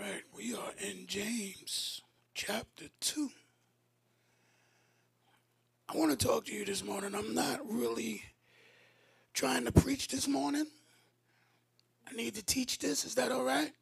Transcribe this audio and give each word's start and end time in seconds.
right, 0.00 0.22
we 0.34 0.54
are 0.54 0.72
in 0.78 1.06
James 1.06 2.00
chapter 2.34 2.86
2. 3.00 3.28
I 5.92 5.96
want 5.98 6.18
to 6.18 6.26
talk 6.26 6.46
to 6.46 6.54
you 6.54 6.64
this 6.64 6.82
morning. 6.82 7.14
I'm 7.14 7.34
not 7.34 7.60
really 7.68 8.22
trying 9.34 9.66
to 9.66 9.72
preach 9.72 10.08
this 10.08 10.26
morning. 10.26 10.66
I 12.08 12.14
need 12.14 12.34
to 12.36 12.42
teach 12.42 12.78
this. 12.78 13.04
Is 13.04 13.14
that 13.16 13.30
all 13.30 13.44
right? 13.44 13.72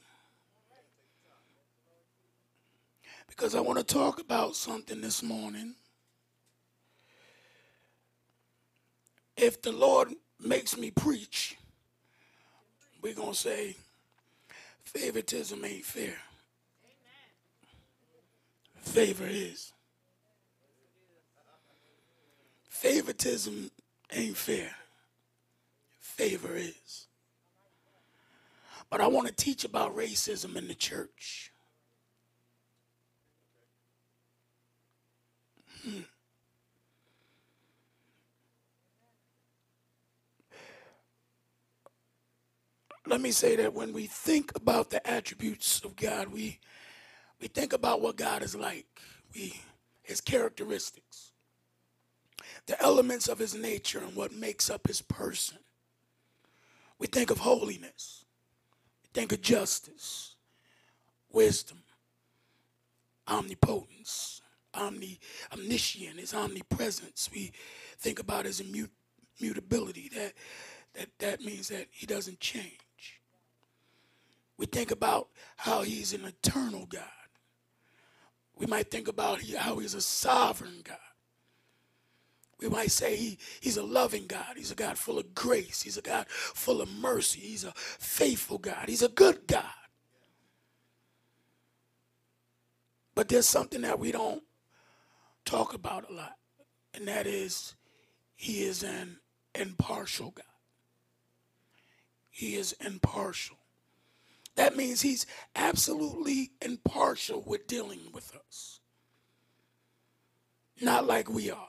Because 3.29 3.55
I 3.55 3.61
want 3.61 3.79
to 3.79 3.85
talk 3.85 4.21
about 4.21 4.57
something 4.57 5.01
this 5.01 5.23
morning. 5.23 5.77
If 9.37 9.63
the 9.63 9.73
Lord 9.73 10.09
makes 10.41 10.77
me 10.77 10.91
preach, 10.91 11.57
we're 13.03 13.15
going 13.15 13.35
to 13.35 13.39
say 13.39 13.77
favoritism 14.89 15.65
ain't 15.65 15.85
fair. 15.85 16.17
Favor 18.81 19.27
is. 19.29 19.73
Favoritism 22.69 23.71
ain't 24.11 24.37
fair. 24.37 24.71
Favor 26.01 26.57
is. 26.57 27.07
But 28.91 29.03
I 29.03 29.09
want 29.09 29.29
to 29.29 29.35
teach 29.35 29.65
about 29.65 29.95
racism 29.95 30.57
in 30.57 30.69
the 30.69 30.75
church. 30.75 31.53
Hmm. 35.85 36.01
Let 43.09 43.23
me 43.23 43.31
say 43.31 43.57
that 43.57 43.73
when 43.73 43.95
we 43.95 44.07
think 44.07 44.55
about 44.55 44.91
the 44.91 45.05
attributes 45.11 45.83
of 45.83 45.97
God, 45.97 46.29
we 46.29 46.59
we 47.41 47.49
think 47.49 47.73
about 47.73 48.03
what 48.03 48.17
God 48.17 48.43
is 48.43 48.55
like. 48.55 48.87
We 49.35 49.55
his 50.03 50.21
characteristics. 50.21 51.33
The 52.67 52.81
elements 52.83 53.27
of 53.27 53.39
his 53.39 53.55
nature 53.55 54.01
and 54.01 54.15
what 54.15 54.33
makes 54.33 54.69
up 54.69 54.87
his 54.87 55.01
person. 55.01 55.59
We 56.99 57.07
think 57.07 57.31
of 57.31 57.39
holiness. 57.39 58.27
We 59.03 59.09
think 59.15 59.33
of 59.33 59.41
justice, 59.41 60.35
wisdom, 61.33 61.79
omnipotence, 63.27 64.43
omni, 64.75 65.19
omniscient, 65.51 66.21
his 66.21 66.35
omnipresence. 66.35 67.31
We 67.33 67.53
think 67.99 68.19
about 68.19 68.45
his 68.45 68.61
immutability. 68.61 70.11
That, 70.15 70.35
that, 70.95 71.09
that 71.21 71.41
means 71.41 71.69
that 71.69 71.87
he 71.91 72.05
doesn't 72.05 72.41
change. 72.41 72.81
We 74.59 74.67
think 74.67 74.91
about 74.91 75.29
how 75.57 75.83
he's 75.83 76.13
an 76.13 76.25
eternal 76.25 76.87
God. 76.87 77.03
We 78.57 78.67
might 78.67 78.91
think 78.91 79.07
about 79.07 79.41
how 79.57 79.79
he's 79.79 79.95
a 79.95 80.01
sovereign 80.01 80.81
God. 80.83 80.99
We 82.61 82.69
might 82.69 82.91
say 82.91 83.15
he, 83.15 83.39
he's 83.61 83.77
a 83.77 83.85
loving 83.85 84.27
God. 84.27 84.57
He's 84.57 84.73
a 84.73 84.75
God 84.75 84.99
full 84.99 85.19
of 85.19 85.33
grace. 85.33 85.83
He's 85.83 85.97
a 85.97 86.03
God 86.03 86.27
full 86.29 86.81
of 86.81 86.91
mercy. 86.93 87.39
He's 87.39 87.63
a 87.63 87.73
faithful 87.77 88.59
God. 88.59 88.89
He's 88.89 89.03
a 89.03 89.09
good 89.09 89.47
God. 89.47 89.65
But 93.15 93.29
there's 93.29 93.47
something 93.47 93.83
that 93.83 94.01
we 94.01 94.11
don't 94.11 94.43
talk 95.45 95.73
about 95.73 96.11
a 96.11 96.13
lot, 96.13 96.37
and 96.95 97.07
that 97.09 97.27
is 97.27 97.75
he 98.37 98.63
is 98.63 98.83
an 98.83 99.19
impartial 99.55 100.31
God. 100.31 100.45
He 102.31 102.55
is 102.55 102.75
impartial. 102.81 103.58
That 104.59 104.77
means 104.77 105.01
he's 105.03 105.25
absolutely 105.55 106.51
impartial 106.61 107.45
with 107.47 107.69
dealing 107.69 108.01
with 108.13 108.35
us. 108.35 108.81
Not 110.83 111.07
like 111.07 111.31
we 111.31 111.49
are. 111.49 111.69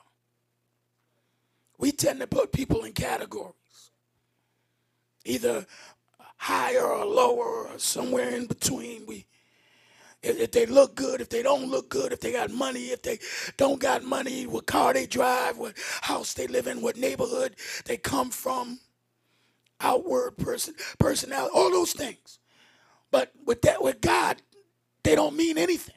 We 1.78 1.92
tend 1.92 2.18
to 2.18 2.26
put 2.26 2.50
people 2.50 2.82
in 2.82 2.92
categories, 2.92 3.92
either 5.24 5.66
higher 6.36 6.82
or 6.84 7.04
lower 7.04 7.68
or 7.68 7.78
somewhere 7.78 8.30
in 8.30 8.46
between. 8.46 9.06
We 9.06 9.26
if 10.20 10.50
they 10.50 10.66
look 10.66 10.96
good, 10.96 11.20
if 11.20 11.28
they 11.28 11.44
don't 11.44 11.70
look 11.70 11.90
good, 11.90 12.12
if 12.12 12.18
they 12.18 12.32
got 12.32 12.50
money, 12.50 12.86
if 12.86 13.02
they 13.02 13.20
don't 13.56 13.80
got 13.80 14.02
money, 14.02 14.48
what 14.48 14.66
car 14.66 14.94
they 14.94 15.06
drive, 15.06 15.58
what 15.58 15.74
house 16.00 16.34
they 16.34 16.48
live 16.48 16.66
in, 16.66 16.82
what 16.82 16.96
neighborhood 16.96 17.54
they 17.84 17.96
come 17.96 18.30
from, 18.30 18.80
outward 19.80 20.36
person 20.38 20.74
personality, 20.98 21.52
all 21.54 21.70
those 21.70 21.92
things. 21.92 22.39
But 23.10 23.32
with 23.46 23.62
that, 23.62 23.82
with 23.82 24.00
God, 24.00 24.42
they 25.04 25.14
don't 25.14 25.36
mean 25.36 25.58
anything. 25.58 25.94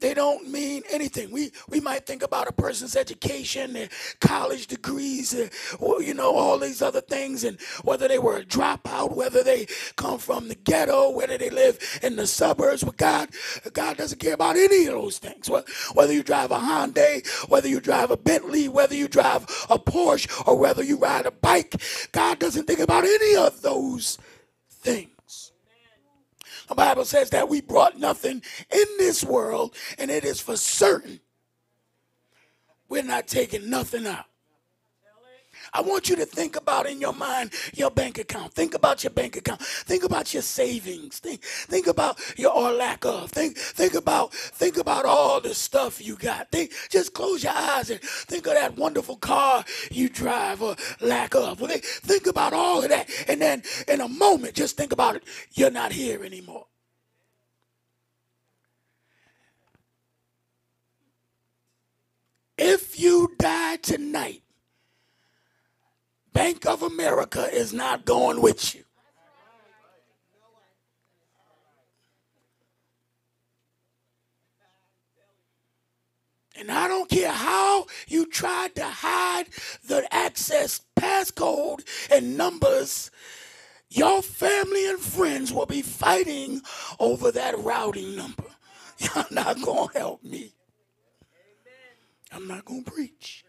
They 0.00 0.12
don't 0.12 0.50
mean 0.50 0.82
anything. 0.90 1.30
We 1.30 1.52
we 1.68 1.80
might 1.80 2.06
think 2.06 2.22
about 2.22 2.48
a 2.48 2.52
person's 2.52 2.96
education, 2.96 3.72
their 3.72 3.88
college 4.20 4.66
degrees, 4.66 5.34
you 5.80 6.14
know, 6.14 6.34
all 6.34 6.58
these 6.58 6.82
other 6.82 7.00
things, 7.00 7.44
and 7.44 7.58
whether 7.82 8.06
they 8.06 8.18
were 8.18 8.36
a 8.38 8.44
dropout, 8.44 9.16
whether 9.16 9.42
they 9.42 9.66
come 9.96 10.18
from 10.18 10.48
the 10.48 10.54
ghetto, 10.54 11.10
whether 11.10 11.38
they 11.38 11.50
live 11.50 11.78
in 12.02 12.16
the 12.16 12.26
suburbs. 12.26 12.84
With 12.84 12.98
God, 12.98 13.30
God 13.72 13.96
doesn't 13.96 14.18
care 14.20 14.34
about 14.34 14.56
any 14.56 14.86
of 14.86 14.94
those 14.94 15.18
things. 15.18 15.50
Whether 15.94 16.12
you 16.12 16.22
drive 16.22 16.50
a 16.50 16.58
Hyundai, 16.58 17.26
whether 17.48 17.68
you 17.68 17.80
drive 17.80 18.10
a 18.10 18.18
Bentley, 18.18 18.68
whether 18.68 18.94
you 18.94 19.08
drive 19.08 19.44
a 19.70 19.78
Porsche, 19.78 20.46
or 20.46 20.58
whether 20.58 20.82
you 20.82 20.98
ride 20.98 21.26
a 21.26 21.30
bike, 21.30 21.74
God 22.12 22.38
doesn't 22.38 22.66
think 22.66 22.80
about 22.80 23.04
any 23.04 23.36
of 23.36 23.62
those 23.62 24.18
things. 24.80 25.52
The 26.68 26.74
Bible 26.74 27.04
says 27.04 27.30
that 27.30 27.48
we 27.48 27.60
brought 27.60 27.98
nothing 27.98 28.42
in 28.70 28.86
this 28.98 29.24
world, 29.24 29.74
and 29.98 30.10
it 30.10 30.24
is 30.24 30.40
for 30.40 30.56
certain 30.56 31.20
we're 32.88 33.02
not 33.02 33.26
taking 33.28 33.70
nothing 33.70 34.06
out. 34.06 34.26
I 35.72 35.80
want 35.82 36.08
you 36.08 36.16
to 36.16 36.26
think 36.26 36.56
about 36.56 36.86
in 36.86 37.00
your 37.00 37.12
mind 37.12 37.52
your 37.74 37.90
bank 37.90 38.18
account. 38.18 38.52
Think 38.52 38.74
about 38.74 39.04
your 39.04 39.10
bank 39.10 39.36
account. 39.36 39.60
Think 39.62 40.04
about 40.04 40.32
your 40.34 40.42
savings. 40.42 41.18
Think 41.18 41.42
think 41.42 41.86
about 41.86 42.18
your 42.38 42.52
or 42.52 42.72
lack 42.72 43.04
of. 43.04 43.30
Think 43.30 43.56
think 43.56 43.94
about 43.94 44.32
think 44.34 44.76
about 44.76 45.04
all 45.04 45.40
the 45.40 45.54
stuff 45.54 46.04
you 46.04 46.16
got. 46.16 46.50
Think 46.50 46.72
just 46.88 47.14
close 47.14 47.44
your 47.44 47.52
eyes 47.54 47.90
and 47.90 48.00
think 48.00 48.46
of 48.46 48.54
that 48.54 48.76
wonderful 48.76 49.16
car 49.16 49.64
you 49.90 50.08
drive 50.08 50.62
or 50.62 50.76
lack 51.00 51.34
of. 51.34 51.58
Think 51.58 52.26
about 52.26 52.52
all 52.52 52.82
of 52.82 52.88
that, 52.90 53.08
and 53.28 53.40
then 53.40 53.62
in 53.88 54.00
a 54.00 54.08
moment, 54.08 54.54
just 54.54 54.76
think 54.76 54.92
about 54.92 55.16
it. 55.16 55.24
You're 55.52 55.70
not 55.70 55.92
here 55.92 56.24
anymore. 56.24 56.66
If 62.58 63.00
you 63.00 63.34
die 63.38 63.76
tonight, 63.76 64.42
Bank 66.32 66.66
of 66.66 66.82
America 66.82 67.48
is 67.52 67.72
not 67.72 68.04
going 68.04 68.40
with 68.40 68.74
you. 68.74 68.84
And 76.58 76.70
I 76.70 76.88
don't 76.88 77.08
care 77.08 77.32
how 77.32 77.86
you 78.06 78.26
tried 78.26 78.74
to 78.74 78.84
hide 78.84 79.46
the 79.86 80.06
access 80.14 80.82
passcode 80.94 81.80
and 82.12 82.36
numbers, 82.36 83.10
your 83.88 84.22
family 84.22 84.88
and 84.88 85.00
friends 85.00 85.52
will 85.52 85.66
be 85.66 85.82
fighting 85.82 86.60
over 86.98 87.32
that 87.32 87.58
routing 87.58 88.14
number. 88.14 88.44
You're 88.98 89.24
not 89.30 89.62
going 89.62 89.88
to 89.88 89.98
help 89.98 90.22
me. 90.22 90.52
I'm 92.30 92.46
not 92.46 92.64
going 92.66 92.84
to 92.84 92.90
preach. 92.90 93.44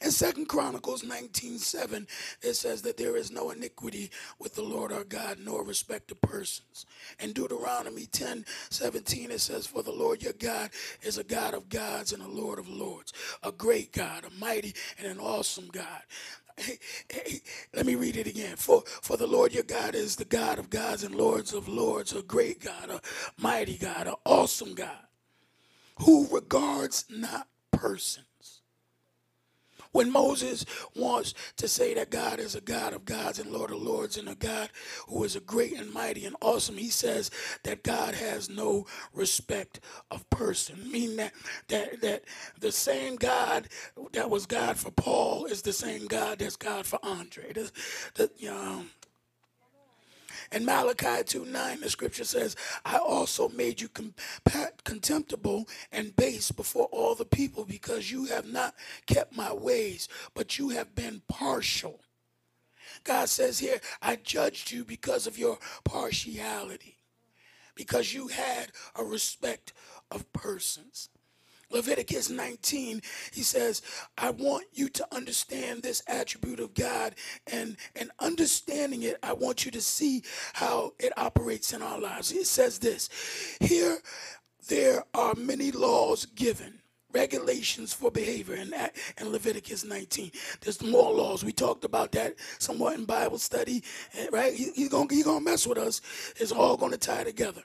In 0.00 0.10
Second 0.10 0.46
Chronicles 0.46 1.02
19:7, 1.02 2.06
it 2.42 2.54
says 2.54 2.82
that 2.82 2.96
there 2.96 3.16
is 3.16 3.30
no 3.30 3.50
iniquity 3.50 4.10
with 4.38 4.54
the 4.54 4.62
Lord 4.62 4.92
our 4.92 5.04
God, 5.04 5.38
nor 5.40 5.64
respect 5.64 6.10
of 6.10 6.20
persons. 6.20 6.86
In 7.20 7.32
Deuteronomy 7.32 8.06
10:17, 8.06 9.30
it 9.30 9.40
says, 9.40 9.66
For 9.66 9.82
the 9.82 9.92
Lord 9.92 10.22
your 10.22 10.32
God 10.34 10.70
is 11.02 11.18
a 11.18 11.24
God 11.24 11.54
of 11.54 11.68
gods 11.68 12.12
and 12.12 12.22
a 12.22 12.28
Lord 12.28 12.58
of 12.58 12.68
lords, 12.68 13.12
a 13.42 13.52
great 13.52 13.92
God, 13.92 14.24
a 14.24 14.30
mighty 14.38 14.74
and 14.98 15.06
an 15.06 15.18
awesome 15.18 15.68
God. 15.68 16.02
Hey, 16.56 16.78
hey, 17.08 17.40
let 17.74 17.86
me 17.86 17.94
read 17.94 18.16
it 18.16 18.26
again. 18.26 18.56
For, 18.56 18.82
for 19.02 19.16
the 19.16 19.26
Lord 19.28 19.52
your 19.52 19.62
God 19.62 19.94
is 19.94 20.16
the 20.16 20.24
God 20.24 20.58
of 20.58 20.70
gods 20.70 21.04
and 21.04 21.14
lords 21.14 21.52
of 21.52 21.68
lords, 21.68 22.12
a 22.12 22.22
great 22.22 22.60
God, 22.60 22.90
a 22.90 23.00
mighty 23.40 23.76
God, 23.76 24.08
an 24.08 24.14
awesome 24.24 24.74
God, 24.74 25.06
who 26.00 26.26
regards 26.32 27.04
not 27.08 27.46
persons 27.70 28.27
when 29.92 30.12
Moses 30.12 30.64
wants 30.94 31.34
to 31.56 31.68
say 31.68 31.94
that 31.94 32.10
God 32.10 32.40
is 32.40 32.54
a 32.54 32.60
God 32.60 32.92
of 32.92 33.04
gods 33.04 33.38
and 33.38 33.50
Lord 33.50 33.70
of 33.70 33.82
lords 33.82 34.16
and 34.16 34.28
a 34.28 34.34
God 34.34 34.70
who 35.08 35.24
is 35.24 35.36
a 35.36 35.40
great 35.40 35.74
and 35.74 35.92
mighty 35.92 36.24
and 36.26 36.36
awesome, 36.40 36.76
he 36.76 36.90
says 36.90 37.30
that 37.64 37.82
God 37.82 38.14
has 38.14 38.48
no 38.48 38.86
respect 39.12 39.80
of 40.10 40.28
person. 40.30 40.90
Meaning 40.90 41.16
that 41.16 41.32
that 41.68 42.00
that 42.02 42.24
the 42.60 42.72
same 42.72 43.16
God 43.16 43.68
that 44.12 44.30
was 44.30 44.46
God 44.46 44.76
for 44.76 44.90
Paul 44.90 45.46
is 45.46 45.62
the 45.62 45.72
same 45.72 46.06
God 46.06 46.38
that's 46.38 46.56
God 46.56 46.86
for 46.86 46.98
Andre. 47.02 47.52
The, 47.52 47.72
the, 48.14 48.48
um, 48.48 48.90
In 50.50 50.64
Malachi 50.64 51.24
2 51.24 51.44
9, 51.44 51.80
the 51.80 51.90
scripture 51.90 52.24
says, 52.24 52.56
I 52.84 52.96
also 52.96 53.48
made 53.50 53.80
you 53.80 53.88
contemptible 54.84 55.68
and 55.92 56.16
base 56.16 56.50
before 56.50 56.86
all 56.86 57.14
the 57.14 57.26
people 57.26 57.64
because 57.64 58.10
you 58.10 58.26
have 58.26 58.46
not 58.46 58.74
kept 59.06 59.36
my 59.36 59.52
ways, 59.52 60.08
but 60.34 60.58
you 60.58 60.70
have 60.70 60.94
been 60.94 61.22
partial. 61.28 62.00
God 63.04 63.28
says 63.28 63.58
here, 63.58 63.80
I 64.00 64.16
judged 64.16 64.72
you 64.72 64.84
because 64.84 65.26
of 65.26 65.38
your 65.38 65.58
partiality, 65.84 66.96
because 67.74 68.14
you 68.14 68.28
had 68.28 68.72
a 68.96 69.04
respect 69.04 69.72
of 70.10 70.32
persons. 70.32 71.10
Leviticus 71.70 72.30
19, 72.30 73.02
he 73.32 73.42
says, 73.42 73.82
I 74.16 74.30
want 74.30 74.66
you 74.72 74.88
to 74.88 75.06
understand 75.14 75.82
this 75.82 76.02
attribute 76.06 76.60
of 76.60 76.74
God, 76.74 77.14
and, 77.52 77.76
and 77.94 78.10
understanding 78.20 79.02
it, 79.02 79.18
I 79.22 79.32
want 79.34 79.64
you 79.64 79.70
to 79.72 79.80
see 79.80 80.22
how 80.54 80.92
it 80.98 81.12
operates 81.16 81.72
in 81.72 81.82
our 81.82 82.00
lives. 82.00 82.32
It 82.32 82.46
says 82.46 82.78
this 82.78 83.08
Here 83.60 83.98
there 84.68 85.04
are 85.14 85.34
many 85.34 85.70
laws 85.70 86.26
given 86.26 86.80
regulations 87.12 87.92
for 87.92 88.10
behavior 88.10 88.54
in, 88.54 88.74
in 89.18 89.32
Leviticus 89.32 89.84
19. 89.84 90.30
There's 90.60 90.82
more 90.82 91.12
laws. 91.12 91.42
We 91.42 91.52
talked 91.52 91.84
about 91.84 92.12
that 92.12 92.34
somewhat 92.58 92.98
in 92.98 93.04
Bible 93.04 93.38
study, 93.38 93.82
eh, 94.14 94.26
right? 94.30 94.52
He, 94.52 94.70
he's 94.74 94.88
going 94.90 95.08
he 95.08 95.22
gonna 95.22 95.40
mess 95.40 95.66
with 95.66 95.78
us. 95.78 96.00
It's 96.36 96.52
all 96.52 96.76
to 96.76 96.98
tie 96.98 97.24
together. 97.24 97.62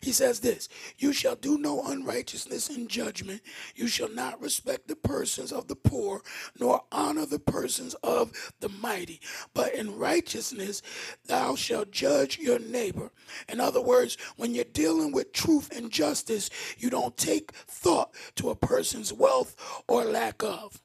He 0.00 0.12
says 0.12 0.40
this 0.40 0.68
You 0.98 1.12
shall 1.12 1.36
do 1.36 1.58
no 1.58 1.82
unrighteousness 1.86 2.70
in 2.70 2.88
judgment. 2.88 3.42
You 3.74 3.86
shall 3.86 4.08
not 4.08 4.40
respect 4.40 4.88
the 4.88 4.96
persons 4.96 5.52
of 5.52 5.68
the 5.68 5.76
poor, 5.76 6.22
nor 6.58 6.82
honor 6.90 7.26
the 7.26 7.38
persons 7.38 7.94
of 8.02 8.32
the 8.60 8.68
mighty. 8.68 9.20
But 9.52 9.74
in 9.74 9.98
righteousness 9.98 10.82
thou 11.26 11.54
shalt 11.54 11.90
judge 11.90 12.38
your 12.38 12.58
neighbor. 12.58 13.10
In 13.48 13.60
other 13.60 13.82
words, 13.82 14.16
when 14.36 14.54
you're 14.54 14.64
dealing 14.64 15.12
with 15.12 15.32
truth 15.32 15.76
and 15.76 15.90
justice, 15.90 16.50
you 16.78 16.88
don't 16.88 17.16
take 17.16 17.52
thought 17.52 18.14
to 18.36 18.50
a 18.50 18.56
person's 18.56 19.12
wealth 19.12 19.54
or 19.86 20.04
lack 20.04 20.42
of. 20.42 20.80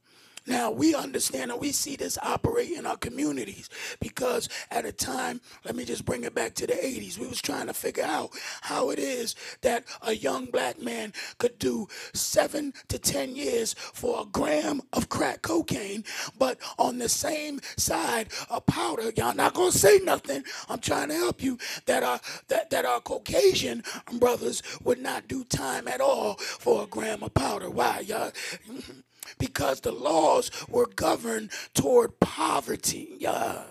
Now 0.47 0.71
we 0.71 0.95
understand 0.95 1.51
and 1.51 1.61
we 1.61 1.71
see 1.71 1.95
this 1.95 2.17
operate 2.21 2.71
in 2.71 2.85
our 2.85 2.97
communities 2.97 3.69
because 3.99 4.49
at 4.71 4.85
a 4.85 4.91
time, 4.91 5.41
let 5.65 5.75
me 5.75 5.85
just 5.85 6.05
bring 6.05 6.23
it 6.23 6.35
back 6.35 6.53
to 6.55 6.67
the 6.67 6.73
80s, 6.73 7.17
we 7.19 7.27
was 7.27 7.41
trying 7.41 7.67
to 7.67 7.73
figure 7.73 8.03
out 8.05 8.31
how 8.61 8.89
it 8.91 8.99
is 8.99 9.35
that 9.61 9.85
a 10.03 10.13
young 10.15 10.45
black 10.47 10.81
man 10.81 11.13
could 11.39 11.57
do 11.59 11.87
seven 12.13 12.73
to 12.89 12.99
10 12.99 13.35
years 13.35 13.73
for 13.73 14.21
a 14.21 14.25
gram 14.25 14.81
of 14.93 15.09
crack 15.09 15.41
cocaine, 15.41 16.03
but 16.37 16.57
on 16.79 16.97
the 16.99 17.09
same 17.09 17.59
side, 17.77 18.29
a 18.49 18.61
powder, 18.61 19.11
y'all 19.17 19.35
not 19.35 19.53
gonna 19.53 19.71
say 19.71 19.99
nothing. 20.03 20.43
I'm 20.69 20.79
trying 20.79 21.09
to 21.09 21.15
help 21.15 21.41
you 21.43 21.57
that 21.85 22.03
our 22.03 22.19
that, 22.49 22.69
that 22.71 22.85
our 22.85 23.01
Caucasian 23.01 23.83
brothers 24.19 24.63
would 24.83 24.99
not 24.99 25.27
do 25.27 25.43
time 25.45 25.87
at 25.87 26.01
all 26.01 26.35
for 26.35 26.83
a 26.83 26.87
gram 26.87 27.23
of 27.23 27.33
powder. 27.33 27.69
Why, 27.69 28.01
y'all? 28.01 28.31
because 29.37 29.81
the 29.81 29.91
laws 29.91 30.51
were 30.67 30.87
governed 30.87 31.51
toward 31.73 32.19
poverty. 32.19 33.15
Yeah. 33.19 33.63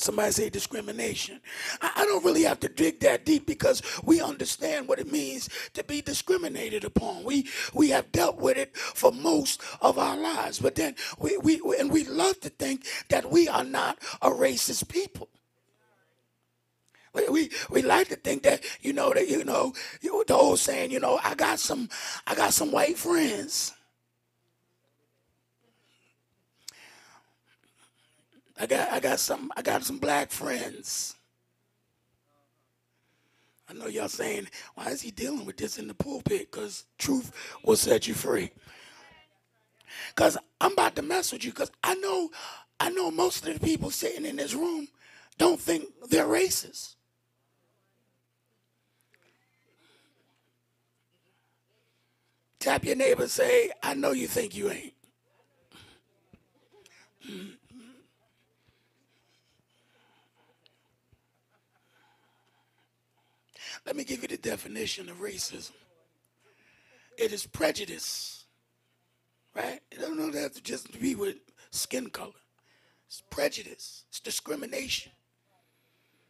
Somebody 0.00 0.32
say 0.32 0.48
discrimination. 0.48 1.40
I, 1.82 2.06
don't 2.06 2.24
really 2.24 2.44
have 2.44 2.58
to 2.60 2.70
dig 2.70 3.00
that 3.00 3.26
deep 3.26 3.46
because 3.46 3.82
we 4.02 4.22
understand 4.22 4.88
what 4.88 4.98
it 4.98 5.12
means 5.12 5.50
to 5.74 5.84
be 5.84 6.00
discriminated 6.00 6.84
upon. 6.84 7.22
We 7.22 7.48
we 7.74 7.90
have 7.90 8.10
dealt 8.10 8.38
with 8.38 8.56
it 8.56 8.74
for 8.74 9.12
most 9.12 9.60
of 9.82 9.98
our 9.98 10.16
lives, 10.16 10.58
but 10.58 10.74
then 10.74 10.94
we, 11.18 11.36
we 11.36 11.60
and 11.78 11.92
we 11.92 12.04
love 12.04 12.40
to 12.40 12.48
think 12.48 12.86
that 13.10 13.30
we 13.30 13.46
are 13.46 13.64
not 13.64 13.98
a 14.22 14.30
racist 14.30 14.88
people. 14.88 15.28
We, 17.12 17.28
we, 17.28 17.50
we 17.68 17.82
like 17.82 18.08
to 18.08 18.16
think 18.16 18.44
that 18.44 18.64
you 18.80 18.94
know 18.94 19.12
that 19.12 19.28
you 19.28 19.44
know 19.44 19.74
the 20.00 20.34
old 20.34 20.60
saying 20.60 20.92
you 20.92 21.00
know 21.00 21.20
I 21.22 21.34
got 21.34 21.58
some 21.58 21.90
I 22.26 22.34
got 22.34 22.54
some 22.54 22.72
white 22.72 22.96
friends. 22.96 23.74
I 28.60 28.66
got 28.66 28.92
I 28.92 29.00
got 29.00 29.18
some 29.18 29.50
I 29.56 29.62
got 29.62 29.84
some 29.84 29.98
black 29.98 30.30
friends. 30.30 31.16
I 33.68 33.72
know 33.72 33.86
y'all 33.86 34.08
saying, 34.08 34.48
why 34.74 34.88
is 34.88 35.00
he 35.00 35.10
dealing 35.10 35.46
with 35.46 35.56
this 35.56 35.78
in 35.78 35.88
the 35.88 35.94
pulpit? 35.94 36.50
Because 36.50 36.84
truth 36.98 37.32
will 37.64 37.76
set 37.76 38.06
you 38.06 38.14
free. 38.14 38.50
Because 40.08 40.36
I'm 40.60 40.72
about 40.72 40.96
to 40.96 41.02
mess 41.02 41.32
with 41.32 41.44
you 41.44 41.52
because 41.52 41.70
I 41.82 41.94
know 41.94 42.30
I 42.78 42.90
know 42.90 43.10
most 43.10 43.46
of 43.46 43.54
the 43.54 43.60
people 43.64 43.90
sitting 43.90 44.26
in 44.26 44.36
this 44.36 44.54
room 44.54 44.88
don't 45.38 45.60
think 45.60 45.86
they're 46.10 46.26
racist. 46.26 46.96
Tap 52.58 52.84
your 52.84 52.96
neighbor 52.96 53.26
say, 53.26 53.70
I 53.82 53.94
know 53.94 54.12
you 54.12 54.26
think 54.26 54.54
you 54.54 54.70
ain't. 54.70 54.92
Mm. 57.30 57.59
Let 63.86 63.96
me 63.96 64.04
give 64.04 64.22
you 64.22 64.28
the 64.28 64.36
definition 64.36 65.08
of 65.08 65.18
racism 65.18 65.72
it 67.20 67.32
is 67.32 67.46
prejudice, 67.46 68.46
right? 69.54 69.80
It 69.90 70.00
don't 70.00 70.34
have 70.34 70.54
to 70.54 70.62
just 70.62 70.98
be 70.98 71.14
with 71.14 71.36
skin 71.70 72.08
color. 72.08 72.32
It's 73.06 73.22
prejudice, 73.30 74.04
it's 74.08 74.20
discrimination 74.20 75.12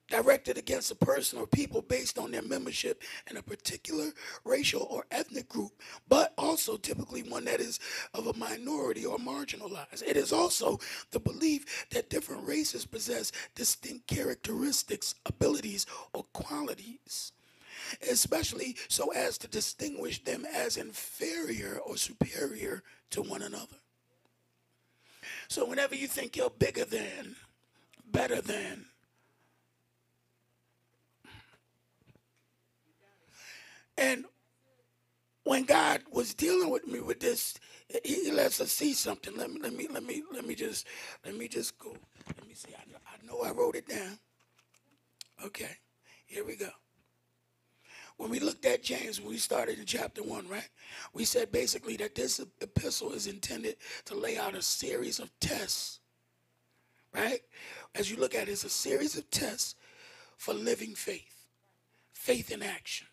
directed 0.08 0.58
against 0.58 0.91
a 0.91 0.94
person 0.97 1.38
or 1.38 1.47
people 1.47 1.81
based 1.81 2.19
on 2.19 2.32
their 2.32 2.43
membership 2.43 3.00
in 3.31 3.37
a 3.37 3.43
particular 3.43 4.11
racial 4.44 4.82
or 4.91 5.06
ethnic 5.12 5.49
group, 5.49 5.70
but 6.08 6.35
also 6.37 6.76
typically 6.76 7.23
one 7.23 7.44
that 7.44 7.61
is 7.61 7.79
of 8.12 8.26
a 8.26 8.32
minority 8.37 9.06
or 9.06 9.19
marginalized. 9.19 10.02
It 10.05 10.17
is 10.17 10.32
also 10.32 10.81
the 11.12 11.20
belief 11.20 11.87
that 11.91 12.11
different 12.11 12.44
races 12.44 12.85
possess 12.85 13.31
distinct 13.55 14.08
characteristics, 14.08 15.14
abilities, 15.26 15.87
or 16.12 16.25
qualities 16.32 17.31
especially 18.10 18.76
so 18.88 19.12
as 19.12 19.38
to 19.38 19.48
distinguish 19.48 20.22
them 20.25 20.46
as 20.54 20.76
inferior 20.76 21.78
or 21.84 21.96
superior 21.96 22.82
to 23.10 23.22
one 23.22 23.42
another. 23.42 23.76
So 25.48 25.66
whenever 25.66 25.94
you 25.94 26.06
think 26.06 26.37
you're 26.37 26.50
bigger 26.50 26.84
than, 26.84 27.37
better 28.06 28.40
than, 28.40 28.87
and 33.99 34.25
when 35.44 35.64
God 35.64 36.02
was 36.12 36.35
dealing 36.35 36.70
with 36.70 36.87
me 36.87 37.00
with 37.00 37.20
this, 37.20 37.59
he 38.04 38.30
lets 38.30 38.61
us 38.61 38.70
see 38.70 38.92
something. 38.92 39.37
Let 39.37 39.50
me, 39.50 39.61
let 39.61 39.75
me, 39.75 39.88
let 39.92 40.04
me, 40.04 40.23
let 40.32 40.47
me 40.47 40.54
just, 40.54 40.87
let 41.25 41.37
me 41.37 41.49
just 41.49 41.76
go. 41.78 41.97
Let 42.28 42.47
me 42.47 42.54
see. 42.54 42.73
I 42.75 42.90
know 42.90 42.99
I, 43.06 43.26
know 43.26 43.50
I 43.50 43.52
wrote 43.52 43.75
it 43.75 43.88
down. 43.88 44.18
Okay, 45.44 45.76
here 46.26 46.44
we 46.44 46.54
go 46.56 46.70
when 48.17 48.31
we 48.31 48.40
looked 48.40 48.67
at 48.67 48.83
James, 48.83 49.21
when 49.21 49.31
we 49.31 49.38
started 49.38 49.79
in 49.79 49.87
chapter 49.87 50.23
one, 50.23 50.49
right? 50.49 50.69
We 51.12 51.25
said 51.25 51.52
basically 51.52 51.97
that 51.99 52.14
this 52.14 52.40
epistle 52.61 53.12
is 53.12 53.26
intended 53.26 53.76
to 54.07 54.14
lay 54.14 54.37
out 54.37 54.55
a 54.55 54.62
series 54.62 55.19
of 55.19 55.31
tests, 55.40 56.00
right? 57.14 57.40
As 57.95 58.11
you 58.11 58.17
look 58.17 58.35
at 58.35 58.49
it, 58.49 58.52
it's 58.52 58.64
a 58.64 58.71
series 58.71 59.17
of 59.17 59.31
tests 59.31 59.75
for 60.37 60.55
living 60.55 60.95
faith, 60.95 61.47
faith 62.12 62.50
in 62.50 62.62
action. 62.62 63.07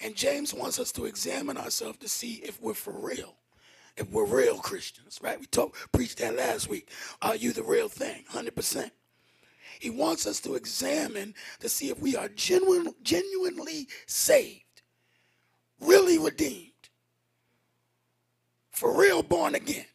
And 0.00 0.14
James 0.14 0.54
wants 0.54 0.78
us 0.78 0.92
to 0.92 1.04
examine 1.04 1.56
ourselves 1.56 1.98
to 1.98 2.08
see 2.08 2.34
if 2.44 2.60
we're 2.60 2.74
for 2.74 2.92
real, 2.92 3.36
if 3.96 4.10
we're 4.10 4.24
real 4.26 4.58
Christians, 4.58 5.20
right? 5.22 5.38
We 5.38 5.46
talked, 5.46 5.76
preached 5.92 6.18
that 6.18 6.36
last 6.36 6.68
week. 6.68 6.88
Are 7.20 7.36
you 7.36 7.52
the 7.52 7.62
real 7.62 7.88
thing? 7.88 8.24
100%. 8.32 8.90
He 9.80 9.90
wants 9.90 10.26
us 10.26 10.40
to 10.40 10.54
examine 10.54 11.34
to 11.60 11.68
see 11.68 11.90
if 11.90 12.00
we 12.00 12.16
are 12.16 12.28
genuine, 12.28 12.94
genuinely 13.02 13.88
saved, 14.06 14.82
really 15.80 16.18
redeemed, 16.18 16.70
for 18.70 18.96
real 18.96 19.22
born 19.22 19.54
again. 19.54 19.86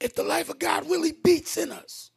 If 0.00 0.14
the 0.14 0.24
life 0.24 0.48
of 0.48 0.58
God 0.58 0.88
really 0.88 1.12
beats 1.12 1.56
in 1.56 1.72
us. 1.72 2.10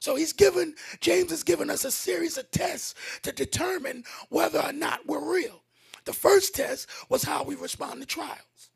So 0.00 0.16
he's 0.16 0.32
given, 0.32 0.74
James 1.00 1.30
has 1.30 1.42
given 1.42 1.68
us 1.68 1.84
a 1.84 1.90
series 1.90 2.38
of 2.38 2.50
tests 2.50 2.94
to 3.22 3.32
determine 3.32 4.04
whether 4.30 4.58
or 4.58 4.72
not 4.72 5.06
we're 5.06 5.32
real. 5.32 5.62
The 6.06 6.12
first 6.12 6.54
test 6.54 6.88
was 7.10 7.22
how 7.22 7.44
we 7.44 7.54
respond 7.54 8.00
to 8.00 8.06
trials. 8.06 8.70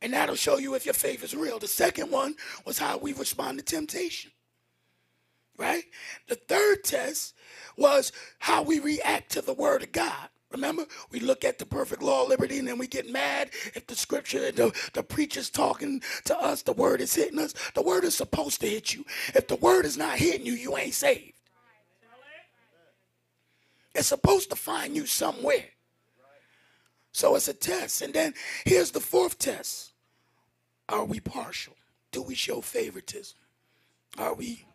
And 0.00 0.14
that'll 0.14 0.34
show 0.34 0.58
you 0.58 0.74
if 0.74 0.86
your 0.86 0.94
faith 0.94 1.22
is 1.22 1.36
real. 1.36 1.58
The 1.58 1.68
second 1.68 2.10
one 2.10 2.34
was 2.64 2.78
how 2.78 2.98
we 2.98 3.12
respond 3.12 3.58
to 3.58 3.64
temptation 3.64 4.32
right? 5.58 5.84
The 6.28 6.34
third 6.34 6.84
test 6.84 7.34
was 7.76 8.12
how 8.38 8.62
we 8.62 8.80
react 8.80 9.32
to 9.32 9.42
the 9.42 9.54
word 9.54 9.82
of 9.82 9.92
God. 9.92 10.28
Remember, 10.50 10.84
we 11.10 11.20
look 11.20 11.44
at 11.44 11.58
the 11.58 11.64
perfect 11.64 12.02
law 12.02 12.24
of 12.24 12.28
liberty 12.28 12.58
and 12.58 12.68
then 12.68 12.76
we 12.76 12.86
get 12.86 13.10
mad 13.10 13.50
if 13.74 13.86
the 13.86 13.94
scripture, 13.94 14.52
the, 14.52 14.72
the 14.92 15.02
preacher's 15.02 15.48
talking 15.48 16.02
to 16.24 16.38
us, 16.38 16.62
the 16.62 16.74
word 16.74 17.00
is 17.00 17.14
hitting 17.14 17.38
us. 17.38 17.54
The 17.74 17.82
word 17.82 18.04
is 18.04 18.14
supposed 18.14 18.60
to 18.60 18.68
hit 18.68 18.92
you. 18.94 19.04
If 19.34 19.48
the 19.48 19.56
word 19.56 19.86
is 19.86 19.96
not 19.96 20.18
hitting 20.18 20.46
you, 20.46 20.52
you 20.52 20.76
ain't 20.76 20.94
saved. 20.94 21.32
It's 23.94 24.08
supposed 24.08 24.50
to 24.50 24.56
find 24.56 24.94
you 24.94 25.06
somewhere. 25.06 25.64
So 27.12 27.34
it's 27.36 27.48
a 27.48 27.54
test. 27.54 28.00
And 28.02 28.14
then 28.14 28.34
here's 28.64 28.90
the 28.90 29.00
fourth 29.00 29.38
test 29.38 29.92
Are 30.88 31.04
we 31.04 31.20
partial? 31.20 31.74
Do 32.10 32.22
we 32.22 32.34
show 32.34 32.60
favoritism? 32.60 33.38
Are 34.18 34.34
we 34.34 34.66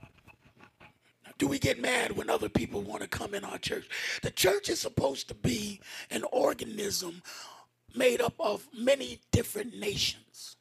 do 1.37 1.47
we 1.47 1.59
get 1.59 1.81
mad 1.81 2.17
when 2.17 2.29
other 2.29 2.49
people 2.49 2.81
want 2.81 3.01
to 3.01 3.07
come 3.07 3.33
in 3.33 3.43
our 3.43 3.57
church? 3.57 3.87
The 4.23 4.31
church 4.31 4.69
is 4.69 4.79
supposed 4.79 5.27
to 5.27 5.33
be 5.35 5.79
an 6.09 6.23
organism 6.31 7.21
made 7.95 8.21
up 8.21 8.33
of 8.39 8.67
many 8.77 9.21
different 9.31 9.77
nations. 9.77 10.55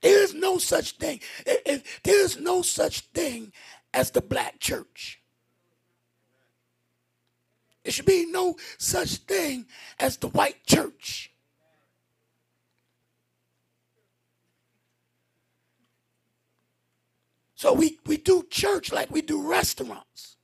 There 0.00 0.22
is 0.22 0.34
no 0.34 0.58
such 0.58 0.92
thing. 0.92 1.20
There 1.44 2.24
is 2.24 2.38
no 2.38 2.62
such 2.62 3.00
thing 3.00 3.52
as 3.92 4.10
the 4.10 4.20
black 4.20 4.60
church. 4.60 5.20
There 7.82 7.92
should 7.92 8.06
be 8.06 8.26
no 8.26 8.56
such 8.78 9.16
thing 9.16 9.66
as 9.98 10.16
the 10.16 10.28
white 10.28 10.64
church. 10.66 11.33
So 17.54 17.72
we, 17.72 17.98
we 18.06 18.16
do 18.16 18.44
church 18.50 18.92
like 18.92 19.10
we 19.10 19.22
do 19.22 19.48
restaurants 19.48 20.36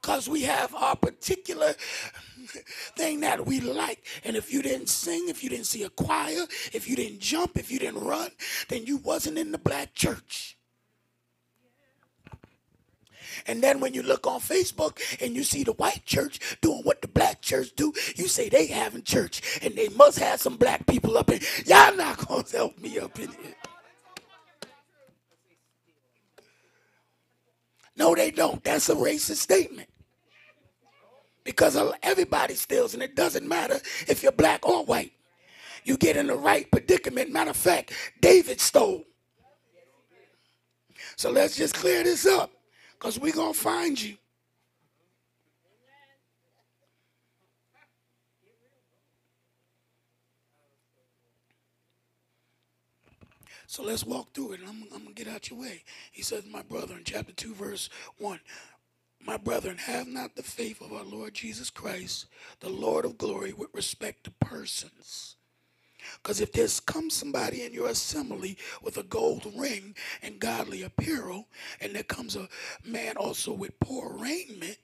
because 0.00 0.28
we 0.28 0.42
have 0.42 0.74
our 0.74 0.96
particular 0.96 1.74
thing 2.96 3.20
that 3.20 3.46
we 3.46 3.60
like. 3.60 4.04
And 4.24 4.36
if 4.36 4.52
you 4.52 4.62
didn't 4.62 4.88
sing, 4.88 5.28
if 5.28 5.42
you 5.42 5.48
didn't 5.48 5.66
see 5.66 5.84
a 5.84 5.90
choir, 5.90 6.44
if 6.72 6.88
you 6.88 6.96
didn't 6.96 7.20
jump, 7.20 7.56
if 7.56 7.70
you 7.70 7.78
didn't 7.78 8.04
run, 8.04 8.30
then 8.68 8.84
you 8.84 8.98
wasn't 8.98 9.38
in 9.38 9.52
the 9.52 9.58
black 9.58 9.94
church. 9.94 10.58
And 13.46 13.62
then 13.62 13.80
when 13.80 13.94
you 13.94 14.02
look 14.02 14.26
on 14.26 14.40
Facebook 14.40 15.00
and 15.20 15.34
you 15.34 15.42
see 15.44 15.64
the 15.64 15.72
white 15.72 16.04
church 16.04 16.58
doing 16.60 16.82
what 16.82 17.00
the 17.00 17.08
black 17.08 17.40
church 17.40 17.70
do, 17.76 17.92
you 18.16 18.28
say 18.28 18.48
they 18.48 18.66
having 18.66 19.02
church 19.02 19.40
and 19.62 19.74
they 19.74 19.88
must 19.88 20.18
have 20.18 20.40
some 20.40 20.56
black 20.56 20.86
people 20.86 21.16
up 21.16 21.30
in. 21.30 21.40
Y'all 21.66 21.96
not 21.96 22.18
gonna 22.26 22.44
help 22.52 22.78
me 22.78 22.98
up 22.98 23.18
in 23.18 23.28
here. 23.28 23.54
No, 27.96 28.14
they 28.14 28.30
don't. 28.30 28.62
That's 28.64 28.88
a 28.88 28.94
racist 28.94 29.36
statement. 29.36 29.88
Because 31.44 31.76
everybody 32.02 32.54
steals, 32.54 32.94
and 32.94 33.02
it 33.02 33.16
doesn't 33.16 33.46
matter 33.46 33.80
if 34.06 34.22
you're 34.22 34.32
black 34.32 34.66
or 34.66 34.84
white. 34.84 35.12
You 35.84 35.96
get 35.96 36.16
in 36.16 36.28
the 36.28 36.36
right 36.36 36.70
predicament. 36.70 37.32
Matter 37.32 37.50
of 37.50 37.56
fact, 37.56 37.92
David 38.20 38.60
stole. 38.60 39.04
So 41.16 41.30
let's 41.30 41.56
just 41.56 41.74
clear 41.74 42.04
this 42.04 42.26
up 42.26 42.50
because 42.92 43.18
we're 43.18 43.32
going 43.32 43.52
to 43.52 43.58
find 43.58 44.00
you. 44.00 44.16
So 53.72 53.82
let's 53.82 54.04
walk 54.04 54.34
through 54.34 54.52
it, 54.52 54.60
and 54.60 54.68
I'm, 54.68 54.82
I'm 54.94 55.02
going 55.04 55.14
to 55.14 55.24
get 55.24 55.32
out 55.32 55.48
your 55.48 55.58
way. 55.58 55.82
He 56.10 56.20
says, 56.20 56.44
My 56.44 56.60
brother, 56.60 56.94
in 56.94 57.04
chapter 57.04 57.32
2, 57.32 57.54
verse 57.54 57.88
1, 58.18 58.38
My 59.26 59.38
brethren, 59.38 59.78
have 59.78 60.06
not 60.06 60.36
the 60.36 60.42
faith 60.42 60.82
of 60.82 60.92
our 60.92 61.04
Lord 61.04 61.32
Jesus 61.32 61.70
Christ, 61.70 62.26
the 62.60 62.68
Lord 62.68 63.06
of 63.06 63.16
glory, 63.16 63.54
with 63.54 63.70
respect 63.72 64.24
to 64.24 64.30
persons. 64.30 65.36
Because 66.22 66.42
if 66.42 66.52
there's 66.52 66.80
come 66.80 67.08
somebody 67.08 67.62
in 67.62 67.72
your 67.72 67.88
assembly 67.88 68.58
with 68.82 68.98
a 68.98 69.04
gold 69.04 69.50
ring 69.56 69.94
and 70.20 70.38
godly 70.38 70.82
apparel, 70.82 71.48
and 71.80 71.94
there 71.94 72.02
comes 72.02 72.36
a 72.36 72.50
man 72.84 73.16
also 73.16 73.54
with 73.54 73.80
poor 73.80 74.18
raiment, 74.18 74.76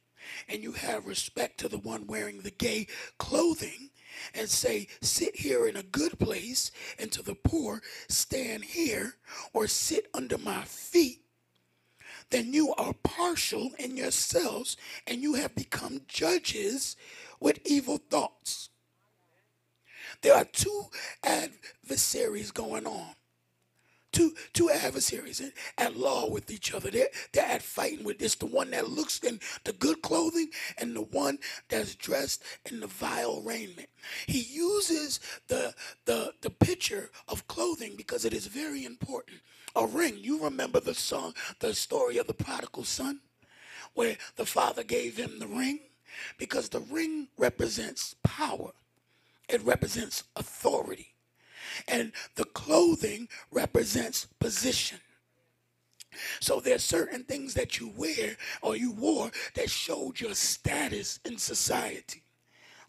and 0.48 0.62
you 0.62 0.72
have 0.72 1.06
respect 1.06 1.58
to 1.58 1.68
the 1.68 1.76
one 1.76 2.06
wearing 2.06 2.40
the 2.40 2.52
gay 2.52 2.86
clothing, 3.18 3.90
and 4.34 4.48
say, 4.48 4.88
Sit 5.00 5.36
here 5.36 5.66
in 5.66 5.76
a 5.76 5.82
good 5.82 6.18
place, 6.18 6.70
and 6.98 7.10
to 7.12 7.22
the 7.22 7.34
poor, 7.34 7.82
Stand 8.08 8.64
here 8.64 9.14
or 9.52 9.66
sit 9.66 10.08
under 10.14 10.38
my 10.38 10.62
feet, 10.64 11.20
then 12.30 12.52
you 12.52 12.74
are 12.74 12.92
partial 13.02 13.70
in 13.78 13.96
yourselves 13.96 14.76
and 15.06 15.22
you 15.22 15.34
have 15.34 15.54
become 15.54 16.02
judges 16.08 16.96
with 17.40 17.60
evil 17.64 17.98
thoughts. 18.10 18.68
There 20.22 20.34
are 20.34 20.44
two 20.44 20.86
adversaries 21.22 22.50
going 22.50 22.86
on 22.86 23.14
two 24.18 24.34
two 24.52 24.68
adversaries 24.68 25.40
at 25.78 25.96
law 25.96 26.28
with 26.28 26.50
each 26.50 26.74
other. 26.74 26.90
They're, 26.90 27.08
they're 27.32 27.46
at 27.46 27.62
fighting 27.62 28.04
with 28.04 28.18
this 28.18 28.34
the 28.34 28.46
one 28.46 28.72
that 28.72 28.90
looks 28.90 29.20
in 29.20 29.38
the 29.62 29.72
good 29.72 30.02
clothing 30.02 30.48
and 30.76 30.96
the 30.96 31.02
one 31.02 31.38
that's 31.68 31.94
dressed 31.94 32.42
in 32.68 32.80
the 32.80 32.88
vile 32.88 33.40
raiment. 33.42 33.88
He 34.26 34.40
uses 34.40 35.20
the 35.46 35.72
the 36.04 36.32
the 36.40 36.50
picture 36.50 37.10
of 37.28 37.46
clothing 37.46 37.94
because 37.96 38.24
it 38.24 38.32
is 38.32 38.46
very 38.48 38.84
important. 38.84 39.38
A 39.76 39.86
ring. 39.86 40.16
You 40.18 40.42
remember 40.42 40.80
the 40.80 40.94
song, 40.94 41.34
the 41.60 41.72
story 41.72 42.18
of 42.18 42.26
the 42.26 42.34
prodigal 42.34 42.84
son, 42.84 43.20
where 43.94 44.16
the 44.34 44.46
father 44.46 44.82
gave 44.82 45.16
him 45.16 45.38
the 45.38 45.46
ring 45.46 45.78
because 46.38 46.70
the 46.70 46.80
ring 46.80 47.28
represents 47.38 48.16
power. 48.24 48.72
It 49.48 49.62
represents 49.62 50.24
authority 50.34 51.14
and 51.86 52.12
the 52.34 52.44
clothing 52.44 53.28
represents 53.50 54.26
position. 54.40 54.98
So 56.40 56.60
there's 56.60 56.82
certain 56.82 57.24
things 57.24 57.54
that 57.54 57.78
you 57.78 57.92
wear 57.96 58.36
or 58.62 58.76
you 58.76 58.92
wore 58.92 59.30
that 59.54 59.70
showed 59.70 60.20
your 60.20 60.34
status 60.34 61.20
in 61.24 61.38
society. 61.38 62.22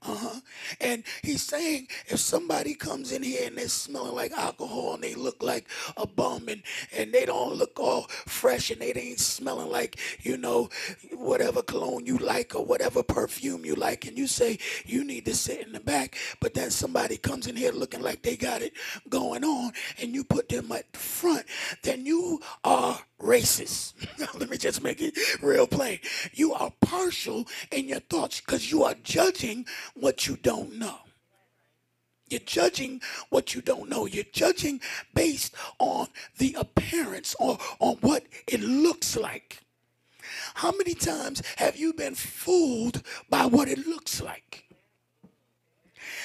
Uh-huh. 0.02 0.40
And 0.80 1.04
he's 1.24 1.42
saying 1.42 1.88
if 2.08 2.20
somebody 2.20 2.74
comes 2.74 3.12
in 3.12 3.22
here 3.22 3.48
and 3.48 3.58
they're 3.58 3.68
smelling 3.68 4.16
like 4.16 4.32
alcohol 4.32 4.94
and 4.94 5.04
they 5.04 5.14
look 5.14 5.44
like 5.44 5.68
a 5.98 6.08
bum 6.08 6.48
and, 6.48 6.64
and 6.96 7.12
they 7.12 7.26
don't 7.26 7.56
look 7.56 7.78
all 7.78 8.04
fresh 8.26 8.72
and 8.72 8.82
they 8.82 8.94
ain't 8.94 9.20
smelling 9.20 9.70
like, 9.70 10.00
you 10.22 10.38
know, 10.38 10.70
whatever 11.12 11.62
cologne 11.62 12.06
you 12.06 12.18
like 12.18 12.56
or 12.56 12.64
whatever 12.64 13.04
perfume 13.04 13.66
you 13.66 13.76
like, 13.76 14.06
and 14.06 14.18
you 14.18 14.28
say 14.28 14.58
you 14.86 15.04
need 15.04 15.26
to 15.26 15.36
sit 15.36 15.66
in 15.66 15.74
the 15.74 15.80
back, 15.82 16.18
but 16.40 16.54
then 16.54 16.72
somebody 16.72 17.18
comes 17.18 17.48
in 17.48 17.56
here 17.58 17.74
looking 17.74 18.02
like 18.02 18.22
they 18.22 18.38
got 18.38 18.62
it 18.62 18.74
going 19.10 19.44
on 19.44 19.74
and 20.02 20.14
you 20.16 20.24
put 20.24 20.48
them 20.48 20.72
at 20.72 20.92
the 20.94 21.00
front, 21.00 21.46
then 21.84 22.06
you 22.06 22.40
are 22.64 23.00
racist. 23.20 23.94
Let 24.40 24.50
me 24.50 24.58
just 24.58 24.84
make 24.84 25.02
it 25.02 25.18
real 25.42 25.68
plain. 25.68 26.00
You 26.34 26.54
are 26.54 26.72
partial 26.82 27.48
in 27.72 27.88
your 27.88 28.00
thoughts 28.00 28.42
because 28.42 28.72
you 28.72 28.84
are 28.84 28.96
judging 29.04 29.66
what 29.96 30.28
you 30.28 30.38
don't 30.38 30.78
know. 30.78 31.00
You're 32.30 32.40
judging 32.42 33.02
what 33.30 33.56
you 33.56 33.62
don't 33.62 33.90
know. 33.90 34.06
You're 34.06 34.24
judging 34.32 34.82
based 35.14 35.56
on 35.80 36.08
the 36.38 36.56
appearance 36.60 37.36
or 37.40 37.58
on 37.80 37.98
what 38.02 38.24
it 38.48 38.62
looks 38.62 39.18
like. 39.18 39.62
How 40.56 40.72
many 40.72 40.94
times 40.94 41.42
have 41.58 41.76
you 41.76 41.94
been 41.94 42.16
fooled 42.16 43.02
by 43.30 43.46
what 43.46 43.68
it 43.68 43.88
looks 43.88 44.22
like? 44.22 44.69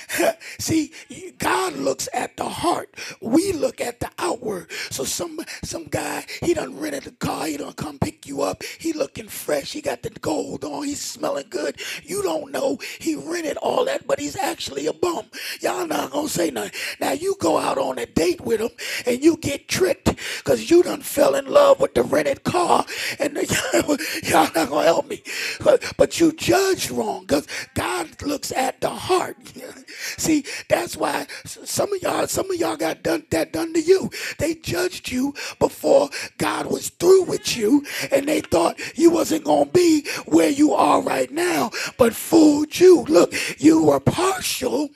See, 0.58 0.92
God 1.38 1.74
looks 1.74 2.08
at 2.14 2.36
the 2.36 2.48
heart. 2.48 2.94
We 3.20 3.52
look 3.52 3.80
at 3.80 4.00
the 4.00 4.10
outward. 4.18 4.70
So 4.90 5.04
some 5.04 5.40
some 5.64 5.84
guy, 5.84 6.26
he 6.42 6.54
done 6.54 6.78
rented 6.78 7.06
a 7.06 7.12
car, 7.12 7.46
he 7.46 7.56
done 7.56 7.72
come 7.74 7.98
pick 7.98 8.26
you 8.26 8.42
up. 8.42 8.62
He 8.78 8.92
looking 8.92 9.28
fresh, 9.28 9.72
he 9.72 9.80
got 9.80 10.02
the 10.02 10.10
gold 10.10 10.64
on, 10.64 10.84
he's 10.84 11.00
smelling 11.02 11.46
good. 11.50 11.80
You 12.04 12.22
don't 12.22 12.52
know 12.52 12.78
he 13.00 13.14
rented 13.14 13.56
all 13.58 13.84
that, 13.86 14.06
but 14.06 14.18
he's 14.20 14.36
actually 14.36 14.86
a 14.86 14.92
bum. 14.92 15.26
Y'all 15.60 15.86
not 15.86 16.12
gonna 16.12 16.28
say 16.28 16.50
nothing. 16.50 16.72
Now 17.00 17.12
you 17.12 17.36
go 17.40 17.58
out 17.58 17.78
on 17.78 17.98
a 17.98 18.06
date 18.06 18.40
with 18.40 18.60
him 18.60 18.70
and 19.06 19.22
you 19.22 19.36
get 19.36 19.68
tricked 19.68 20.14
because 20.38 20.70
you 20.70 20.82
done 20.82 21.02
fell 21.02 21.34
in 21.34 21.46
love 21.46 21.80
with 21.80 21.94
the 21.94 22.02
rented 22.02 22.44
car 22.44 22.86
and 23.18 23.36
y'all 24.24 24.50
not 24.54 24.70
gonna 24.70 24.84
help 24.84 25.08
me. 25.08 25.22
But, 25.62 25.92
but 25.96 26.20
you 26.20 26.32
judged 26.32 26.90
wrong 26.90 27.22
because 27.22 27.46
God 27.74 28.22
looks 28.22 28.52
at 28.52 28.80
the 28.80 28.90
heart. 28.90 29.36
See, 30.16 30.44
that's 30.68 30.96
why 30.96 31.26
some 31.44 31.92
of 31.92 32.02
y'all, 32.02 32.26
some 32.26 32.50
of 32.50 32.56
y'all 32.56 32.76
got 32.76 33.02
done 33.02 33.24
that 33.30 33.52
done 33.52 33.72
to 33.74 33.80
you. 33.80 34.10
They 34.38 34.54
judged 34.54 35.10
you 35.10 35.34
before 35.58 36.10
God 36.38 36.66
was 36.66 36.90
through 36.90 37.24
with 37.24 37.56
you, 37.56 37.84
and 38.10 38.26
they 38.26 38.40
thought 38.40 38.80
you 38.96 39.10
wasn't 39.10 39.44
gonna 39.44 39.66
be 39.66 40.06
where 40.26 40.50
you 40.50 40.74
are 40.74 41.02
right 41.02 41.30
now, 41.30 41.70
but 41.98 42.14
fooled 42.14 42.78
you. 42.78 43.02
Look, 43.04 43.34
you 43.58 43.84
were 43.84 44.00
partial. 44.00 44.90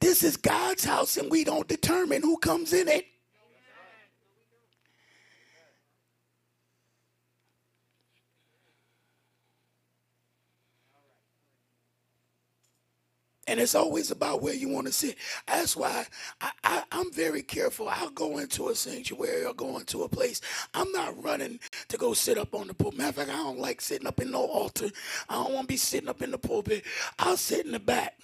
This 0.00 0.22
is 0.22 0.36
God's 0.36 0.84
house, 0.84 1.16
and 1.16 1.30
we 1.30 1.44
don't 1.44 1.66
determine 1.66 2.20
who 2.20 2.36
comes 2.36 2.74
in 2.74 2.88
it. 2.88 3.06
And 13.46 13.60
it's 13.60 13.74
always 13.74 14.10
about 14.10 14.42
where 14.42 14.54
you 14.54 14.68
want 14.68 14.86
to 14.86 14.92
sit. 14.92 15.16
That's 15.46 15.76
why 15.76 16.06
I, 16.40 16.82
am 16.92 17.12
very 17.12 17.42
careful. 17.42 17.88
I'll 17.88 18.10
go 18.10 18.38
into 18.38 18.68
a 18.68 18.74
sanctuary 18.74 19.44
or 19.44 19.54
go 19.54 19.78
into 19.78 20.02
a 20.02 20.08
place. 20.08 20.40
I'm 20.72 20.90
not 20.92 21.22
running 21.22 21.60
to 21.88 21.96
go 21.96 22.14
sit 22.14 22.38
up 22.38 22.54
on 22.54 22.68
the 22.68 22.74
pulpit. 22.74 22.98
Matter 22.98 23.08
of 23.10 23.14
fact, 23.16 23.30
I 23.30 23.42
don't 23.42 23.58
like 23.58 23.80
sitting 23.80 24.06
up 24.06 24.20
in 24.20 24.30
no 24.30 24.44
altar. 24.44 24.90
I 25.28 25.34
don't 25.34 25.52
want 25.52 25.68
to 25.68 25.72
be 25.72 25.76
sitting 25.76 26.08
up 26.08 26.22
in 26.22 26.30
the 26.30 26.38
pulpit. 26.38 26.84
I'll 27.18 27.36
sit 27.36 27.66
in 27.66 27.72
the 27.72 27.80
back. 27.80 28.18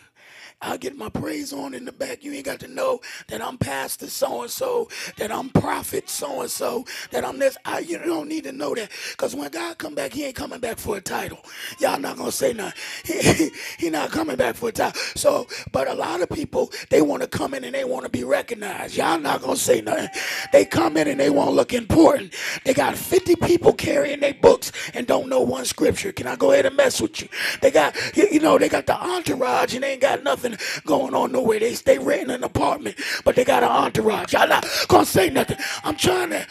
I'll 0.63 0.79
get 0.79 0.97
my 0.97 1.09
praise 1.09 1.53
on 1.53 1.75
in 1.75 1.85
the 1.85 1.93
back. 1.93 2.25
You 2.25 2.33
ain't 2.33 2.47
got 2.47 2.61
to 2.61 2.69
know 2.69 3.01
that 3.29 3.43
I'm 3.43 3.59
pastor 3.59 4.09
so 4.09 4.43
and 4.43 4.51
so, 4.51 4.89
that 5.19 5.33
I'm 5.33 5.51
prophet 5.51 6.09
so 6.09 6.43
and 6.43 6.51
so, 6.51 6.85
that 7.13 7.25
I'm 7.25 7.39
this. 7.39 7.57
I, 7.65 7.81
you 7.81 7.99
don't 7.99 8.29
need 8.29 8.45
to 8.45 8.53
know 8.53 8.75
that 8.75 8.91
because 9.13 9.35
when 9.35 9.51
God 9.51 9.79
come 9.79 9.95
back, 9.95 10.13
He 10.13 10.25
ain't 10.25 10.37
coming 10.37 10.61
back 10.61 10.79
for 10.79 10.97
a 10.97 11.01
title. 11.01 11.39
Y'all 11.81 11.99
not 12.01 12.17
gonna 12.17 12.33
say 12.33 12.53
nothing. 12.53 12.81
He, 13.41 13.51
he 13.79 13.91
not 13.91 14.11
coming 14.11 14.37
back 14.37 14.57
for 14.57 14.69
a 14.71 14.73
title. 14.73 15.01
So, 15.15 15.47
but 15.73 15.89
a 15.89 15.95
lot 15.95 16.21
of 16.23 16.29
people 16.31 16.73
they 16.91 17.03
want 17.03 17.23
to 17.23 17.29
come 17.29 17.55
in 17.55 17.65
and 17.65 17.75
they 17.75 17.85
want 17.85 18.05
to 18.05 18.11
be 18.11 18.25
recognized. 18.25 18.97
Y'all 18.97 19.19
not 19.19 19.43
gonna 19.43 19.57
say 19.57 19.81
nothing. 19.81 20.09
They 20.53 20.65
come 20.65 20.97
in 20.97 21.09
and 21.09 21.21
they 21.21 21.31
want 21.31 21.51
to 21.51 21.55
look 21.55 21.73
important. 21.73 22.35
They 22.65 22.75
got 22.75 22.97
50 22.97 23.37
people 23.37 23.73
carrying 23.73 24.21
their 24.21 24.35
books 24.35 24.73
and 24.95 25.07
don't 25.07 25.29
know 25.29 25.41
one 25.41 25.65
scripture. 25.65 26.13
Can 26.13 26.27
I 26.27 26.37
go 26.37 26.53
ahead 26.53 26.67
and 26.67 26.77
mess 26.77 27.01
with 27.01 27.21
you? 27.23 27.29
They 27.63 27.71
got 27.71 27.97
you 28.17 28.41
know 28.41 28.59
they 28.59 28.69
got 28.69 28.87
the 28.87 28.97
entourage 29.01 29.75
and 29.75 29.83
they 29.85 29.93
ain't 29.93 30.01
got 30.03 30.23
nothing 30.25 30.50
nothing 30.51 30.83
going 30.87 31.15
on 31.15 31.33
nowhere. 31.33 31.61
They 31.61 31.75
stay 31.75 31.99
renting 31.99 32.31
an 32.31 32.45
apartment, 32.45 32.97
but 33.25 33.37
they 33.37 33.45
got 33.45 33.63
an 33.63 33.71
entourage. 33.71 34.33
Y'all 34.33 34.49
not 34.49 34.67
gonna 34.89 35.07
say 35.07 35.31
nothing. 35.31 35.59
I'm 35.85 35.97
trying 35.97 36.31
to. 36.31 36.47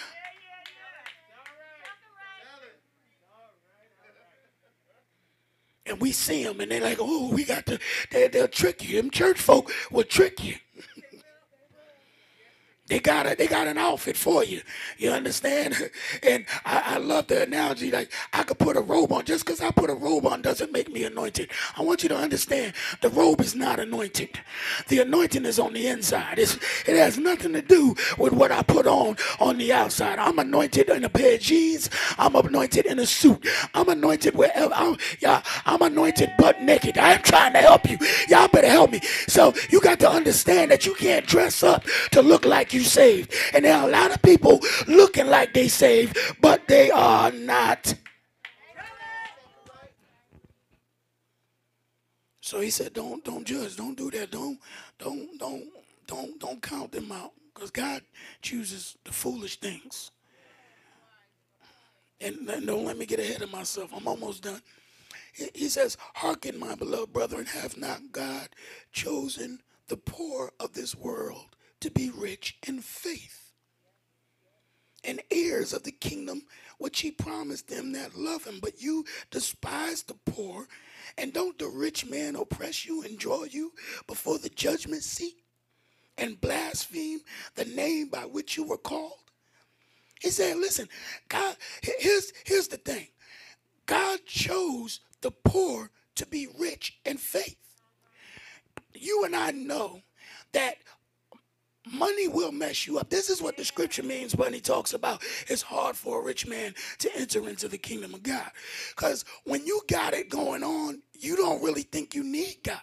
And 5.86 6.00
we 6.00 6.12
see 6.12 6.44
them, 6.44 6.62
and 6.62 6.72
they're 6.72 6.82
like, 6.82 7.00
"Oh, 7.02 7.30
we 7.34 7.44
got 7.46 7.66
to." 7.68 7.80
They, 8.12 8.28
they'll 8.28 8.48
trick 8.48 8.88
you. 8.88 8.98
Them 8.98 9.10
church 9.12 9.40
folk 9.40 9.72
will 9.92 10.04
trick 10.04 10.44
you. 10.44 10.56
They 12.90 13.00
got 13.00 13.32
a, 13.32 13.36
they 13.36 13.48
got 13.48 13.68
an 13.68 13.78
outfit 13.80 14.18
for 14.18 14.44
you. 14.46 14.62
You 15.00 15.12
understand? 15.12 15.76
And 16.24 16.46
I, 16.66 16.96
I 16.96 16.98
love 17.00 17.28
the 17.28 17.44
analogy. 17.44 17.92
Like 17.92 18.12
I 18.34 18.44
could 18.44 18.60
put 18.60 18.78
a 18.78 18.82
robe 18.82 19.14
on. 19.14 19.26
Just 19.26 19.46
because 19.46 19.62
I 19.62 19.72
put 19.72 19.90
a 19.92 19.96
robe 19.96 20.26
on 20.28 20.42
doesn't 20.42 20.72
make 20.74 20.92
me 20.92 21.04
anointed. 21.06 21.52
I 21.78 21.84
want 21.84 22.04
you 22.04 22.10
to 22.10 22.18
understand 22.18 22.74
the 23.02 23.10
robe 23.10 23.42
is 23.42 23.56
not 23.56 23.80
anointed. 23.80 24.40
The 24.90 25.00
anointing 25.02 25.46
is 25.46 25.60
on 25.60 25.74
the 25.74 25.88
inside. 25.88 26.40
It's, 26.40 26.56
it 26.88 26.98
has 26.98 27.18
nothing 27.18 27.54
to 27.54 27.62
do 27.62 27.96
with 28.18 28.34
what 28.34 28.52
I 28.52 28.64
put 28.64 28.88
on 28.88 29.18
on 29.40 29.58
the 29.58 29.74
outside. 29.74 30.20
I'm 30.20 30.40
anointed 30.40 30.90
in 30.90 31.04
a 31.06 31.10
pair 31.10 31.36
of 31.36 31.42
jeans. 31.42 31.90
I'm 32.18 32.36
anointed 32.36 32.86
in 32.86 33.00
a 33.00 33.06
suit. 33.06 33.46
I'm 33.74 33.90
anointed 33.90 34.36
wherever. 34.36 34.74
I'm, 34.74 34.98
I'm 35.66 35.82
anointed 35.82 36.32
butt 36.38 36.62
naked. 36.62 36.98
I 36.98 37.14
am 37.14 37.22
trying 37.24 37.54
to 37.54 37.60
help 37.60 37.90
you. 37.90 37.98
Y'all 38.30 38.48
better 38.48 38.70
help 38.70 38.92
me. 38.92 39.02
So 39.28 39.54
you 39.70 39.82
got 39.82 40.00
to 40.02 40.10
understand 40.10 40.72
that 40.72 40.86
you 40.86 40.96
can't 40.96 41.26
dress 41.26 41.64
up 41.64 41.86
to 42.12 42.22
look 42.22 42.46
like 42.46 42.74
you 42.74 42.79
you 42.80 42.86
saved. 42.86 43.34
And 43.54 43.66
there 43.66 43.76
are 43.76 43.88
a 43.88 43.92
lot 43.92 44.12
of 44.12 44.22
people 44.22 44.60
looking 44.88 45.28
like 45.28 45.54
they 45.54 45.68
saved, 45.68 46.18
but 46.42 46.68
they 46.68 46.90
are 46.90 47.32
not. 47.32 47.94
So 52.42 52.62
he 52.62 52.72
said, 52.72 52.94
"Don't 52.94 53.24
don't 53.24 53.46
judge. 53.46 53.76
Don't 53.76 53.96
do 53.96 54.10
that. 54.12 54.32
Don't 54.32 54.60
don't 54.98 55.38
don't 55.38 55.66
don't 56.08 56.40
don't 56.40 56.62
count 56.62 56.92
them 56.92 57.12
out, 57.12 57.34
because 57.54 57.70
God 57.70 58.02
chooses 58.42 58.98
the 59.04 59.12
foolish 59.12 59.60
things." 59.60 60.10
And 62.22 62.48
don't 62.48 62.86
let 62.86 62.98
me 62.98 63.06
get 63.06 63.20
ahead 63.20 63.42
of 63.44 63.52
myself. 63.52 63.92
I'm 63.96 64.08
almost 64.08 64.44
done. 64.44 64.62
He 65.56 65.70
says, 65.70 65.96
Hearken, 66.16 66.60
my 66.60 66.76
beloved 66.76 67.14
brethren, 67.14 67.46
have 67.46 67.78
not 67.78 68.12
God 68.12 68.50
chosen 68.92 69.62
the 69.88 69.96
poor 69.96 70.52
of 70.60 70.74
this 70.74 70.96
world 70.96 71.56
to 71.82 71.92
be 71.92 72.10
rich 72.10 72.58
in 72.68 72.82
faith 72.82 73.52
and 75.04 75.22
heirs 75.32 75.74
of 75.74 75.84
the 75.84 75.92
kingdom 75.92 76.44
which 76.78 77.02
he 77.02 77.12
promised 77.12 77.68
them 77.68 77.92
that 77.94 78.18
love 78.18 78.46
him. 78.46 78.60
But 78.62 78.82
you 78.82 79.06
despise 79.32 80.04
the 80.04 80.16
poor, 80.26 80.68
and 81.18 81.34
don't 81.34 81.58
the 81.58 81.68
rich 81.68 82.06
man 82.06 82.36
oppress 82.36 82.86
you 82.86 83.04
and 83.04 83.18
draw 83.18 83.44
you 83.44 83.74
before 84.08 84.38
the 84.38 84.50
judgment 84.50 85.04
seat 85.04 85.36
and 86.18 86.40
blaspheme 86.40 87.20
the 87.56 87.66
name 87.66 88.10
by 88.10 88.26
which 88.26 88.58
you 88.58 88.64
were 88.66 88.78
called? 88.78 89.14
He 90.22 90.30
said, 90.32 90.58
listen, 90.58 90.88
God, 91.30 91.56
here's, 91.82 92.34
here's 92.46 92.68
the 92.68 92.78
thing. 92.78 93.08
God 93.86 94.20
chose 94.26 95.00
the 95.22 95.32
poor 95.32 95.92
to 96.16 96.26
be 96.26 96.48
rich 96.60 97.00
in 97.06 97.18
faith. 97.18 97.56
You 98.94 99.24
and 99.24 99.36
I 99.36 99.52
know 99.52 100.02
that 100.52 100.76
Money 101.92 102.28
will 102.28 102.52
mess 102.52 102.86
you 102.86 103.00
up. 103.00 103.10
This 103.10 103.30
is 103.30 103.42
what 103.42 103.58
the 103.58 103.66
scripture 103.66 104.04
means 104.04 104.36
when 104.36 104.54
he 104.54 104.60
talks 104.60 104.94
about 104.94 105.24
it's 105.48 105.62
hard 105.62 105.96
for 105.96 106.22
a 106.22 106.24
rich 106.24 106.46
man 106.48 106.74
to 107.00 107.10
enter 107.16 107.48
into 107.50 107.68
the 107.68 107.78
kingdom 107.78 108.14
of 108.14 108.24
God. 108.24 108.50
Because 108.96 109.26
when 109.44 109.66
you 109.66 109.82
got 109.88 110.14
it 110.14 110.30
going 110.30 110.64
on, 110.64 111.02
you 111.14 111.36
don't 111.36 111.64
really 111.64 111.84
think 111.84 112.14
you 112.14 112.24
need 112.24 112.58
God. 112.64 112.82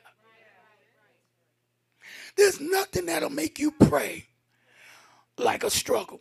There's 2.36 2.60
nothing 2.60 3.06
that'll 3.06 3.30
make 3.30 3.58
you 3.58 3.70
pray 3.72 4.26
like 5.38 5.64
a 5.64 5.70
struggle. 5.70 6.20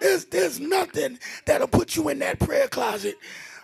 There's, 0.00 0.24
there's 0.26 0.60
nothing 0.60 1.18
that'll 1.46 1.68
put 1.68 1.96
you 1.96 2.08
in 2.08 2.18
that 2.20 2.38
prayer 2.38 2.68
closet 2.68 3.16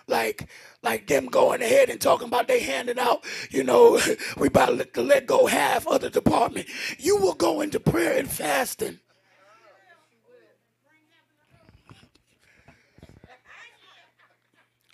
like 0.07 0.47
like 0.83 1.07
them 1.07 1.25
going 1.25 1.61
ahead 1.61 1.89
and 1.89 1.99
talking 1.99 2.27
about 2.27 2.47
they 2.47 2.61
handing 2.61 2.99
out, 2.99 3.25
you 3.49 3.63
know, 3.63 3.99
we 4.37 4.47
about 4.47 4.93
to 4.93 5.01
let 5.01 5.27
go 5.27 5.45
half 5.45 5.87
of 5.87 6.01
the 6.01 6.09
department. 6.09 6.67
You 6.97 7.17
will 7.17 7.33
go 7.33 7.61
into 7.61 7.79
prayer 7.79 8.17
and 8.17 8.29
fasting. 8.29 8.99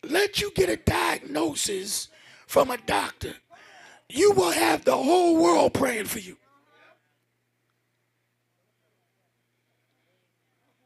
Let 0.03 0.41
you 0.41 0.51
get 0.53 0.67
a 0.69 0.75
diagnosis 0.75 2.09
from 2.45 2.71
a 2.71 2.77
doctor. 2.77 3.35
You 4.09 4.31
will 4.31 4.51
have 4.51 4.83
the 4.83 4.97
whole 4.97 5.41
world 5.41 5.73
praying 5.73 6.05
for 6.05 6.19
you. 6.19 6.37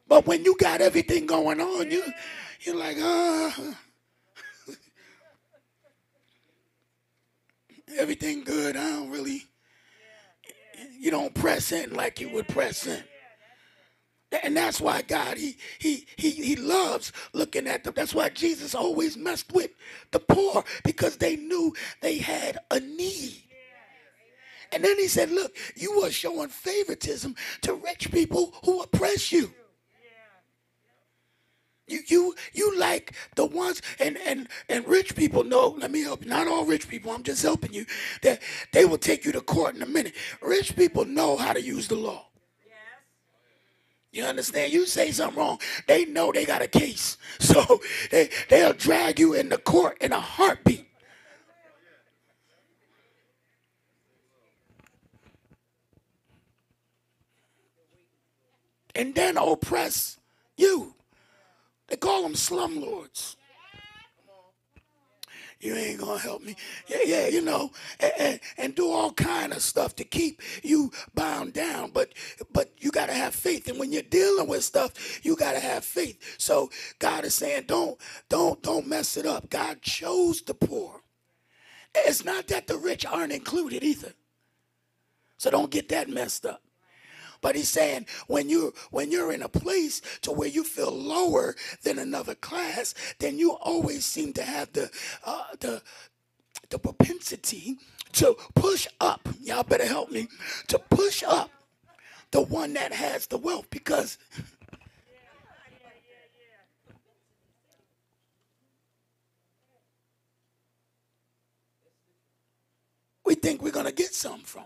But 0.07 0.25
when 0.27 0.45
you 0.45 0.55
got 0.57 0.81
everything 0.81 1.25
going 1.25 1.59
on, 1.59 1.91
you 1.91 2.03
you're 2.61 2.75
like. 2.75 2.97
Uh, 2.99 3.51
everything 7.97 8.43
good. 8.43 8.75
I 8.75 8.89
don't 8.89 9.09
really, 9.09 9.43
you 10.97 11.11
don't 11.11 11.33
press 11.33 11.71
in 11.71 11.93
like 11.93 12.19
you 12.19 12.29
would 12.29 12.47
press 12.47 12.87
in. 12.87 13.03
And 14.43 14.57
that's 14.57 14.81
why 14.81 15.03
God, 15.03 15.37
he, 15.37 15.57
he, 15.79 16.05
he, 16.17 16.31
he 16.31 16.55
loves 16.57 17.13
looking 17.31 17.65
at 17.65 17.83
them. 17.83 17.93
That's 17.95 18.13
why 18.13 18.29
Jesus 18.29 18.75
always 18.75 19.15
messed 19.15 19.53
with 19.53 19.71
the 20.11 20.19
poor 20.19 20.65
because 20.83 21.17
they 21.17 21.37
knew 21.37 21.73
they 22.01 22.17
had 22.17 22.57
a 22.69 22.79
need. 22.79 23.43
And 24.73 24.83
then 24.83 24.97
he 24.97 25.07
said, 25.07 25.31
look, 25.31 25.55
you 25.75 26.03
are 26.03 26.11
showing 26.11 26.49
favoritism 26.49 27.35
to 27.61 27.73
rich 27.75 28.11
people 28.11 28.53
who 28.65 28.81
oppress 28.81 29.31
you. 29.31 29.53
You 31.87 32.01
you 32.07 32.35
you 32.53 32.77
like 32.77 33.13
the 33.35 33.45
ones 33.45 33.81
and 33.99 34.17
and 34.25 34.49
and 34.67 34.85
rich 34.87 35.15
people 35.15 35.43
know. 35.43 35.69
Let 35.79 35.91
me 35.91 36.01
help 36.01 36.23
you. 36.23 36.29
Not 36.29 36.47
all 36.47 36.65
rich 36.65 36.89
people. 36.89 37.11
I'm 37.11 37.23
just 37.23 37.41
helping 37.41 37.73
you. 37.73 37.85
That 38.21 38.41
they 38.73 38.85
will 38.85 38.97
take 38.97 39.23
you 39.23 39.31
to 39.31 39.41
court 39.41 39.75
in 39.75 39.81
a 39.81 39.85
minute. 39.85 40.13
Rich 40.41 40.75
people 40.75 41.05
know 41.05 41.37
how 41.37 41.53
to 41.53 41.61
use 41.61 41.87
the 41.87 41.95
law. 41.95 42.27
You 44.11 44.23
understand? 44.23 44.73
You 44.73 44.85
say 44.85 45.11
something 45.11 45.37
wrong, 45.37 45.59
they 45.85 46.05
know 46.05 46.31
they 46.31 46.45
got 46.45 46.61
a 46.61 46.67
case, 46.67 47.17
so 47.39 47.81
they 48.09 48.29
they'll 48.49 48.73
drag 48.73 49.19
you 49.19 49.33
in 49.33 49.49
the 49.49 49.57
court 49.57 49.97
in 50.01 50.11
a 50.11 50.19
heartbeat. 50.19 50.85
And 58.95 59.13
then 59.13 59.37
oppress 59.37 60.17
you. 60.55 60.95
They 61.87 61.95
call 61.95 62.23
them 62.23 62.33
slumlords. 62.33 63.35
You 65.59 65.73
ain't 65.73 65.99
gonna 65.99 66.19
help 66.19 66.43
me. 66.43 66.55
Yeah, 66.87 66.99
yeah, 67.03 67.27
you 67.27 67.41
know, 67.41 67.71
and, 67.99 68.13
and, 68.19 68.39
and, 68.57 68.75
do 68.75 68.91
all 68.91 69.11
kind 69.11 69.51
of 69.53 69.63
stuff 69.63 69.95
to 69.95 70.03
keep 70.03 70.41
you 70.61 70.91
bound 71.15 71.53
down. 71.53 71.89
But 71.91 72.13
but 72.53 72.71
you 72.77 72.91
gotta 72.91 73.13
have 73.13 73.33
faith. 73.33 73.67
And 73.67 73.79
when 73.79 73.91
you're 73.91 74.03
dealing 74.03 74.47
with 74.47 74.63
stuff, 74.63 75.25
you 75.25 75.35
gotta 75.35 75.59
have 75.59 75.83
faith. 75.83 76.35
So 76.37 76.69
God 76.99 77.25
is 77.25 77.33
saying, 77.33 77.63
don't, 77.67 77.99
don't, 78.29 78.61
don't 78.61 78.87
mess 78.87 79.17
it 79.17 79.25
up. 79.25 79.49
God 79.49 79.81
chose 79.81 80.43
the 80.43 80.53
poor. 80.53 81.01
It's 81.95 82.23
not 82.23 82.47
that 82.49 82.67
the 82.67 82.77
rich 82.77 83.05
aren't 83.05 83.33
included 83.33 83.83
either. 83.83 84.13
So 85.37 85.49
don't 85.49 85.71
get 85.71 85.89
that 85.89 86.07
messed 86.07 86.45
up. 86.45 86.61
But 87.41 87.55
he's 87.55 87.69
saying 87.69 88.05
when 88.27 88.49
you 88.49 88.73
when 88.91 89.11
you're 89.11 89.31
in 89.31 89.41
a 89.41 89.49
place 89.49 90.01
to 90.21 90.31
where 90.31 90.47
you 90.47 90.63
feel 90.63 90.91
lower 90.91 91.55
than 91.83 91.99
another 91.99 92.35
class, 92.35 92.93
then 93.19 93.37
you 93.37 93.53
always 93.53 94.05
seem 94.05 94.33
to 94.33 94.43
have 94.43 94.73
the 94.73 94.89
uh, 95.25 95.43
the 95.59 95.81
the 96.69 96.79
propensity 96.79 97.77
to 98.13 98.35
push 98.55 98.87
up. 98.99 99.27
Y'all 99.41 99.63
better 99.63 99.85
help 99.85 100.11
me 100.11 100.27
to 100.67 100.79
push 100.89 101.23
up 101.23 101.51
the 102.31 102.41
one 102.41 102.73
that 102.73 102.93
has 102.93 103.27
the 103.27 103.37
wealth 103.37 103.69
because. 103.69 104.17
we 113.25 113.35
think 113.35 113.61
we're 113.61 113.71
going 113.71 113.85
to 113.85 113.91
get 113.91 114.13
some 114.13 114.39
from. 114.39 114.63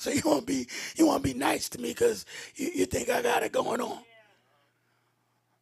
So 0.00 0.08
you 0.10 0.22
want 0.24 0.40
to 0.40 0.46
be 0.46 0.66
you 0.96 1.06
want 1.06 1.22
to 1.22 1.30
be 1.30 1.38
nice 1.38 1.68
to 1.68 1.78
me 1.78 1.90
because 1.90 2.24
you, 2.56 2.70
you 2.74 2.86
think 2.86 3.10
I 3.10 3.20
got 3.20 3.42
it 3.42 3.52
going 3.52 3.82
on. 3.82 3.98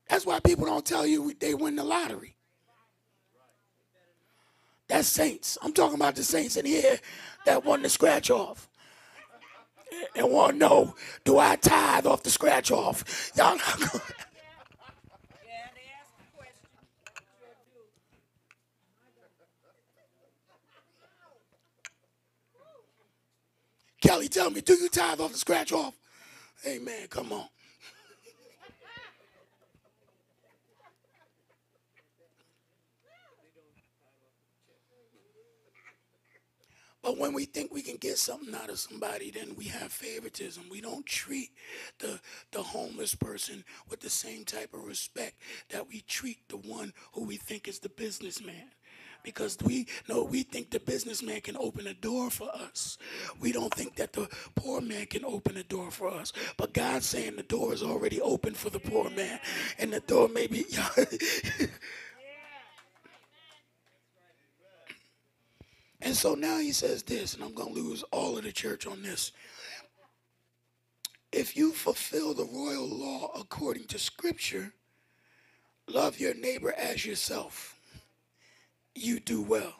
That's 0.08 0.24
why 0.24 0.38
people 0.38 0.64
don't 0.64 0.86
tell 0.86 1.04
you 1.04 1.34
they 1.40 1.54
win 1.54 1.74
the 1.74 1.82
lottery. 1.82 2.36
That's 4.86 5.08
saints. 5.08 5.58
I'm 5.60 5.72
talking 5.72 5.96
about 5.96 6.14
the 6.14 6.22
saints 6.22 6.56
in 6.56 6.66
here 6.66 7.00
that 7.46 7.64
won 7.64 7.82
the 7.82 7.88
scratch 7.88 8.30
off. 8.30 8.68
And 10.14 10.30
want 10.30 10.52
to 10.52 10.58
know, 10.58 10.94
do 11.24 11.38
I 11.38 11.56
tithe 11.56 12.06
off 12.06 12.22
the 12.22 12.30
scratch 12.30 12.70
off? 12.70 13.32
Y'all 13.36 13.56
not 13.56 14.02
Kelly, 24.08 24.28
tell 24.28 24.48
me, 24.48 24.62
do 24.62 24.72
you 24.72 24.88
tithe 24.88 25.20
off 25.20 25.32
the 25.32 25.38
scratch 25.38 25.70
off? 25.70 25.92
Amen. 26.66 27.08
Come 27.10 27.30
on. 27.30 27.44
But 37.02 37.18
when 37.18 37.34
we 37.34 37.44
think 37.44 37.70
we 37.70 37.82
can 37.82 37.96
get 37.96 38.16
something 38.16 38.54
out 38.54 38.70
of 38.70 38.78
somebody, 38.78 39.30
then 39.30 39.54
we 39.56 39.64
have 39.64 39.92
favoritism. 39.92 40.64
We 40.70 40.80
don't 40.80 41.04
treat 41.04 41.50
the, 41.98 42.18
the 42.50 42.62
homeless 42.62 43.14
person 43.14 43.62
with 43.90 44.00
the 44.00 44.08
same 44.08 44.46
type 44.46 44.72
of 44.72 44.84
respect 44.84 45.34
that 45.68 45.86
we 45.86 46.00
treat 46.00 46.38
the 46.48 46.56
one 46.56 46.94
who 47.12 47.24
we 47.24 47.36
think 47.36 47.68
is 47.68 47.78
the 47.78 47.90
businessman. 47.90 48.70
Because 49.22 49.58
we 49.62 49.86
know 50.08 50.24
we 50.24 50.42
think 50.42 50.70
the 50.70 50.80
businessman 50.80 51.40
can 51.42 51.56
open 51.56 51.86
a 51.86 51.94
door 51.94 52.30
for 52.30 52.48
us. 52.54 52.98
We 53.40 53.52
don't 53.52 53.74
think 53.74 53.96
that 53.96 54.12
the 54.12 54.28
poor 54.54 54.80
man 54.80 55.06
can 55.06 55.24
open 55.24 55.56
a 55.56 55.62
door 55.64 55.90
for 55.90 56.08
us. 56.08 56.32
But 56.56 56.72
God's 56.72 57.06
saying 57.06 57.36
the 57.36 57.42
door 57.42 57.74
is 57.74 57.82
already 57.82 58.20
open 58.20 58.54
for 58.54 58.70
the 58.70 58.80
poor 58.80 59.10
man. 59.10 59.38
And 59.78 59.92
the 59.92 60.00
door 60.00 60.28
may 60.28 60.46
be 60.46 60.64
And 66.00 66.16
so 66.16 66.34
now 66.34 66.58
he 66.58 66.72
says 66.72 67.02
this, 67.02 67.34
and 67.34 67.42
I'm 67.42 67.54
going 67.54 67.74
to 67.74 67.80
lose 67.80 68.02
all 68.12 68.38
of 68.38 68.44
the 68.44 68.52
church 68.52 68.86
on 68.86 69.02
this. 69.02 69.32
If 71.32 71.56
you 71.56 71.72
fulfill 71.72 72.34
the 72.34 72.44
royal 72.44 72.88
law 72.88 73.30
according 73.38 73.86
to 73.88 73.98
scripture, 73.98 74.72
love 75.88 76.20
your 76.20 76.34
neighbor 76.34 76.72
as 76.72 77.04
yourself, 77.04 77.77
you 78.98 79.20
do 79.20 79.42
well. 79.42 79.74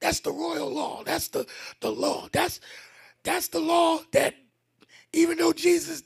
That's 0.00 0.20
the 0.20 0.32
royal 0.32 0.70
law. 0.70 1.02
That's 1.04 1.28
the, 1.28 1.46
the 1.80 1.90
law. 1.90 2.28
That's 2.32 2.60
that's 3.24 3.48
the 3.48 3.60
law 3.60 4.00
that 4.12 4.34
even 5.12 5.38
though 5.38 5.52
Jesus 5.52 6.02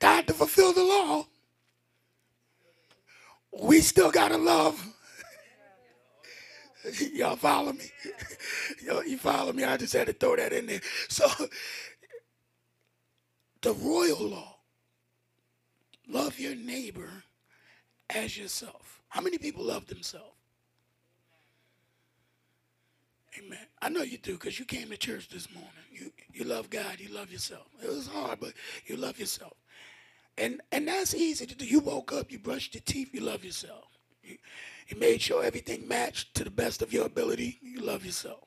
died 0.00 0.26
to 0.28 0.34
fulfill 0.34 0.72
the 0.72 0.84
law, 0.84 1.26
we 3.62 3.80
still 3.80 4.10
gotta 4.10 4.36
love 4.38 4.84
Y'all 7.14 7.36
follow 7.36 7.72
me? 7.72 7.86
Yo, 8.84 9.00
you 9.02 9.18
follow 9.18 9.52
me? 9.52 9.64
I 9.64 9.76
just 9.76 9.92
had 9.94 10.06
to 10.06 10.12
throw 10.12 10.36
that 10.36 10.52
in 10.52 10.66
there. 10.66 10.80
So, 11.08 11.26
the 13.62 13.72
royal 13.74 14.28
law 14.28 14.56
love 16.08 16.38
your 16.38 16.54
neighbor 16.54 17.10
as 18.10 18.36
yourself. 18.36 19.00
How 19.08 19.20
many 19.20 19.38
people 19.38 19.64
love 19.64 19.86
themselves? 19.86 20.33
Amen. 23.38 23.66
I 23.82 23.88
know 23.88 24.02
you 24.02 24.18
do 24.18 24.34
because 24.34 24.58
you 24.58 24.64
came 24.64 24.90
to 24.90 24.96
church 24.96 25.28
this 25.28 25.48
morning. 25.52 25.70
You 25.92 26.12
you 26.32 26.44
love 26.44 26.70
God, 26.70 27.00
you 27.00 27.08
love 27.12 27.32
yourself. 27.32 27.66
It 27.82 27.88
was 27.88 28.06
hard, 28.06 28.40
but 28.40 28.52
you 28.86 28.96
love 28.96 29.18
yourself. 29.18 29.54
And 30.38 30.60
and 30.72 30.86
that's 30.86 31.14
easy 31.14 31.46
to 31.46 31.54
do. 31.54 31.64
You 31.64 31.80
woke 31.80 32.12
up, 32.12 32.30
you 32.30 32.38
brushed 32.38 32.74
your 32.74 32.82
teeth, 32.84 33.10
you 33.12 33.20
love 33.20 33.44
yourself. 33.44 33.84
You, 34.22 34.36
you 34.88 34.98
made 34.98 35.20
sure 35.20 35.44
everything 35.44 35.86
matched 35.88 36.34
to 36.36 36.44
the 36.44 36.50
best 36.50 36.82
of 36.82 36.92
your 36.92 37.06
ability. 37.06 37.58
You 37.62 37.80
love 37.80 38.04
yourself. 38.04 38.40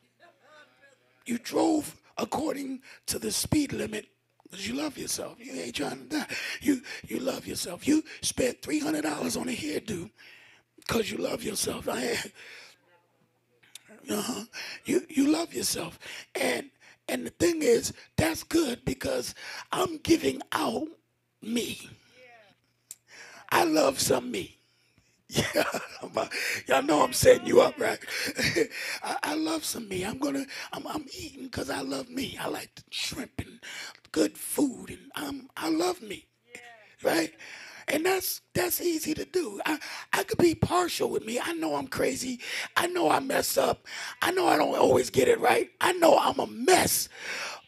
You 1.25 1.37
drove 1.37 1.95
according 2.17 2.81
to 3.07 3.19
the 3.19 3.31
speed 3.31 3.73
limit 3.73 4.07
because 4.43 4.67
you 4.67 4.75
love 4.75 4.97
yourself. 4.97 5.35
You 5.39 5.53
ain't 5.53 5.75
trying 5.75 6.07
to 6.07 6.17
die. 6.19 6.35
You 6.61 6.81
you 7.07 7.19
love 7.19 7.45
yourself. 7.45 7.87
You 7.87 8.03
spent 8.21 8.61
three 8.61 8.79
hundred 8.79 9.03
dollars 9.03 9.35
on 9.35 9.49
a 9.49 9.53
hairdo 9.53 10.09
because 10.77 11.11
you 11.11 11.17
love 11.17 11.43
yourself. 11.43 11.87
Uh-huh. 14.09 14.45
You 14.85 15.05
you 15.09 15.27
love 15.31 15.53
yourself, 15.53 15.99
and 16.35 16.69
and 17.09 17.25
the 17.25 17.31
thing 17.31 17.61
is 17.61 17.93
that's 18.15 18.43
good 18.43 18.85
because 18.85 19.35
I'm 19.71 19.97
giving 19.97 20.41
out 20.51 20.87
me. 21.41 21.89
I 23.49 23.63
love 23.63 23.99
some 23.99 24.31
me. 24.31 24.57
Yeah, 25.29 25.63
y'all 26.67 26.83
know 26.83 27.03
I'm 27.03 27.13
setting 27.13 27.47
you 27.47 27.61
up, 27.61 27.79
right? 27.79 27.99
I, 29.03 29.17
I 29.23 29.35
love 29.35 29.65
some 29.65 29.87
me. 29.89 30.03
I'm 30.03 30.19
gonna, 30.19 30.45
I'm, 30.71 30.87
I'm 30.87 31.05
eating 31.17 31.45
because 31.45 31.69
I 31.69 31.81
love 31.81 32.09
me. 32.09 32.37
I 32.39 32.47
like 32.47 32.71
shrimp 32.91 33.31
and 33.39 33.59
good 34.13 34.37
food, 34.37 34.89
and 34.89 35.11
I'm, 35.15 35.49
I 35.57 35.69
love 35.69 36.01
me, 36.01 36.27
right? 37.03 37.33
And 37.87 38.05
that's 38.05 38.41
that's 38.53 38.81
easy 38.81 39.13
to 39.15 39.25
do. 39.25 39.61
I, 39.65 39.79
I 40.13 40.23
could 40.23 40.39
be 40.39 40.55
partial 40.55 41.09
with 41.09 41.25
me. 41.25 41.39
I 41.43 41.53
know 41.53 41.75
I'm 41.75 41.87
crazy. 41.87 42.39
I 42.77 42.87
know 42.87 43.11
I 43.11 43.19
mess 43.19 43.57
up. 43.57 43.87
I 44.21 44.31
know 44.31 44.47
I 44.47 44.57
don't 44.57 44.75
always 44.77 45.11
get 45.11 45.27
it 45.27 45.39
right. 45.39 45.69
I 45.81 45.93
know 45.93 46.17
I'm 46.17 46.39
a 46.39 46.47
mess 46.47 47.09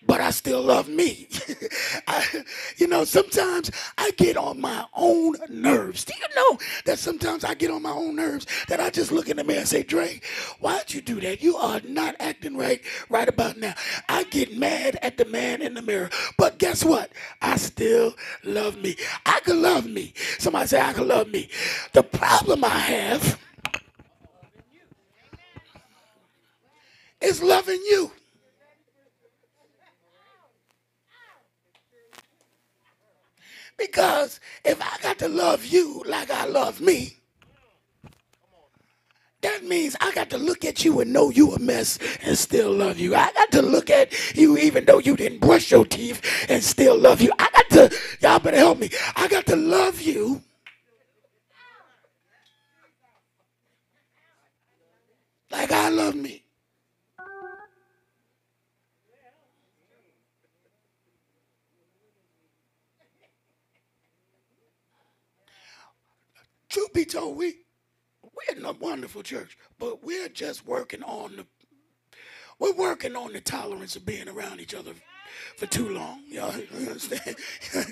but 0.05 0.21
I 0.21 0.31
still 0.31 0.61
love 0.61 0.87
me. 0.87 1.27
I, 2.07 2.43
you 2.77 2.87
know, 2.87 3.03
sometimes 3.03 3.71
I 3.97 4.11
get 4.11 4.37
on 4.37 4.59
my 4.61 4.85
own 4.93 5.35
nerves. 5.49 6.05
Do 6.05 6.13
you 6.15 6.35
know 6.35 6.57
that 6.85 6.99
sometimes 6.99 7.43
I 7.43 7.53
get 7.53 7.71
on 7.71 7.81
my 7.81 7.91
own 7.91 8.15
nerves 8.15 8.47
that 8.67 8.79
I 8.79 8.89
just 8.89 9.11
look 9.11 9.29
in 9.29 9.37
the 9.37 9.43
mirror 9.43 9.59
and 9.59 9.67
say, 9.67 9.83
Dre, 9.83 10.21
why'd 10.59 10.93
you 10.93 11.01
do 11.01 11.19
that? 11.21 11.41
You 11.41 11.57
are 11.57 11.81
not 11.87 12.15
acting 12.19 12.57
right 12.57 12.81
right 13.09 13.27
about 13.27 13.57
now. 13.57 13.73
I 14.07 14.23
get 14.25 14.57
mad 14.57 14.97
at 15.01 15.17
the 15.17 15.25
man 15.25 15.61
in 15.61 15.73
the 15.73 15.81
mirror, 15.81 16.09
but 16.37 16.59
guess 16.59 16.83
what? 16.83 17.11
I 17.41 17.57
still 17.57 18.15
love 18.43 18.77
me. 18.77 18.95
I 19.25 19.39
can 19.41 19.61
love 19.61 19.85
me. 19.85 20.13
Somebody 20.37 20.67
say, 20.67 20.81
I 20.81 20.93
can 20.93 21.07
love 21.07 21.27
me. 21.27 21.49
The 21.93 22.03
problem 22.03 22.63
I 22.63 22.69
have 22.69 23.39
is 27.21 27.43
loving 27.43 27.81
you. 27.89 28.11
Because 33.79 34.41
if 34.65 34.81
I 34.81 34.97
got 35.01 35.17
to 35.19 35.29
love 35.29 35.65
you 35.65 36.03
like 36.05 36.29
I 36.29 36.45
love 36.45 36.81
me, 36.81 37.15
that 39.41 39.63
means 39.63 39.95
I 40.01 40.13
got 40.13 40.29
to 40.31 40.37
look 40.37 40.65
at 40.65 40.83
you 40.83 40.99
and 40.99 41.13
know 41.13 41.29
you 41.29 41.53
a 41.53 41.59
mess 41.59 41.97
and 42.21 42.37
still 42.37 42.73
love 42.73 42.99
you. 42.99 43.15
I 43.15 43.31
got 43.31 43.51
to 43.53 43.61
look 43.61 43.89
at 43.89 44.35
you 44.35 44.57
even 44.57 44.83
though 44.83 44.99
you 44.99 45.15
didn't 45.15 45.39
brush 45.39 45.71
your 45.71 45.85
teeth 45.85 46.21
and 46.49 46.61
still 46.61 46.99
love 46.99 47.21
you. 47.21 47.31
I 47.39 47.49
got 47.53 47.69
to, 47.69 47.97
y'all 48.19 48.39
better 48.39 48.57
help 48.57 48.79
me. 48.79 48.89
I 49.15 49.29
got 49.29 49.45
to 49.45 49.55
love 49.55 50.01
you. 50.01 50.41
Like 55.49 55.71
I 55.71 55.87
love 55.89 56.15
me. 56.15 56.43
Truth 66.69 66.93
be 66.93 67.05
told, 67.05 67.37
we 67.37 67.55
we're 68.23 68.55
in 68.57 68.65
a 68.65 68.73
wonderful 68.73 69.23
church, 69.23 69.57
but 69.79 70.03
we're 70.03 70.29
just 70.29 70.65
working 70.67 71.03
on 71.03 71.35
the 71.37 71.47
we're 72.59 72.73
working 72.73 73.15
on 73.15 73.33
the 73.33 73.41
tolerance 73.41 73.95
of 73.95 74.05
being 74.05 74.27
around 74.29 74.59
each 74.59 74.75
other 74.75 74.93
for 75.57 75.65
too 75.65 75.89
long. 75.89 76.23
Y'all 76.27 76.51
understand? 76.73 77.35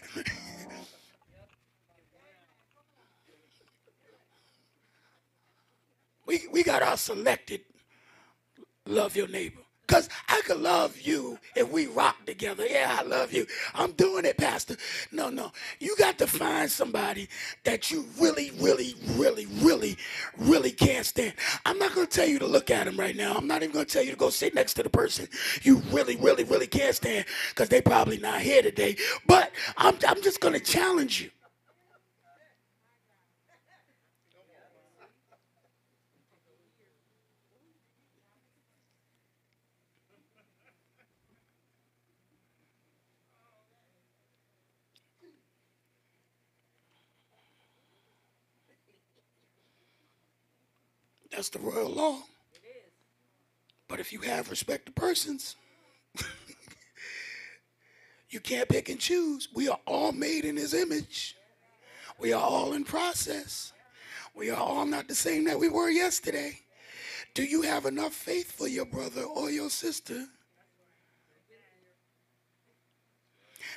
we 6.26 6.42
we 6.52 6.64
got 6.64 6.84
our 6.84 6.98
selected 6.98 7.62
love 8.86 9.16
your 9.16 9.28
neighbor. 9.28 9.62
Because 9.88 10.10
I 10.28 10.42
could 10.46 10.60
love 10.60 11.00
you 11.00 11.40
if 11.56 11.72
we 11.72 11.88
rock 11.88 12.18
together. 12.26 12.66
Yeah, 12.70 12.98
I 13.00 13.04
love 13.04 13.34
you. 13.34 13.48
I'm 13.74 13.94
doing 13.94 14.26
it, 14.26 14.38
Pastor. 14.38 14.76
No, 15.12 15.30
no. 15.30 15.52
You 15.80 15.96
got 15.98 16.18
to 16.20 16.28
find 16.28 16.70
somebody 16.70 17.30
that 17.64 17.90
you 17.92 18.06
really, 18.20 18.52
really, 18.60 18.96
really, 19.16 19.46
really, 19.62 19.98
really 20.38 20.72
can't 20.72 21.06
stand. 21.06 21.34
I'm 21.66 21.80
not 21.80 21.96
going 21.96 22.08
to 22.08 22.14
tell 22.14 22.28
you 22.28 22.40
to 22.40 22.48
look 22.48 22.70
at 22.72 22.86
them 22.86 22.98
right 22.98 23.16
now. 23.16 23.36
I'm 23.36 23.48
not 23.48 23.64
even 23.64 23.74
going 23.74 23.86
to 23.86 23.94
tell 23.94 24.04
you 24.04 24.12
to 24.12 24.18
go 24.18 24.30
sit 24.30 24.54
next 24.56 24.76
to 24.76 24.84
the 24.84 24.90
person 24.90 25.28
you 25.64 25.78
really, 25.92 26.16
really, 26.18 26.44
really 26.44 26.68
can't 26.68 26.96
stand 26.96 27.26
because 27.50 27.70
they 27.70 27.82
probably 27.82 28.18
not 28.18 28.42
here 28.42 28.62
today. 28.62 28.98
But 29.28 29.52
I'm, 29.78 29.98
I'm 30.08 30.22
just 30.22 30.42
going 30.42 30.54
to 30.54 30.60
challenge 30.60 31.22
you. 31.22 31.30
That's 51.38 51.50
the 51.50 51.60
royal 51.60 51.92
law. 51.92 52.18
But 53.88 54.00
if 54.00 54.12
you 54.12 54.22
have 54.22 54.50
respect 54.50 54.88
to 54.88 54.92
persons, 54.92 55.56
you 58.32 58.40
can't 58.40 58.68
pick 58.68 58.90
and 58.90 59.00
choose. 59.00 59.48
We 59.54 59.70
are 59.70 59.78
all 59.86 60.14
made 60.14 60.46
in 60.46 60.58
his 60.58 60.74
image. 60.74 61.36
We 62.20 62.34
are 62.34 62.42
all 62.42 62.74
in 62.74 62.84
process. 62.84 63.72
We 64.34 64.50
are 64.50 64.58
all 64.58 64.88
not 64.88 65.08
the 65.08 65.14
same 65.14 65.44
that 65.44 65.60
we 65.60 65.70
were 65.70 65.92
yesterday. 65.92 66.60
Do 67.36 67.44
you 67.44 67.62
have 67.62 67.86
enough 67.86 68.14
faith 68.14 68.52
for 68.52 68.68
your 68.68 68.86
brother 68.88 69.22
or 69.22 69.52
your 69.52 69.70
sister 69.70 70.26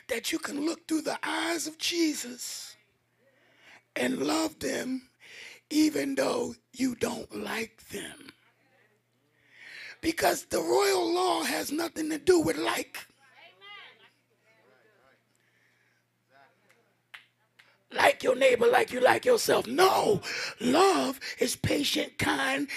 that 0.09 0.33
you 0.33 0.39
can 0.39 0.65
look 0.65 0.89
through 0.89 1.03
the 1.03 1.19
eyes 1.23 1.67
of 1.67 1.77
Jesus 1.77 2.75
and 3.97 4.17
love 4.17 4.59
them 4.61 5.10
even 5.71 6.15
though 6.17 6.55
you 6.73 6.95
don't 6.97 7.35
like 7.35 7.89
them? 7.89 8.33
Because 10.01 10.45
the 10.45 10.61
royal 10.61 11.13
law 11.13 11.43
has 11.43 11.71
nothing 11.71 12.11
to 12.11 12.19
do 12.19 12.41
with 12.41 12.57
like. 12.57 12.99
Like 17.93 18.23
your 18.23 18.37
neighbor 18.37 18.67
like 18.69 18.93
you 18.93 19.01
like 19.01 19.25
yourself. 19.25 19.67
No. 19.67 20.21
Love 20.61 21.19
is 21.41 21.57
patient, 21.57 22.19
kind, 22.19 22.69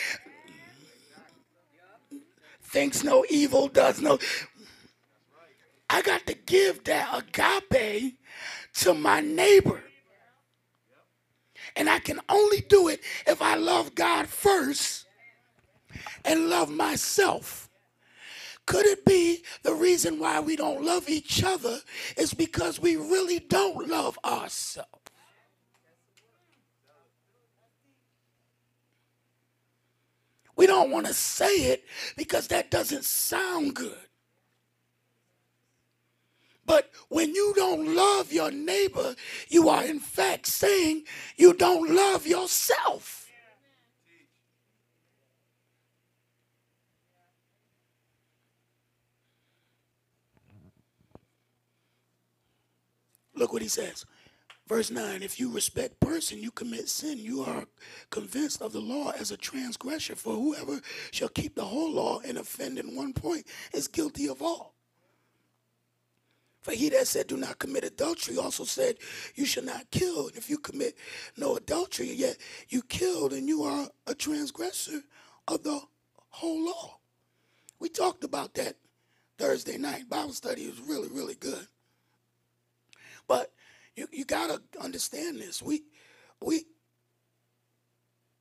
thinks 2.73 3.03
no 3.03 3.23
evil, 3.29 3.67
does 3.67 4.01
no. 4.01 4.17
I 5.87 6.01
got 6.01 6.25
to 6.25 6.33
give 6.33 6.83
that 6.85 7.15
agape 7.15 8.17
to 8.73 8.93
my 8.95 9.19
neighbor. 9.19 9.83
And 11.75 11.89
I 11.89 11.99
can 11.99 12.19
only 12.29 12.61
do 12.61 12.87
it 12.87 13.01
if 13.27 13.41
I 13.41 13.55
love 13.55 13.95
God 13.95 14.27
first 14.27 15.05
and 16.25 16.49
love 16.49 16.69
myself. 16.69 17.69
Could 18.65 18.85
it 18.85 19.05
be 19.05 19.43
the 19.63 19.73
reason 19.73 20.19
why 20.19 20.39
we 20.39 20.55
don't 20.55 20.83
love 20.85 21.09
each 21.09 21.43
other 21.43 21.79
is 22.17 22.33
because 22.33 22.79
we 22.79 22.95
really 22.95 23.39
don't 23.39 23.89
love 23.89 24.17
ourselves? 24.23 24.89
We 30.55 30.67
don't 30.67 30.91
want 30.91 31.07
to 31.07 31.13
say 31.13 31.71
it 31.71 31.85
because 32.15 32.47
that 32.49 32.71
doesn't 32.71 33.05
sound 33.05 33.75
good. 33.75 34.02
But 36.65 36.89
when 37.09 37.33
you 37.35 37.53
don't 37.55 37.95
love 37.95 38.31
your 38.31 38.51
neighbor, 38.51 39.15
you 39.49 39.69
are 39.69 39.83
in 39.83 39.99
fact 39.99 40.47
saying 40.47 41.03
you 41.35 41.53
don't 41.53 41.93
love 41.93 42.25
yourself. 42.25 43.23
Look 53.35 53.51
what 53.51 53.61
he 53.61 53.67
says. 53.67 54.05
Verse 54.67 54.89
9 54.89 55.21
If 55.21 55.39
you 55.39 55.51
respect 55.51 55.99
person, 55.99 56.39
you 56.39 56.51
commit 56.51 56.87
sin. 56.87 57.17
You 57.17 57.41
are 57.41 57.65
convinced 58.09 58.61
of 58.61 58.71
the 58.71 58.79
law 58.79 59.11
as 59.11 59.31
a 59.31 59.37
transgressor. 59.37 60.15
For 60.15 60.33
whoever 60.33 60.81
shall 61.11 61.29
keep 61.29 61.55
the 61.55 61.65
whole 61.65 61.91
law 61.91 62.19
and 62.25 62.37
offend 62.37 62.79
in 62.79 62.95
one 62.95 63.13
point 63.13 63.45
is 63.73 63.87
guilty 63.87 64.29
of 64.29 64.41
all. 64.41 64.72
For 66.63 66.71
he 66.71 66.89
that 66.89 67.07
said, 67.07 67.27
Do 67.27 67.37
not 67.37 67.59
commit 67.59 67.83
adultery, 67.83 68.37
also 68.37 68.63
said, 68.63 68.95
You 69.35 69.45
shall 69.45 69.63
not 69.65 69.91
kill. 69.91 70.27
And 70.27 70.37
if 70.37 70.49
you 70.49 70.57
commit 70.57 70.97
no 71.37 71.57
adultery, 71.57 72.11
yet 72.11 72.37
you 72.69 72.81
killed, 72.83 73.33
and 73.33 73.47
you 73.47 73.63
are 73.63 73.89
a 74.07 74.15
transgressor 74.15 75.01
of 75.47 75.63
the 75.63 75.81
whole 76.29 76.65
law. 76.65 76.99
We 77.79 77.89
talked 77.89 78.23
about 78.23 78.53
that 78.55 78.77
Thursday 79.37 79.77
night. 79.77 80.09
Bible 80.09 80.31
study 80.31 80.65
was 80.67 80.79
really, 80.79 81.09
really 81.09 81.35
good. 81.35 81.67
But 83.27 83.51
you, 83.97 84.07
you 84.11 84.23
gotta 84.23 84.61
understand 84.79 85.41
this. 85.41 85.61
We 85.61 85.83
we 86.41 86.65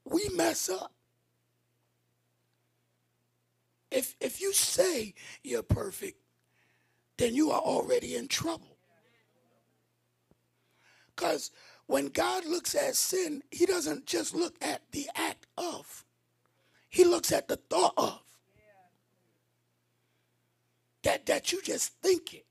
we 0.05 0.29
mess 0.35 0.69
up. 0.69 0.93
If 3.91 4.15
if 4.21 4.41
you 4.41 4.53
say 4.53 5.15
you're 5.43 5.65
perfect, 5.65 6.22
then 7.23 7.37
you 7.37 7.53
are 7.53 7.61
already 7.61 8.17
in 8.17 8.27
trouble. 8.27 8.77
Because 11.15 11.53
when 11.87 12.09
God 12.09 12.45
looks 12.45 12.75
at 12.75 12.97
sin, 12.97 13.43
he 13.53 13.65
doesn't 13.65 14.07
just 14.07 14.35
look 14.35 14.57
at 14.61 14.83
the 14.91 15.09
act 15.15 15.47
of. 15.57 16.05
He 16.89 17.05
looks 17.05 17.31
at 17.31 17.47
the 17.47 17.57
thought 17.57 17.95
of. 17.97 18.21
That 21.05 21.27
that 21.27 21.53
you 21.53 21.63
just 21.63 21.93
think 22.03 22.35
it. 22.35 22.45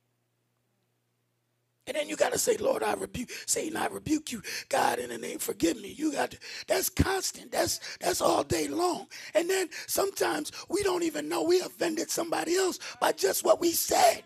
And 1.88 1.98
then 1.98 2.08
you 2.08 2.16
got 2.16 2.32
to 2.32 2.38
say, 2.38 2.56
Lord, 2.58 2.84
I 2.84 2.94
rebuke, 2.94 3.32
Satan, 3.48 3.76
I 3.76 3.88
rebuke 3.88 4.32
you. 4.32 4.42
God, 4.70 5.00
in 5.00 5.10
the 5.10 5.18
name, 5.18 5.40
forgive 5.40 5.82
me. 5.82 5.90
You 5.90 6.14
got 6.14 6.32
to, 6.32 6.38
that's 6.68 6.90
constant. 6.90 7.52
That's 7.52 7.80
that's 8.00 8.22
all 8.22 8.44
day 8.44 8.70
long. 8.70 9.08
And 9.34 9.50
then 9.50 9.68
sometimes 9.88 10.54
we 10.70 10.84
don't 10.84 11.04
even 11.04 11.28
know 11.28 11.44
we 11.44 11.60
offended 11.60 12.10
somebody 12.10 12.56
else 12.56 12.80
by 13.02 13.12
just 13.12 13.44
what 13.44 13.60
we 13.60 13.72
said. 13.72 14.24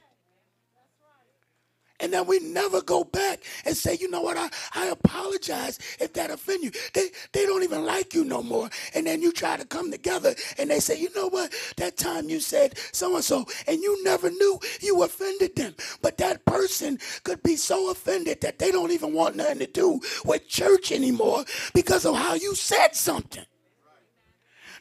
And 2.01 2.11
then 2.11 2.27
we 2.27 2.39
never 2.39 2.81
go 2.81 3.05
back 3.05 3.41
and 3.63 3.75
say, 3.75 3.95
you 3.99 4.09
know 4.09 4.21
what, 4.21 4.35
I, 4.35 4.49
I 4.73 4.87
apologize 4.87 5.79
if 5.99 6.11
that 6.13 6.29
offend 6.29 6.63
you. 6.63 6.71
They, 6.93 7.09
they 7.31 7.45
don't 7.45 7.63
even 7.63 7.85
like 7.85 8.13
you 8.13 8.25
no 8.25 8.43
more. 8.43 8.69
And 8.93 9.07
then 9.07 9.21
you 9.21 9.31
try 9.31 9.55
to 9.55 9.65
come 9.65 9.91
together 9.91 10.35
and 10.57 10.69
they 10.69 10.81
say, 10.81 10.99
you 10.99 11.09
know 11.15 11.27
what, 11.27 11.53
that 11.77 11.95
time 11.95 12.27
you 12.27 12.41
said 12.41 12.77
so 12.91 13.15
and 13.15 13.23
so, 13.23 13.45
and 13.65 13.81
you 13.81 14.03
never 14.03 14.29
knew 14.29 14.59
you 14.81 15.03
offended 15.03 15.55
them. 15.55 15.73
But 16.01 16.17
that 16.17 16.43
person 16.43 16.99
could 17.23 17.41
be 17.43 17.55
so 17.55 17.89
offended 17.89 18.41
that 18.41 18.59
they 18.59 18.71
don't 18.71 18.91
even 18.91 19.13
want 19.13 19.37
nothing 19.37 19.59
to 19.59 19.67
do 19.67 20.01
with 20.25 20.49
church 20.49 20.91
anymore 20.91 21.45
because 21.73 22.05
of 22.05 22.17
how 22.17 22.33
you 22.33 22.55
said 22.55 22.93
something. 22.93 23.45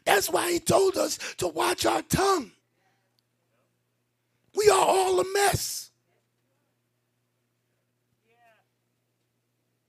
That's 0.05 0.29
why 0.29 0.51
he 0.51 0.59
told 0.59 0.97
us 0.97 1.19
to 1.37 1.47
watch 1.47 1.87
our 1.87 2.03
tongue. 2.03 2.51
We 4.57 4.69
are 4.69 4.85
all 4.85 5.21
a 5.21 5.25
mess. 5.33 5.93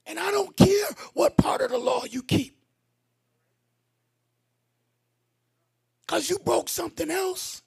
And 0.06 0.18
I 0.18 0.30
don't 0.30 0.56
care 0.56 0.86
what 1.14 1.36
part 1.36 1.60
of 1.60 1.70
the 1.70 1.78
law 1.78 2.04
you 2.08 2.22
keep. 2.22 2.56
Because 6.06 6.30
you 6.30 6.38
broke 6.38 6.68
something 6.68 7.10
else. 7.10 7.62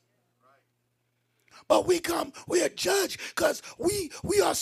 But 1.67 1.86
we 1.86 1.99
come, 1.99 2.34
we 2.47 2.63
are 2.63 2.69
judged 2.69 3.19
because 3.36 3.62
we 3.78 4.10
we 4.23 4.41
are 4.41 4.56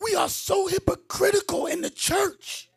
we 0.00 0.14
are 0.14 0.30
so 0.30 0.66
hypocritical 0.66 1.66
in 1.66 1.82
the 1.82 1.90
church. 1.90 2.70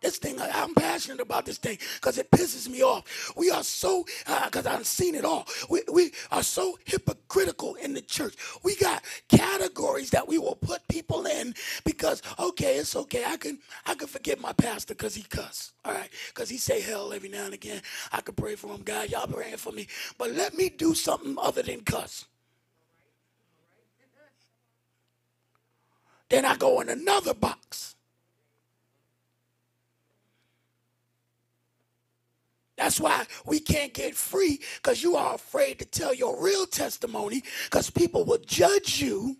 This 0.00 0.18
thing, 0.18 0.40
I, 0.40 0.62
am 0.62 0.74
passionate 0.74 1.20
about 1.20 1.44
this 1.44 1.58
thing 1.58 1.76
because 1.96 2.18
it 2.18 2.30
pisses 2.30 2.68
me 2.68 2.82
off. 2.82 3.32
We 3.36 3.50
are 3.50 3.64
so, 3.64 4.04
because 4.44 4.66
uh, 4.66 4.70
I've 4.70 4.86
seen 4.86 5.16
it 5.16 5.24
all. 5.24 5.46
We, 5.68 5.82
we 5.92 6.12
are 6.30 6.44
so 6.44 6.78
hypocritical 6.84 7.74
in 7.74 7.94
the 7.94 8.00
church. 8.00 8.36
We 8.62 8.76
got 8.76 9.02
categories 9.28 10.10
that 10.10 10.28
we 10.28 10.38
will 10.38 10.54
put 10.54 10.86
people 10.86 11.26
in 11.26 11.54
because, 11.84 12.22
okay, 12.38 12.76
it's 12.76 12.94
okay. 12.94 13.24
I 13.26 13.36
can 13.38 13.58
I 13.86 13.94
can 13.94 14.06
forgive 14.06 14.40
my 14.40 14.52
pastor 14.52 14.94
because 14.94 15.16
he 15.16 15.22
cuss. 15.22 15.72
All 15.84 15.92
right, 15.92 16.10
because 16.28 16.48
he 16.48 16.58
say 16.58 16.80
hell 16.80 17.12
every 17.12 17.28
now 17.28 17.46
and 17.46 17.54
again. 17.54 17.82
I 18.12 18.20
can 18.20 18.36
pray 18.36 18.54
for 18.54 18.68
him. 18.68 18.82
God, 18.82 19.10
y'all 19.10 19.26
praying 19.26 19.56
for 19.56 19.72
me. 19.72 19.88
But 20.16 20.32
let 20.32 20.54
me 20.54 20.68
do 20.68 20.94
something 20.94 21.36
other 21.40 21.62
than 21.62 21.80
cuss. 21.80 22.24
Then 26.28 26.44
I 26.44 26.56
go 26.56 26.80
in 26.80 26.88
another 26.88 27.34
box. 27.34 27.96
That's 32.78 33.00
why 33.00 33.26
we 33.44 33.58
can't 33.58 33.92
get 33.92 34.14
free 34.14 34.60
because 34.76 35.02
you 35.02 35.16
are 35.16 35.34
afraid 35.34 35.80
to 35.80 35.84
tell 35.84 36.14
your 36.14 36.40
real 36.42 36.64
testimony 36.64 37.42
because 37.64 37.90
people 37.90 38.24
will 38.24 38.38
judge 38.46 39.02
you. 39.02 39.36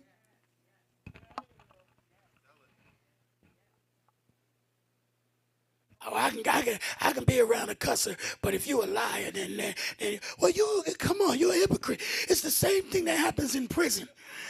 Oh, 6.05 6.15
I 6.15 6.29
can, 6.31 6.39
I 6.49 6.61
can, 6.61 6.79
I 7.01 7.11
can 7.13 7.23
be 7.25 7.39
around 7.39 7.69
a 7.69 7.75
cusser, 7.75 8.17
but 8.41 8.53
if 8.53 8.67
you 8.67 8.83
a 8.83 8.85
liar, 8.85 9.31
then, 9.31 9.57
then, 9.57 9.75
then, 9.99 10.19
well, 10.39 10.51
you 10.51 10.83
come 10.97 11.21
on, 11.21 11.37
you're 11.37 11.53
a 11.53 11.57
hypocrite. 11.57 12.01
It's 12.27 12.41
the 12.41 12.51
same 12.51 12.83
thing 12.83 13.05
that 13.05 13.17
happens 13.17 13.55
in 13.55 13.67
prison. 13.67 14.07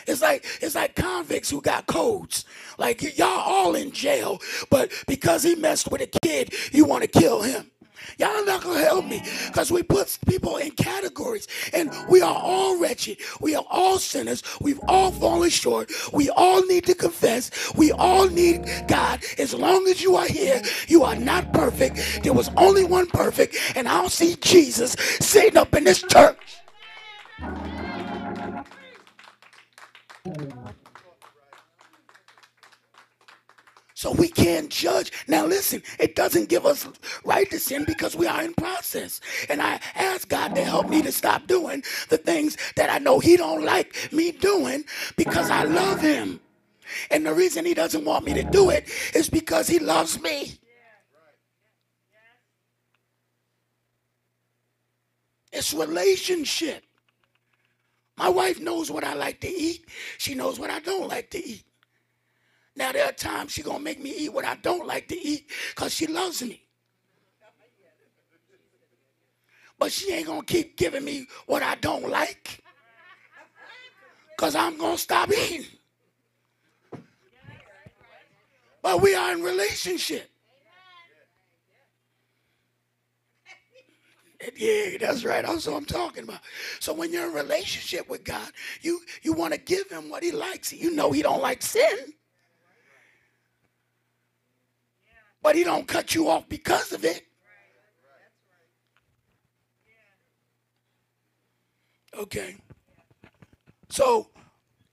It's 0.07 0.21
like, 0.21 0.45
it's 0.61 0.75
like 0.75 0.95
convicts 0.95 1.49
who 1.49 1.61
got 1.61 1.87
codes. 1.87 2.45
Like 2.77 3.17
y'all 3.17 3.27
all 3.27 3.75
in 3.75 3.91
jail, 3.91 4.39
but 4.69 4.91
because 5.07 5.43
he 5.43 5.55
messed 5.55 5.91
with 5.91 6.01
a 6.01 6.19
kid, 6.21 6.53
you 6.71 6.85
want 6.85 7.03
to 7.03 7.09
kill 7.09 7.41
him. 7.41 7.69
Y'all 8.17 8.29
are 8.29 8.45
not 8.45 8.63
gonna 8.63 8.79
help 8.79 9.05
me 9.05 9.21
because 9.47 9.71
we 9.71 9.83
put 9.83 10.17
people 10.25 10.57
in 10.57 10.71
categories 10.71 11.47
and 11.73 11.91
we 12.09 12.21
are 12.21 12.35
all 12.35 12.79
wretched. 12.79 13.17
We 13.39 13.55
are 13.55 13.65
all 13.69 13.99
sinners. 13.99 14.43
We've 14.59 14.79
all 14.87 15.11
fallen 15.11 15.49
short. 15.49 15.91
We 16.13 16.29
all 16.29 16.65
need 16.65 16.85
to 16.85 16.95
confess. 16.95 17.51
We 17.75 17.91
all 17.91 18.27
need 18.29 18.65
God. 18.87 19.23
As 19.37 19.53
long 19.53 19.87
as 19.87 20.01
you 20.01 20.15
are 20.15 20.27
here, 20.27 20.61
you 20.87 21.03
are 21.03 21.15
not 21.15 21.53
perfect. 21.53 22.23
There 22.23 22.33
was 22.33 22.49
only 22.57 22.83
one 22.83 23.07
perfect, 23.07 23.55
and 23.75 23.87
I 23.87 24.01
don't 24.01 24.11
see 24.11 24.35
Jesus 24.35 24.95
sitting 25.19 25.57
up 25.57 25.73
in 25.75 25.83
this 25.83 26.01
church. 26.01 26.37
So 33.99 34.13
we 34.13 34.29
can't 34.29 34.69
judge. 34.69 35.11
Now 35.27 35.45
listen, 35.45 35.83
it 35.99 36.15
doesn't 36.15 36.47
give 36.47 36.65
us 36.65 36.87
right 37.25 37.49
to 37.51 37.59
sin 37.59 37.83
because 37.83 38.15
we 38.15 38.27
are 38.27 38.41
in 38.41 38.53
process. 38.53 39.19
And 39.49 39.61
I 39.61 39.81
ask 39.93 40.29
God 40.29 40.55
to 40.55 40.63
help 40.63 40.87
me 40.87 41.01
to 41.01 41.11
stop 41.11 41.47
doing 41.47 41.83
the 42.07 42.17
things 42.17 42.55
that 42.77 42.89
I 42.89 42.99
know 42.99 43.19
he 43.19 43.35
don't 43.35 43.65
like 43.65 44.07
me 44.13 44.31
doing 44.31 44.85
because 45.17 45.49
I 45.49 45.65
love 45.65 45.99
him. 45.99 46.39
And 47.11 47.25
the 47.25 47.33
reason 47.33 47.65
he 47.65 47.73
doesn't 47.73 48.05
want 48.05 48.23
me 48.23 48.33
to 48.35 48.43
do 48.43 48.69
it 48.69 48.87
is 49.13 49.29
because 49.29 49.67
he 49.67 49.79
loves 49.79 50.21
me. 50.21 50.57
It's 55.51 55.73
relationship. 55.73 56.85
My 58.15 58.29
wife 58.29 58.61
knows 58.61 58.89
what 58.89 59.03
I 59.03 59.13
like 59.13 59.41
to 59.41 59.49
eat. 59.49 59.89
She 60.19 60.35
knows 60.35 60.57
what 60.57 60.69
I 60.69 60.79
don't 60.79 61.09
like 61.09 61.29
to 61.31 61.45
eat. 61.45 61.65
Now 62.79 62.93
there 62.93 63.05
are 63.05 63.11
times 63.11 63.51
she 63.51 63.61
gonna 63.61 63.81
make 63.81 64.01
me 64.01 64.09
eat 64.09 64.33
what 64.33 64.45
I 64.45 64.55
don't 64.55 64.87
like 64.87 65.09
to 65.09 65.19
eat 65.19 65.51
because 65.75 65.93
she 65.93 66.07
loves 66.07 66.41
me. 66.41 66.63
But 69.77 69.91
she 69.91 70.13
ain't 70.13 70.27
gonna 70.27 70.43
keep 70.43 70.77
giving 70.77 71.03
me 71.03 71.27
what 71.45 71.61
I 71.61 71.75
don't 71.75 72.09
like. 72.09 72.63
Cause 74.37 74.55
I'm 74.55 74.77
gonna 74.77 74.97
stop 74.97 75.29
eating. 75.29 75.65
But 78.81 79.01
we 79.01 79.13
are 79.13 79.33
in 79.33 79.43
relationship. 79.43 80.29
Yeah, 84.55 84.97
that's 85.01 85.25
right. 85.25 85.45
That's 85.45 85.67
what 85.67 85.75
I'm 85.75 85.85
talking 85.85 86.23
about. 86.23 86.39
So 86.79 86.93
when 86.93 87.11
you're 87.11 87.27
in 87.27 87.33
relationship 87.33 88.09
with 88.09 88.23
God, 88.23 88.49
you 88.81 89.01
you 89.21 89.33
want 89.33 89.53
to 89.53 89.59
give 89.59 89.89
him 89.91 90.09
what 90.09 90.23
he 90.23 90.31
likes. 90.31 90.71
You 90.71 90.91
know 90.95 91.11
he 91.11 91.21
don't 91.21 91.41
like 91.41 91.61
sin. 91.61 92.13
But 95.41 95.55
he 95.55 95.63
don't 95.63 95.87
cut 95.87 96.13
you 96.15 96.29
off 96.29 96.47
because 96.49 96.91
of 96.91 97.05
it. 97.05 97.23
Okay. 102.17 102.55
So 103.89 104.29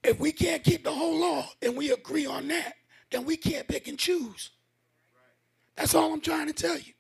if 0.04 0.18
we 0.20 0.32
can't 0.32 0.62
keep 0.62 0.84
the 0.84 0.92
whole 0.92 1.18
law 1.18 1.48
and 1.62 1.76
we 1.76 1.90
agree 1.92 2.26
on 2.26 2.48
that, 2.48 2.74
then 3.10 3.24
we 3.24 3.36
can't 3.36 3.66
pick 3.66 3.88
and 3.88 3.98
choose. 3.98 4.50
That's 5.76 5.94
all 5.94 6.12
I'm 6.12 6.20
trying 6.20 6.46
to 6.46 6.52
tell 6.52 6.78
you. 6.78 6.92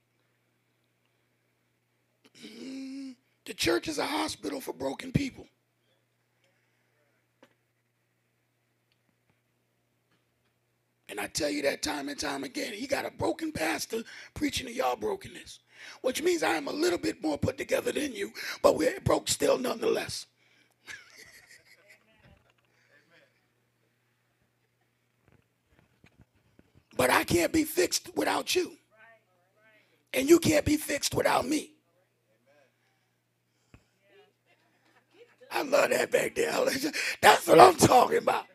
Mm, 2.44 3.14
the 3.44 3.54
church 3.54 3.88
is 3.88 3.98
a 3.98 4.06
hospital 4.06 4.60
for 4.60 4.72
broken 4.72 5.12
people. 5.12 5.46
And 11.08 11.20
I 11.20 11.26
tell 11.28 11.50
you 11.50 11.62
that 11.62 11.82
time 11.82 12.08
and 12.08 12.18
time 12.18 12.44
again. 12.44 12.72
He 12.72 12.86
got 12.86 13.06
a 13.06 13.10
broken 13.10 13.52
pastor 13.52 14.02
preaching 14.34 14.66
to 14.66 14.72
y'all 14.72 14.96
brokenness, 14.96 15.60
which 16.02 16.22
means 16.22 16.42
I 16.42 16.54
am 16.54 16.68
a 16.68 16.72
little 16.72 16.98
bit 16.98 17.22
more 17.22 17.38
put 17.38 17.58
together 17.58 17.92
than 17.92 18.12
you, 18.12 18.32
but 18.62 18.76
we're 18.76 18.98
broke 19.00 19.28
still 19.28 19.58
nonetheless. 19.58 20.26
but 26.96 27.10
I 27.10 27.24
can't 27.24 27.52
be 27.52 27.64
fixed 27.64 28.10
without 28.16 28.54
you. 28.54 28.72
And 30.12 30.28
you 30.28 30.38
can't 30.38 30.64
be 30.64 30.76
fixed 30.76 31.14
without 31.14 31.46
me. 31.46 31.72
I 35.52 35.62
love 35.62 35.90
that 35.90 36.10
back 36.10 36.34
there. 36.34 36.52
That's 37.20 37.46
what 37.46 37.60
I'm 37.60 37.76
talking 37.76 38.18
about 38.18 38.46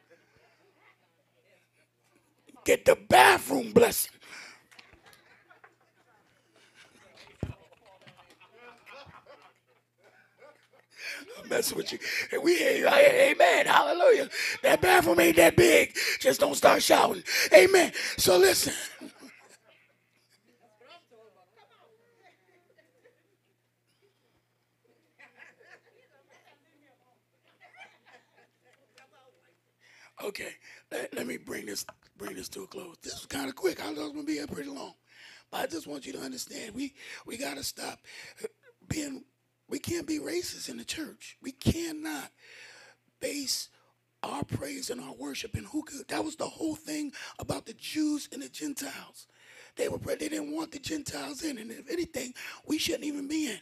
get 2.66 2.86
the 2.86 2.98
bathroom 3.10 3.72
blessing. 3.74 4.12
Messing 11.50 11.78
with 11.78 11.92
you. 11.94 12.00
And 12.32 12.44
we, 12.44 12.58
amen, 12.64 13.68
hallelujah. 13.68 14.30
That 14.64 14.82
bathroom 14.82 15.20
ain't 15.20 15.38
that 15.38 15.56
big. 15.58 15.96
Just 16.20 16.40
don't 16.42 16.56
start 16.56 16.84
shouting. 16.84 17.24
Amen. 17.54 17.92
So 18.18 18.38
listen. 18.38 18.74
Okay, 30.24 30.54
let, 30.92 31.14
let 31.16 31.28
me 31.28 31.38
bring 31.38 31.66
this 31.68 31.86
bring 32.22 32.36
this 32.36 32.50
to 32.50 32.62
a 32.62 32.68
close. 32.68 32.98
This 33.02 33.16
was 33.16 33.26
kind 33.26 33.50
of 33.50 33.56
quick. 33.56 33.84
I 33.84 33.90
was 33.90 33.98
gonna 33.98 34.24
be 34.24 34.34
here 34.34 34.48
pretty 34.48 34.70
long, 34.70 34.94
but 35.50 35.62
I 35.62 35.66
just 35.66 35.88
want 35.88 36.06
you 36.06 36.14
to 36.14 36.20
understand 36.20 36.76
we 36.76 36.94
we 37.26 37.36
gotta 37.36 37.64
stop 37.64 38.00
being. 38.88 39.24
We 39.68 39.80
can't 39.80 40.06
be 40.06 40.20
racist 40.20 40.70
in 40.70 40.78
the 40.78 40.84
church. 40.84 41.38
We 41.42 41.54
cannot 41.54 42.30
base 43.22 43.70
our 44.22 44.44
praise 44.44 44.90
and 44.90 45.02
our 45.02 45.14
worship 45.14 45.58
in 45.58 45.64
who 45.64 45.82
could. 45.82 46.08
That 46.10 46.24
was 46.24 46.36
the 46.36 46.46
whole 46.46 46.76
thing 46.76 47.14
about 47.40 47.66
the 47.66 47.74
Jews 47.74 48.30
and 48.32 48.44
the 48.44 48.50
Gentiles. 48.50 49.28
They 49.76 49.90
were 49.90 49.98
they 49.98 50.30
didn't 50.30 50.54
want 50.54 50.72
the 50.72 50.80
Gentiles 50.80 51.44
in, 51.44 51.58
and 51.58 51.72
if 51.72 51.90
anything, 51.90 52.34
we 52.68 52.78
shouldn't 52.78 53.06
even 53.06 53.28
be 53.28 53.50
in. 53.50 53.60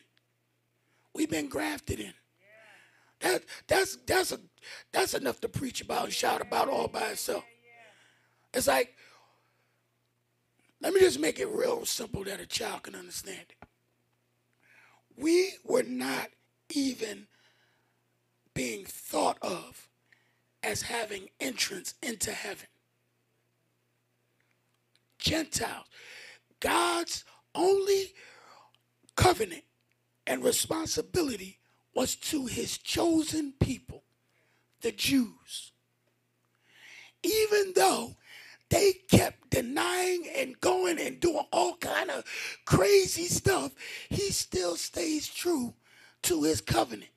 We've 1.16 1.30
been 1.30 1.48
grafted 1.48 2.02
in. 2.02 2.14
That 3.22 3.44
that's 3.68 3.98
that's 4.06 4.34
a 4.34 4.40
that's 4.92 5.14
enough 5.14 5.40
to 5.42 5.48
preach 5.48 5.80
about 5.82 6.06
and 6.06 6.14
shout 6.14 6.42
about 6.42 6.68
all 6.68 6.90
by 6.90 7.12
itself. 7.12 7.46
It's 8.54 8.68
like, 8.68 8.96
let 10.82 10.94
me 10.94 11.00
just 11.00 11.20
make 11.20 11.40
it 11.40 11.48
real 11.48 11.86
simple 11.86 12.24
that 12.24 12.40
a 12.40 12.46
child 12.46 12.84
can 12.84 12.96
understand 12.96 13.46
it. 13.50 13.68
We 15.18 15.54
were 15.66 15.84
not 15.84 16.30
even 16.70 17.28
being 18.54 18.86
thought 18.86 19.38
of 19.42 19.90
as 20.64 20.84
having 20.84 21.30
entrance 21.40 21.96
into 22.02 22.32
heaven. 22.32 22.68
Gentiles, 25.18 25.86
God's 26.60 27.26
only 27.54 28.14
covenant 29.16 29.64
and 30.26 30.44
responsibility 30.44 31.60
was 31.94 32.16
to 32.16 32.46
his 32.46 32.78
chosen 32.78 33.54
people, 33.60 34.04
the 34.82 34.92
Jews. 34.92 35.72
Even 37.24 37.74
though 37.76 38.16
they 38.70 38.94
kept 39.10 39.50
denying 39.50 40.26
and 40.36 40.60
going 40.62 41.00
and 41.00 41.20
doing 41.20 41.46
all 41.52 41.76
kind 41.78 42.10
of 42.12 42.24
crazy 42.66 43.26
stuff, 43.26 43.74
he 44.10 44.32
still 44.32 44.76
stays 44.76 45.28
true 45.28 45.74
to 46.24 46.44
his 46.44 46.62
covenant. 46.62 47.12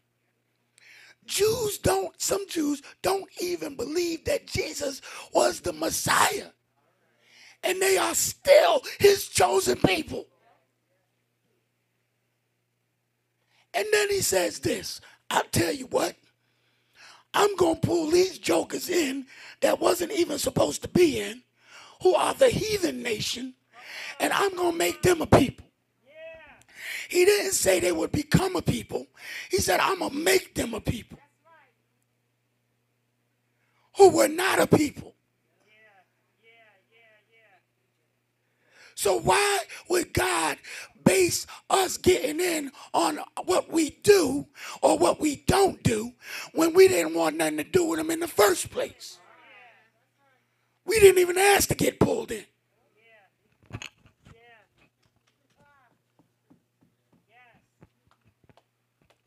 Jews 1.25 1.79
don't, 1.79 2.21
some 2.21 2.47
Jews 2.49 2.83
don't 3.01 3.29
even 3.41 3.77
believe 3.77 4.25
that 4.25 4.47
Jesus 4.47 5.01
was 5.33 5.61
the 5.61 5.73
Messiah. 5.73 6.49
And 7.63 7.81
they 7.81 7.97
are 7.97 8.15
still 8.15 8.83
his 8.99 9.29
chosen 9.29 9.77
people. 9.79 10.27
And 13.75 13.87
then 13.93 14.11
he 14.11 14.21
says 14.21 14.59
this 14.59 15.01
I'll 15.31 15.45
tell 15.45 15.73
you 15.73 15.87
what, 15.87 16.17
I'm 17.35 17.55
going 17.57 17.77
to 17.77 17.87
pull 17.87 18.11
these 18.11 18.39
jokers 18.39 18.89
in 18.89 19.27
that 19.61 19.81
wasn't 19.81 20.13
even 20.13 20.39
supposed 20.39 20.83
to 20.83 20.89
be 20.89 21.21
in, 21.21 21.43
who 22.03 22.15
are 22.15 22.35
the 22.35 22.49
heathen 22.49 23.03
nation, 23.03 23.55
and 24.21 24.33
I'm 24.33 24.55
going 24.57 24.73
to 24.73 24.79
make 24.79 25.03
them 25.03 25.23
a 25.23 25.27
people. 25.27 25.67
He 27.09 27.25
didn't 27.25 27.53
say 27.53 27.79
they 27.79 27.93
would 27.93 28.11
become 28.11 28.57
a 28.57 28.63
people. 28.63 29.07
He 29.51 29.59
said, 29.59 29.81
I'm 29.81 29.99
going 29.99 30.13
to 30.13 30.17
make 30.17 30.55
them 30.55 30.73
a 30.73 30.81
people 30.81 31.19
who 33.97 34.11
were 34.11 34.29
not 34.29 34.59
a 34.59 34.67
people. 34.67 35.15
So 38.95 39.19
why 39.19 39.59
would 39.89 40.13
God 40.13 40.59
base 41.05 41.47
us 41.69 41.97
getting 41.97 42.41
in 42.41 42.71
on 42.95 43.19
what 43.45 43.71
we 43.71 43.99
do 44.03 44.47
or 44.81 44.97
what 44.97 45.21
we 45.21 45.43
don't 45.47 45.83
do 45.83 46.13
when 46.53 46.73
we 46.73 46.89
didn't 46.89 47.15
want 47.15 47.37
nothing 47.37 47.57
to 47.57 47.65
do 47.65 47.85
with 47.85 47.99
them 47.99 48.11
in 48.11 48.21
the 48.21 48.29
first 48.29 48.71
place? 48.71 49.19
We 50.85 51.01
didn't 51.01 51.21
even 51.21 51.39
ask 51.39 51.69
to 51.69 51.75
get 51.75 52.01
pulled 52.01 52.33
in. 52.33 52.45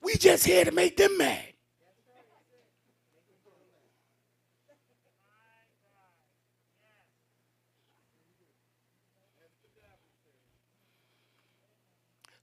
We 0.01 0.16
just 0.18 0.45
here 0.45 0.64
to 0.64 0.72
make 0.72 0.97
them 0.97 1.18
mad. 1.18 1.56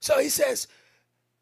So 0.01 0.19
he 0.19 0.27
says, 0.27 0.67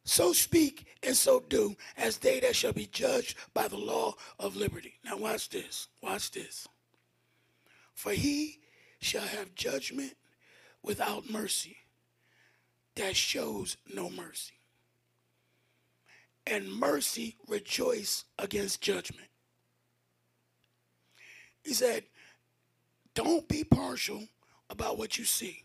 so 0.04 0.34
speak 0.34 0.86
and 1.02 1.18
so 1.18 1.44
do 1.50 1.76
as 1.98 2.20
they 2.20 2.40
that 2.42 2.56
shall 2.56 2.74
be 2.74 2.86
judged 2.86 3.36
by 3.56 3.68
the 3.68 3.78
law 3.78 4.14
of 4.38 4.56
liberty. 4.56 5.00
Now, 5.04 5.18
watch 5.18 5.50
this. 5.50 5.88
Watch 6.04 6.30
this. 6.30 6.68
For 7.94 8.12
he 8.12 8.60
shall 9.00 9.22
have 9.26 9.56
judgment 9.56 10.16
without 10.84 11.30
mercy 11.30 11.78
that 12.96 13.16
shows 13.16 13.78
no 13.94 14.10
mercy. 14.10 14.54
And 16.46 16.72
mercy 16.72 17.36
rejoice 17.48 18.26
against 18.40 18.82
judgment. 18.82 19.28
He 21.64 21.74
said, 21.74 22.04
Don't 23.14 23.48
be 23.48 23.64
partial 23.64 24.28
about 24.70 24.98
what 24.98 25.18
you 25.18 25.26
see. 25.26 25.64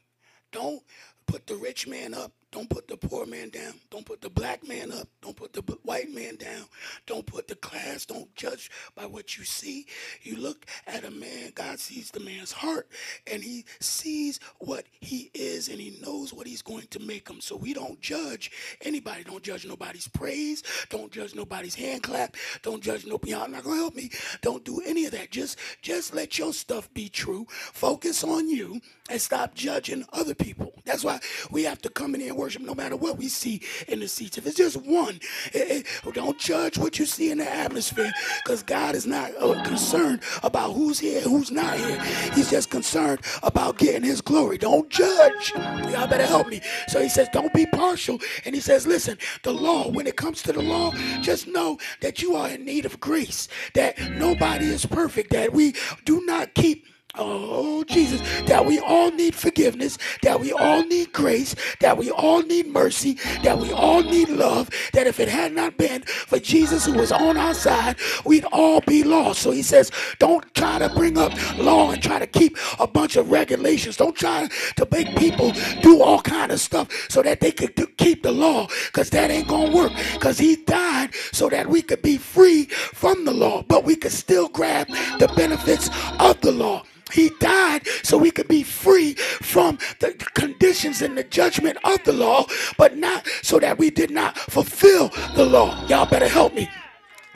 Don't 0.53 0.83
put 1.27 1.47
the 1.47 1.57
rich 1.57 1.89
man 1.89 2.15
up 2.15 2.33
don't 2.57 2.71
put 2.71 2.89
the 2.89 2.97
poor 2.97 3.27
man 3.27 3.51
down. 3.51 3.75
Don't 3.91 4.07
put 4.07 4.23
the 4.23 4.31
black 4.31 4.67
man 4.67 4.91
up. 4.91 5.09
Don't 5.21 5.37
put 5.37 5.53
the 5.53 5.61
white 5.83 6.11
man 6.11 6.37
down. 6.37 6.65
Don't 7.05 7.27
put 7.27 7.49
the 7.49 7.55
class. 7.55 8.07
Don't 8.07 8.35
judge 8.35 8.71
by 8.95 9.05
what 9.05 9.37
you 9.37 9.45
see. 9.45 9.85
You 10.23 10.39
look 10.39 10.65
at 10.87 11.05
a 11.05 11.11
man, 11.11 11.53
God 11.55 11.79
sees 11.79 12.11
the 12.11 12.21
man's 12.21 12.53
heart, 12.53 12.89
and 13.31 13.43
he 13.43 13.67
sees 13.79 14.41
what 14.59 14.87
he 15.01 15.31
is, 15.35 15.69
and 15.69 15.79
he 15.79 16.01
knows 16.03 16.33
what 16.33 16.47
he's 16.47 16.63
going 16.63 16.87
to 16.93 16.99
make 16.99 17.29
him. 17.29 17.43
So 17.43 17.57
we 17.57 17.75
don't 17.75 18.01
judge 18.01 18.51
anybody. 18.81 19.23
Don't 19.23 19.43
judge 19.43 19.67
nobody's 19.67 20.09
praise. 20.09 20.63
Don't 20.89 21.13
judge 21.13 21.35
nobody's 21.35 21.75
hand 21.75 22.05
clap. 22.05 22.37
Don't 22.63 22.83
judge 22.83 23.05
nobody. 23.05 23.33
Y'all 23.33 23.49
not 23.49 23.65
gonna 23.65 23.77
help 23.77 23.95
me. 23.95 24.11
Don't 24.41 24.65
do 24.65 24.81
any 24.87 25.05
of 25.05 25.11
that. 25.13 25.31
Just 25.31 25.59
just 25.83 26.15
let 26.15 26.39
your 26.39 26.55
stuff 26.55 26.89
be 26.95 27.11
true. 27.11 27.47
Focus 27.51 28.25
on 28.25 28.49
you 28.49 28.81
and 29.11 29.21
stop 29.21 29.55
judging 29.55 30.07
other 30.15 30.35
people. 30.35 30.73
That's 30.87 31.05
why 31.05 31.21
we 31.51 31.65
have 31.65 31.83
to 31.83 31.91
come 31.91 32.15
in 32.15 32.21
here 32.23 32.31
and 32.31 32.39
worship 32.47 32.63
no 32.63 32.77
matter 32.77 32.95
what 32.95 33.19
we 33.19 33.27
see 33.27 33.61
in 33.89 33.99
the 33.99 34.07
seats. 34.07 34.39
If 34.39 34.47
it's 34.47 34.57
just 34.57 34.77
one, 34.77 35.19
it, 35.53 35.85
it, 35.85 36.15
don't 36.15 36.39
judge 36.39 36.79
what 36.79 36.97
you 36.97 37.05
see 37.05 37.33
in 37.33 37.39
the 37.39 37.53
atmosphere 37.53 38.13
because 38.45 38.63
God 38.63 38.95
is 38.95 39.05
not 39.05 39.33
uh, 39.41 39.65
concerned 39.65 40.21
about 40.45 40.75
who's 40.75 41.01
here, 41.01 41.21
who's 41.23 41.51
not 41.51 41.77
here. 41.77 42.01
He's 42.35 42.49
just 42.49 42.71
concerned 42.71 43.19
about 43.43 43.79
getting 43.79 44.05
his 44.05 44.21
glory. 44.21 44.59
Don't 44.59 44.89
judge. 44.91 45.55
Y'all 45.57 46.07
better 46.07 46.25
help 46.25 46.47
me. 46.47 46.61
So 46.87 47.03
he 47.03 47.09
says, 47.09 47.29
don't 47.33 47.53
be 47.53 47.67
partial. 47.67 48.21
And 48.45 48.55
he 48.55 48.61
says, 48.61 48.87
listen, 48.87 49.19
the 49.43 49.53
law, 49.53 49.91
when 49.91 50.07
it 50.07 50.15
comes 50.15 50.41
to 50.43 50.53
the 50.53 50.63
law, 50.63 50.93
just 51.23 51.49
know 51.49 51.79
that 52.01 52.23
you 52.23 52.37
are 52.37 52.49
in 52.49 52.65
need 52.65 52.87
of 52.87 53.01
grace, 53.01 53.49
that 53.75 53.99
nobody 54.13 54.67
is 54.67 54.87
perfect, 54.87 55.31
that 55.33 55.53
we 55.53 55.75
do 56.05 56.25
not 56.27 56.55
keep 56.55 56.87
Oh, 57.19 57.85
Jesus, 57.85 58.21
that 58.47 58.67
we 58.67 58.79
all 58.81 59.11
need 59.11 59.35
forgiveness, 59.35 59.99
that 60.23 60.41
we 60.41 60.53
all 60.53 60.85
need 60.85 61.13
grace, 61.13 61.55
that 61.81 61.97
we 61.97 62.11
all 62.11 62.43
need 62.43 62.67
mercy, 62.69 63.15
that 63.43 63.59
we 63.59 63.73
all 63.73 64.03
need 64.03 64.29
love, 64.29 64.71
that 64.93 65.07
if 65.07 65.21
it 65.21 65.29
had 65.29 65.53
not 65.53 65.79
been 65.79 66.03
for 66.03 66.39
Jesus 66.39 66.85
who 66.87 66.95
was 66.95 67.13
on 67.13 67.37
our 67.37 67.55
side, 67.55 67.97
we'd 68.25 68.45
all 68.53 68.81
be 68.83 69.03
lost. 69.05 69.43
So 69.43 69.51
he 69.51 69.63
says, 69.63 69.91
don't 70.19 70.53
try 70.55 70.79
to 70.79 70.89
bring 70.91 71.19
up 71.19 71.33
law 71.59 71.91
and 71.91 72.03
try 72.03 72.19
to 72.19 72.27
keep 72.27 72.57
a 72.79 72.87
bunch 72.87 73.17
of 73.17 73.31
regulations. 73.31 73.97
Don't 73.97 74.17
try 74.17 74.49
to 74.77 74.89
make 74.91 75.17
people 75.17 75.53
do 75.83 76.03
all 76.03 76.21
kind 76.21 76.53
of 76.53 76.61
stuff 76.61 76.89
so 77.09 77.23
that 77.23 77.41
they 77.41 77.53
could 77.53 77.75
do, 77.75 77.87
keep 77.97 78.23
the 78.23 78.33
law 78.33 78.67
because 78.87 79.11
that 79.11 79.31
ain't 79.31 79.49
going 79.49 79.71
to 79.71 79.77
work 79.77 79.93
because 80.15 80.39
he 80.39 80.57
died 80.57 81.15
so 81.33 81.49
that 81.49 81.69
we 81.69 81.83
could 81.83 82.03
be 82.03 82.19
free 82.19 82.65
from 82.67 83.25
the 83.25 83.33
law, 83.33 83.63
but 83.63 83.85
we 83.85 83.97
could 83.97 84.13
still 84.13 84.49
grab 84.49 84.89
the 85.19 85.33
benefits 85.37 85.91
of 86.21 86.41
the 86.41 86.53
law. 86.53 86.83
He 87.13 87.31
died 87.39 87.87
so 88.03 88.19
we 88.19 88.31
could 88.31 88.49
be 88.49 88.63
free 88.63 89.15
from 89.15 89.79
the 90.01 90.13
conditions 90.35 91.03
and 91.03 91.17
the 91.17 91.25
judgment 91.25 91.79
of 91.85 92.03
the 92.05 92.13
law, 92.13 92.47
but 92.77 92.97
not 92.97 93.27
so 93.43 93.59
that 93.61 93.79
we 93.79 93.91
did 93.91 94.11
not 94.11 94.37
fulfill 94.37 95.11
the 95.35 95.45
law. 95.45 95.87
Y'all 95.87 96.07
better 96.07 96.29
help 96.29 96.55
me. 96.55 96.69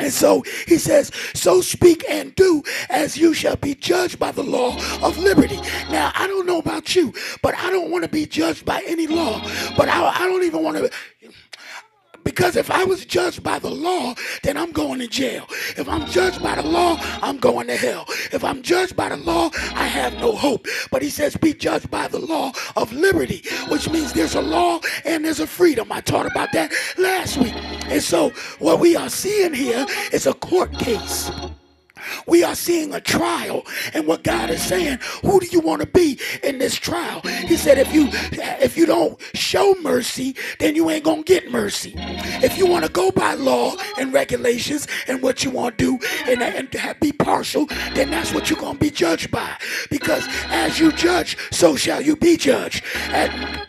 And 0.01 0.13
so 0.13 0.43
he 0.67 0.79
says, 0.79 1.11
So 1.35 1.61
speak 1.61 2.05
and 2.09 2.35
do 2.35 2.63
as 2.89 3.17
you 3.17 3.35
shall 3.35 3.57
be 3.57 3.75
judged 3.75 4.19
by 4.19 4.33
the 4.33 4.43
law 4.43 4.77
of 5.03 5.19
liberty. 5.19 5.61
Now, 5.91 6.11
I 6.15 6.27
don't 6.27 6.47
know 6.47 6.59
about 6.59 6.97
you, 6.97 7.13
but 7.43 7.55
I 7.55 7.71
don't 7.71 7.91
want 7.91 8.05
to 8.05 8.11
be 8.11 8.25
judged 8.25 8.65
by 8.65 8.83
any 8.87 9.07
law. 9.07 9.41
But 9.77 9.89
I, 9.89 10.09
I 10.09 10.27
don't 10.27 10.45
even 10.45 10.63
want 10.63 10.79
to. 10.79 10.91
Because 12.25 12.57
if 12.57 12.71
I 12.71 12.85
was 12.85 13.05
judged 13.05 13.43
by 13.43 13.59
the 13.59 13.71
law, 13.71 14.15
then 14.43 14.57
I'm 14.57 14.73
going 14.73 15.01
to 15.01 15.09
jail. 15.09 15.47
If 15.77 15.89
I'm 15.89 16.07
judged 16.07 16.43
by 16.43 16.57
the 16.57 16.67
law, 16.67 16.97
I'm 17.23 17.39
going 17.39 17.67
to 17.69 17.77
hell. 17.77 18.05
If 18.33 18.45
I'm 18.45 18.63
judged 18.63 18.97
by 18.97 19.09
the 19.09 19.17
law, 19.17 19.51
I 19.75 19.87
have 19.87 20.15
no 20.15 20.33
hope. 20.33 20.67
But 20.91 21.03
he 21.03 21.11
says, 21.11 21.37
be 21.37 21.53
judged 21.53 21.91
by 21.91 22.09
the 22.09 22.19
law 22.19 22.53
of 22.77 22.93
liberty, 22.93 23.43
which 23.69 23.89
means 23.91 24.13
there's 24.13 24.35
a 24.35 24.43
law 24.43 24.81
and 25.05 25.25
there's 25.25 25.41
a 25.41 25.47
freedom. 25.47 25.91
I 25.93 26.01
taught 26.01 26.27
about 26.27 26.53
that 26.53 26.73
last 26.99 27.37
week. 27.39 27.55
And 27.85 28.03
so 28.03 28.31
what 28.59 28.81
we 28.81 28.97
are 28.97 29.09
seeing 29.09 29.55
here 29.55 29.87
is 30.13 30.27
a 30.27 30.35
court 30.35 30.73
case. 30.79 31.31
We 32.27 32.43
are 32.45 32.55
seeing 32.55 32.95
a 32.95 33.01
trial, 33.01 33.67
and 33.95 34.07
what 34.07 34.25
God 34.25 34.51
is 34.51 34.63
saying, 34.63 34.99
who 35.23 35.41
do 35.41 35.47
you 35.47 35.61
want 35.61 35.81
to 35.83 35.87
be 35.87 36.19
in 36.43 36.59
this 36.59 36.77
trial? 36.77 37.21
He 37.23 37.57
said, 37.57 37.79
if 37.79 37.93
you 37.93 38.09
if 38.13 38.77
you 38.77 38.87
don't 38.87 39.21
show 39.35 39.75
mercy, 39.83 40.37
then 40.59 40.77
you 40.77 40.91
ain't 40.91 41.05
gonna 41.05 41.23
get 41.23 41.51
mercy. 41.51 41.95
If 41.97 42.59
you 42.59 42.67
want 42.67 42.85
to 42.85 42.91
go 42.91 43.11
by 43.11 43.35
law 43.35 43.75
and 43.99 44.13
regulations 44.13 44.87
and 45.07 45.23
what 45.23 45.45
you 45.45 45.51
want 45.51 45.79
to 45.79 45.99
do 45.99 46.07
and, 46.31 46.43
and 46.43 46.71
be 47.01 47.13
partial, 47.13 47.67
then 47.95 48.11
that's 48.11 48.33
what 48.33 48.51
you're 48.51 48.61
gonna 48.61 48.79
be 48.79 48.91
judged 48.91 49.31
by. 49.31 49.57
Because 49.91 50.27
as 50.49 50.79
you 50.79 50.93
judge, 50.93 51.37
so 51.51 51.77
shall 51.77 52.01
you 52.01 52.17
be 52.17 52.37
judged. 52.37 52.85
And 53.11 53.67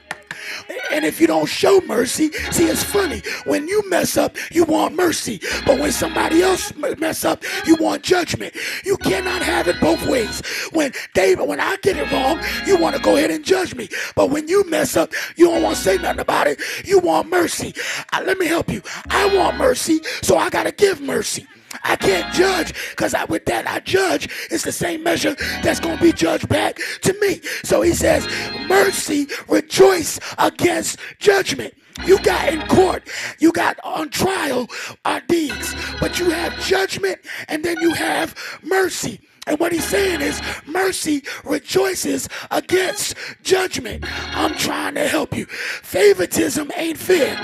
and 0.91 1.05
if 1.05 1.19
you 1.19 1.27
don't 1.27 1.47
show 1.47 1.81
mercy, 1.81 2.31
see, 2.51 2.65
it's 2.65 2.83
funny. 2.83 3.21
When 3.45 3.67
you 3.67 3.87
mess 3.89 4.17
up, 4.17 4.35
you 4.51 4.63
want 4.63 4.95
mercy. 4.95 5.39
But 5.65 5.79
when 5.79 5.91
somebody 5.91 6.41
else 6.41 6.73
mess 6.75 7.25
up, 7.25 7.43
you 7.65 7.75
want 7.75 8.03
judgment. 8.03 8.55
You 8.83 8.97
cannot 8.97 9.41
have 9.41 9.67
it 9.67 9.79
both 9.79 10.05
ways. 10.07 10.41
When 10.71 10.91
David, 11.13 11.47
when 11.47 11.59
I 11.59 11.77
get 11.77 11.97
it 11.97 12.11
wrong, 12.11 12.39
you 12.65 12.77
want 12.77 12.95
to 12.95 13.01
go 13.01 13.17
ahead 13.17 13.31
and 13.31 13.43
judge 13.43 13.75
me. 13.75 13.89
But 14.15 14.29
when 14.29 14.47
you 14.47 14.63
mess 14.69 14.95
up, 14.95 15.13
you 15.35 15.47
don't 15.47 15.63
want 15.63 15.75
to 15.75 15.81
say 15.81 15.97
nothing 15.97 16.19
about 16.19 16.47
it. 16.47 16.61
You 16.85 16.99
want 16.99 17.29
mercy. 17.29 17.73
Uh, 18.13 18.23
let 18.25 18.37
me 18.37 18.47
help 18.47 18.69
you. 18.69 18.81
I 19.09 19.35
want 19.35 19.57
mercy, 19.57 20.01
so 20.21 20.37
I 20.37 20.49
got 20.49 20.63
to 20.63 20.71
give 20.71 21.01
mercy. 21.01 21.47
I 21.83 21.95
can't 21.95 22.33
judge 22.33 22.73
because 22.91 23.13
I, 23.13 23.25
with 23.25 23.45
that 23.45 23.67
I 23.67 23.79
judge, 23.79 24.29
it's 24.49 24.63
the 24.63 24.71
same 24.71 25.03
measure 25.03 25.35
that's 25.63 25.79
going 25.79 25.97
to 25.97 26.03
be 26.03 26.11
judged 26.11 26.49
back 26.49 26.79
to 27.01 27.13
me. 27.19 27.41
So 27.63 27.81
he 27.81 27.93
says, 27.93 28.27
mercy, 28.67 29.27
rejoice 29.47 30.19
against 30.37 30.99
judgment. 31.19 31.73
You 32.05 32.19
got 32.19 32.49
in 32.49 32.61
court, 32.67 33.07
you 33.39 33.51
got 33.51 33.79
on 33.83 34.09
trial 34.09 34.67
our 35.05 35.21
deeds, 35.21 35.75
but 35.99 36.19
you 36.19 36.29
have 36.29 36.57
judgment 36.63 37.19
and 37.47 37.63
then 37.63 37.77
you 37.79 37.93
have 37.93 38.35
mercy. 38.63 39.19
And 39.47 39.59
what 39.59 39.71
he's 39.71 39.87
saying 39.87 40.21
is 40.21 40.39
mercy 40.67 41.23
rejoices 41.43 42.29
against 42.51 43.15
judgment. 43.41 44.05
I'm 44.35 44.55
trying 44.55 44.93
to 44.95 45.07
help 45.07 45.35
you. 45.35 45.45
Favoritism 45.47 46.71
ain't 46.77 46.97
fair. 46.97 47.35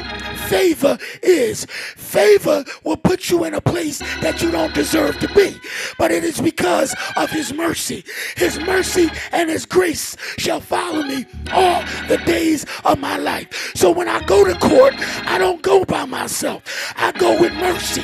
Favor 0.48 1.00
is. 1.24 1.66
Favor 1.96 2.64
will 2.84 2.98
put 2.98 3.32
you 3.32 3.46
in 3.46 3.56
a 3.56 3.62
place 3.62 4.00
that 4.22 4.44
you 4.44 4.52
don't 4.52 4.76
deserve 4.76 5.18
to 5.20 5.28
be. 5.34 5.60
But 5.98 6.12
it 6.12 6.24
is 6.24 6.40
because 6.40 6.96
of 7.16 7.32
his 7.32 7.52
mercy. 7.52 8.04
His 8.36 8.60
mercy 8.60 9.10
and 9.32 9.50
his 9.50 9.66
grace 9.66 10.16
shall 10.38 10.62
follow 10.62 11.02
me 11.02 11.26
all 11.52 11.84
the 12.08 12.22
days 12.26 12.66
of 12.86 13.00
my 13.00 13.18
life. 13.18 13.72
So 13.76 13.90
when 13.92 14.08
I 14.08 14.24
go 14.26 14.46
to 14.46 14.54
court, 14.60 14.94
I 15.26 15.40
don't 15.40 15.64
go 15.64 15.84
by 15.84 16.06
myself. 16.06 16.64
I 16.96 17.12
go 17.14 17.40
with 17.40 17.54
mercy. 17.54 18.04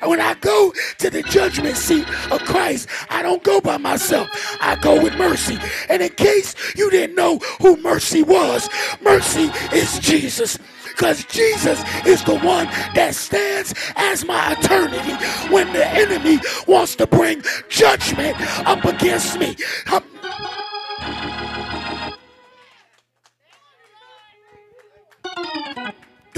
And 0.00 0.10
when 0.10 0.20
I 0.20 0.34
go 0.34 0.72
to 0.98 1.10
the 1.10 1.22
judgment 1.22 1.76
seat 1.76 2.06
of 2.30 2.40
Christ, 2.40 2.88
I 3.08 3.22
don't 3.22 3.42
go 3.42 3.60
by 3.60 3.76
myself. 3.76 4.28
I 4.60 4.76
go 4.76 5.02
with 5.02 5.16
mercy. 5.16 5.58
And 5.88 6.02
in 6.02 6.10
case 6.10 6.54
you 6.76 6.90
didn't 6.90 7.16
know 7.16 7.38
who 7.60 7.76
mercy 7.76 8.22
was, 8.22 8.68
mercy 9.02 9.50
is 9.72 9.98
Jesus 9.98 10.58
because 10.88 11.24
Jesus 11.24 11.82
is 12.04 12.22
the 12.24 12.38
one 12.40 12.66
that 12.94 13.14
stands 13.14 13.74
as 13.96 14.24
my 14.24 14.52
eternity 14.52 15.14
when 15.52 15.72
the 15.72 15.86
enemy 15.86 16.38
wants 16.66 16.94
to 16.96 17.06
bring 17.06 17.42
judgment 17.70 18.36
up 18.66 18.84
against 18.84 19.38
me. 19.38 19.56
I'm 19.86 20.02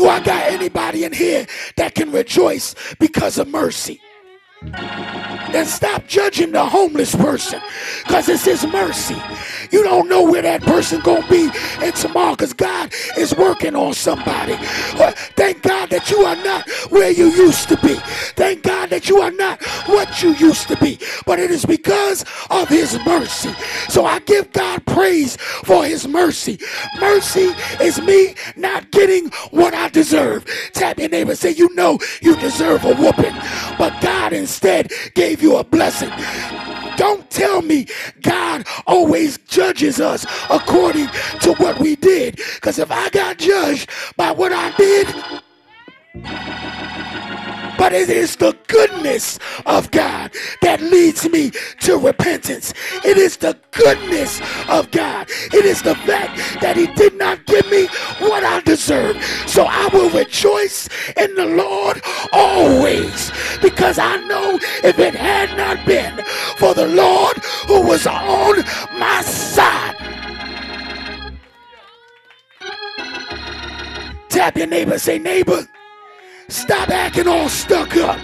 Do 0.03 0.09
I 0.09 0.19
got 0.19 0.51
anybody 0.51 1.05
in 1.05 1.13
here 1.13 1.47
that 1.77 1.95
can 1.95 2.11
rejoice 2.11 2.75
because 2.99 3.39
of 3.39 3.47
mercy? 3.47 4.01
Then 5.53 5.67
stop 5.67 6.07
judging 6.07 6.53
the 6.53 6.65
homeless 6.65 7.15
person 7.15 7.61
because 8.05 8.29
it's 8.29 8.45
his 8.45 8.67
mercy. 8.67 9.17
You 9.71 9.83
don't 9.83 10.09
know 10.09 10.23
where 10.23 10.43
that 10.43 10.63
person 10.63 11.01
gonna 11.01 11.27
be 11.29 11.51
in 11.83 11.93
tomorrow 11.93 12.33
because 12.33 12.55
God 12.55 12.93
is 13.19 13.35
working 13.37 13.77
on 13.77 13.93
somebody. 13.93 14.55
Uh, 14.55 15.13
thank 15.37 15.63
God 15.63 15.91
that 15.91 16.11
you 16.11 16.21
are 16.21 16.37
not 16.37 16.69
where 16.91 17.11
you 17.11 17.27
used 17.27 17.69
to 17.69 17.77
be. 17.79 17.97
Thank 18.35 18.63
God 18.63 18.91
that 18.91 19.09
you 19.09 19.19
are 19.21 19.31
not 19.31 19.63
what 19.87 20.23
you 20.23 20.33
used 20.35 20.69
to 20.69 20.77
be. 20.77 20.99
But 21.27 21.39
it 21.39 21.51
is 21.51 21.67
because 21.67 22.25
of 22.51 22.69
his 22.69 22.99
mercy. 23.05 23.53
So 23.89 24.07
I 24.07 24.21
give 24.21 24.53
God 24.53 24.85
praise 24.87 25.37
for 25.37 25.85
his 25.85 26.09
mercy. 26.09 26.59
Mercy 26.99 27.51
is 27.81 28.01
me 28.01 28.35
not 28.57 28.91
getting 28.91 29.29
what 29.51 29.75
I 29.75 29.89
deserve. 29.91 30.47
Tap 30.73 30.99
your 30.99 31.11
neighbor 31.11 31.35
say, 31.35 31.51
You 31.51 31.75
know 31.75 31.99
you 32.23 32.37
deserve 32.37 32.85
a 32.85 32.95
whooping. 32.95 33.35
But 33.77 34.01
God 34.01 34.33
instead 34.53 34.93
gave 35.15 35.43
you 35.43 35.57
a 35.57 35.65
blessing. 35.65 36.11
Don't 36.99 37.29
tell 37.31 37.63
me 37.63 37.87
God 38.21 38.67
always 38.87 39.39
judges 39.39 39.99
us 39.99 40.27
according 40.51 41.09
to 41.41 41.55
what 41.55 41.79
we 41.79 41.97
did. 41.97 42.37
Because 42.57 42.79
if 42.79 42.91
I 42.91 43.09
got 43.09 43.39
judged 43.39 43.89
by 44.19 44.31
what 44.31 44.53
I 44.53 44.71
did, 44.77 45.09
but 47.83 47.93
it 47.93 48.11
is 48.11 48.37
the 48.37 48.57
goodness 48.69 49.41
of 49.67 49.91
God 49.91 50.31
that 50.61 50.81
leads 50.81 51.29
me 51.29 51.51
to 51.81 51.99
repentance. 51.99 52.73
It 53.05 53.19
is 53.19 53.37
the 53.37 53.59
goodness 53.73 54.41
of 54.69 54.89
God. 54.93 55.29
It 55.53 55.65
is 55.65 55.83
the 55.83 55.97
fact 55.97 56.61
that 56.61 56.77
He 56.77 56.87
did 56.87 57.15
not 57.15 57.45
give 57.45 57.69
me 57.73 57.89
what 58.21 58.45
I 58.45 58.61
deserve. 58.61 59.21
So 59.49 59.65
I 59.69 59.89
will 59.93 60.11
rejoice 60.11 60.89
in 61.17 61.35
the 61.35 61.47
Lord 61.47 62.01
always 62.33 63.33
because 63.61 63.99
I 63.99 64.15
know 64.29 64.61
if 64.85 65.01
it 65.01 65.17
had 65.17 65.57
not 65.57 65.85
been 65.85 66.25
for 66.59 66.75
the 66.75 66.87
Lord 66.87 67.37
who 67.67 67.85
was 67.85 68.07
on 68.07 68.59
my 68.97 69.23
side. 69.23 69.97
Tap 74.29 74.57
your 74.57 74.69
neighbor, 74.69 75.01
say, 75.01 75.19
neighbor. 75.19 75.67
Stop 76.53 76.91
acting 76.91 77.29
all 77.29 77.49
stuck 77.49 77.97
up. 77.97 78.21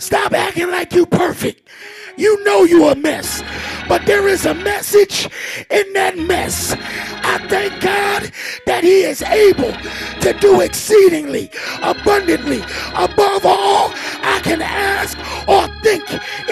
Stop 0.00 0.32
acting 0.32 0.72
like 0.72 0.92
you 0.92 1.06
perfect. 1.06 1.68
You 2.16 2.42
know 2.42 2.64
you 2.64 2.88
a 2.88 2.96
mess. 2.96 3.44
But 3.88 4.06
there 4.06 4.26
is 4.26 4.44
a 4.44 4.54
message 4.54 5.28
in 5.70 5.92
that 5.92 6.18
mess. 6.18 6.72
I 6.72 7.38
thank 7.46 7.80
God 7.80 8.32
that 8.66 8.82
he 8.82 9.02
is 9.02 9.22
able 9.22 9.72
to 10.20 10.32
do 10.40 10.62
exceedingly 10.62 11.48
abundantly 11.80 12.60
above 12.96 13.46
all 13.46 13.92
I 13.94 14.40
can 14.42 14.62
ask 14.62 15.16
or 15.46 15.68
think. 15.80 16.02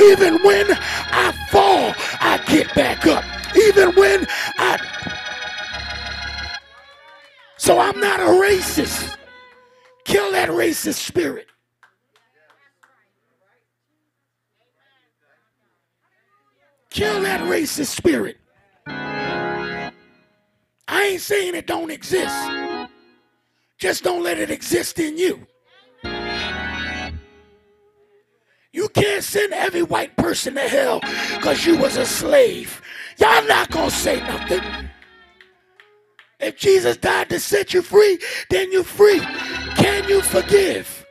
Even 0.01 0.41
when 0.45 0.67
I 0.71 1.35
fall, 1.51 1.95
I 2.21 2.41
get 2.47 2.73
back 2.77 3.09
up. 3.09 3.25
Even 3.57 3.93
when 3.97 4.25
I 4.57 4.79
So 7.57 7.81
I'm 7.81 7.99
not 7.99 8.21
a 8.21 8.31
racist. 8.41 9.18
Kill 10.09 10.33
that 10.33 10.49
racist 10.49 10.95
spirit. 10.95 11.49
Kill 16.89 17.21
that 17.21 17.43
racist 17.43 17.95
spirit. 17.95 18.39
I 18.87 19.93
ain't 20.89 21.21
saying 21.21 21.55
it 21.55 21.67
don't 21.67 21.91
exist. 21.91 22.35
Just 23.77 24.03
don't 24.03 24.23
let 24.23 24.39
it 24.39 24.51
exist 24.51 24.99
in 24.99 25.19
you. 25.19 25.47
You 28.73 28.89
can't 28.89 29.23
send 29.23 29.53
every 29.53 29.83
white 29.83 30.17
person 30.17 30.55
to 30.55 30.63
hell 30.63 31.01
because 31.37 31.67
you 31.67 31.77
was 31.77 31.99
a 31.99 32.07
slave. 32.07 32.81
Y'all 33.19 33.47
not 33.47 33.71
gonna 33.71 33.91
say 33.91 34.21
nothing. 34.21 34.88
If 36.41 36.57
Jesus 36.57 36.97
died 36.97 37.31
to 37.31 37.41
set 37.41 37.75
you 37.75 37.83
free, 37.83 38.19
then 38.49 38.71
you're 38.71 38.85
free. 38.85 39.21
Can 39.77 40.09
you 40.09 40.23
forgive? 40.23 41.05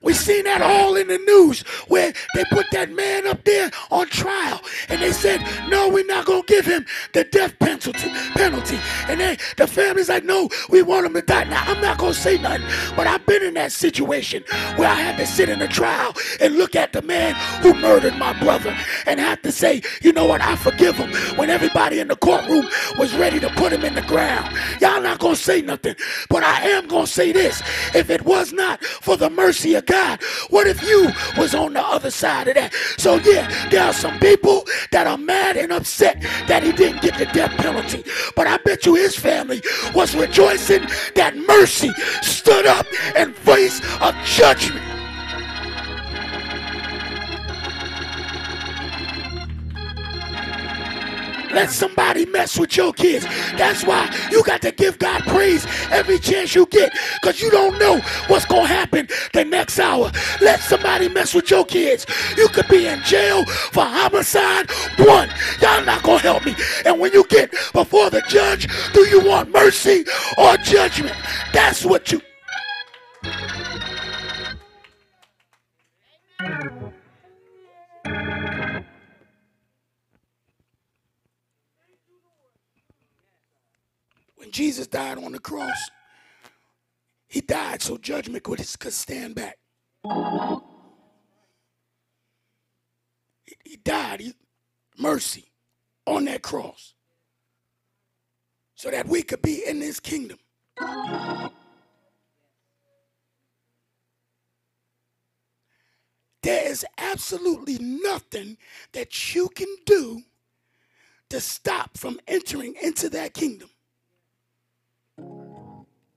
We 0.00 0.12
seen 0.12 0.44
that 0.44 0.60
all 0.60 0.96
in 0.96 1.08
the 1.08 1.16
news 1.16 1.62
where 1.88 2.12
they 2.34 2.44
put 2.50 2.66
that 2.72 2.92
man 2.92 3.26
up 3.26 3.42
there 3.44 3.70
on 3.90 4.06
trial 4.08 4.60
and 4.90 5.00
they 5.00 5.12
said, 5.12 5.40
no, 5.70 5.88
we're 5.88 6.04
not 6.04 6.26
going 6.26 6.42
to 6.42 6.46
give 6.46 6.66
him 6.66 6.84
the 7.14 7.24
death 7.24 7.58
penalty. 7.58 8.10
penalty. 8.34 8.78
And 9.20 9.38
the 9.56 9.66
family's 9.66 10.08
like, 10.08 10.24
no, 10.24 10.48
we 10.70 10.82
want 10.82 11.06
him 11.06 11.14
to 11.14 11.22
die. 11.22 11.44
Now, 11.44 11.62
I'm 11.66 11.80
not 11.80 11.98
going 11.98 12.12
to 12.12 12.18
say 12.18 12.38
nothing, 12.38 12.66
but 12.96 13.06
I've 13.06 13.24
been 13.26 13.42
in 13.42 13.54
that 13.54 13.72
situation 13.72 14.44
where 14.76 14.88
I 14.88 14.94
had 14.94 15.16
to 15.16 15.26
sit 15.26 15.48
in 15.48 15.60
a 15.62 15.68
trial 15.68 16.14
and 16.40 16.56
look 16.56 16.76
at 16.76 16.92
the 16.92 17.02
man 17.02 17.34
who 17.62 17.74
murdered 17.74 18.16
my 18.16 18.38
brother 18.40 18.76
and 19.06 19.20
have 19.20 19.42
to 19.42 19.52
say, 19.52 19.82
you 20.02 20.12
know 20.12 20.26
what, 20.26 20.40
I 20.40 20.56
forgive 20.56 20.96
him 20.96 21.12
when 21.36 21.50
everybody 21.50 22.00
in 22.00 22.08
the 22.08 22.16
courtroom 22.16 22.68
was 22.98 23.14
ready 23.16 23.40
to 23.40 23.48
put 23.50 23.72
him 23.72 23.84
in 23.84 23.94
the 23.94 24.02
ground. 24.02 24.56
Y'all 24.80 25.00
not 25.00 25.18
going 25.18 25.34
to 25.34 25.40
say 25.40 25.62
nothing, 25.62 25.96
but 26.28 26.42
I 26.42 26.68
am 26.70 26.86
going 26.86 27.06
to 27.06 27.12
say 27.12 27.32
this. 27.32 27.62
If 27.94 28.10
it 28.10 28.24
was 28.24 28.52
not 28.52 28.84
for 28.84 29.16
the 29.16 29.30
mercy 29.30 29.74
of 29.74 29.86
God, 29.86 29.94
God, 29.94 30.22
what 30.50 30.66
if 30.66 30.82
you 30.82 31.08
was 31.36 31.54
on 31.54 31.72
the 31.74 31.80
other 31.82 32.10
side 32.10 32.48
of 32.48 32.54
that? 32.54 32.74
So 32.98 33.16
yeah, 33.24 33.68
there 33.70 33.84
are 33.84 33.92
some 33.92 34.18
people 34.18 34.64
that 34.90 35.06
are 35.06 35.16
mad 35.16 35.56
and 35.56 35.72
upset 35.72 36.20
that 36.48 36.62
he 36.62 36.72
didn't 36.72 37.02
get 37.02 37.16
the 37.18 37.26
death 37.26 37.52
penalty. 37.52 38.02
But 38.36 38.46
I 38.46 38.58
bet 38.58 38.84
you 38.86 38.96
his 39.04 39.16
family 39.16 39.60
was 39.94 40.16
rejoicing 40.16 40.80
that 41.14 41.36
mercy 41.36 41.90
stood 42.22 42.66
up 42.66 42.86
and 43.14 43.36
faced 43.36 43.84
a 44.00 44.18
judgment. 44.24 44.93
Let 51.54 51.70
somebody 51.70 52.26
mess 52.26 52.58
with 52.58 52.76
your 52.76 52.92
kids. 52.92 53.24
That's 53.56 53.84
why 53.84 54.10
you 54.30 54.42
got 54.44 54.62
to 54.62 54.72
give 54.72 54.98
God 54.98 55.22
praise 55.22 55.66
every 55.90 56.18
chance 56.18 56.54
you 56.54 56.66
get 56.66 56.92
because 57.20 57.40
you 57.40 57.50
don't 57.50 57.78
know 57.78 58.00
what's 58.26 58.44
going 58.44 58.66
to 58.66 58.68
happen 58.68 59.08
the 59.32 59.44
next 59.44 59.78
hour. 59.78 60.10
Let 60.40 60.60
somebody 60.60 61.08
mess 61.08 61.34
with 61.34 61.50
your 61.50 61.64
kids. 61.64 62.06
You 62.36 62.48
could 62.48 62.68
be 62.68 62.86
in 62.86 63.02
jail 63.02 63.44
for 63.46 63.84
homicide 63.84 64.70
one. 64.98 65.30
Y'all 65.60 65.84
not 65.84 66.02
going 66.02 66.18
to 66.18 66.24
help 66.24 66.44
me. 66.44 66.54
And 66.84 67.00
when 67.00 67.12
you 67.12 67.24
get 67.28 67.52
before 67.72 68.10
the 68.10 68.22
judge, 68.28 68.68
do 68.92 69.00
you 69.02 69.24
want 69.26 69.50
mercy 69.52 70.04
or 70.38 70.56
judgment? 70.58 71.16
That's 71.52 71.84
what 71.84 72.10
you. 72.12 72.20
Jesus 84.54 84.86
died 84.86 85.18
on 85.18 85.32
the 85.32 85.40
cross, 85.40 85.90
he 87.26 87.40
died 87.40 87.82
so 87.82 87.98
judgment 87.98 88.44
could, 88.44 88.64
could 88.78 88.92
stand 88.92 89.34
back. 89.34 89.58
He, 93.42 93.56
he 93.64 93.76
died, 93.78 94.20
he, 94.20 94.32
mercy, 94.96 95.46
on 96.06 96.26
that 96.26 96.42
cross 96.42 96.94
so 98.76 98.92
that 98.92 99.08
we 99.08 99.24
could 99.24 99.42
be 99.42 99.66
in 99.66 99.80
his 99.80 99.98
kingdom. 99.98 100.38
There 106.42 106.68
is 106.70 106.86
absolutely 106.96 107.78
nothing 107.80 108.56
that 108.92 109.34
you 109.34 109.48
can 109.48 109.74
do 109.84 110.22
to 111.30 111.40
stop 111.40 111.98
from 111.98 112.20
entering 112.28 112.76
into 112.80 113.08
that 113.08 113.34
kingdom. 113.34 113.70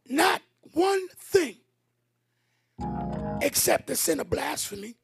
Not 0.09 0.41
one 0.73 1.07
thing 1.09 1.57
except 3.41 3.87
the 3.87 3.95
sin 3.95 4.19
of 4.19 4.29
blasphemy, 4.29 4.95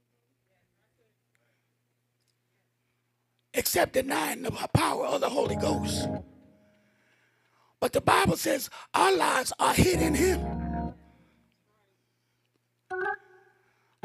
except 3.54 3.94
denying 3.94 4.44
the 4.44 4.52
power 4.74 5.06
of 5.06 5.22
the 5.22 5.30
Holy 5.30 5.56
Ghost. 5.56 6.08
But 7.80 7.94
the 7.94 8.02
Bible 8.02 8.38
says 8.38 8.70
our 8.94 9.16
lives 9.16 9.52
are 9.60 9.74
hid 9.74 10.02
in 10.02 10.16
Him. 10.16 10.40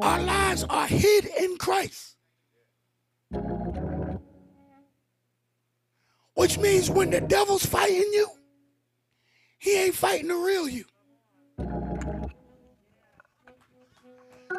Our 0.00 0.22
lives 0.22 0.64
are 0.64 0.86
hid 0.86 1.26
in 1.26 1.56
Christ. 1.58 2.16
Which 6.34 6.58
means 6.58 6.90
when 6.90 7.10
the 7.10 7.20
devil's 7.20 7.66
fighting 7.66 8.10
you, 8.12 8.28
he 9.58 9.76
ain't 9.76 9.94
fighting 9.94 10.28
the 10.28 10.34
real 10.34 10.68
you. 10.68 10.84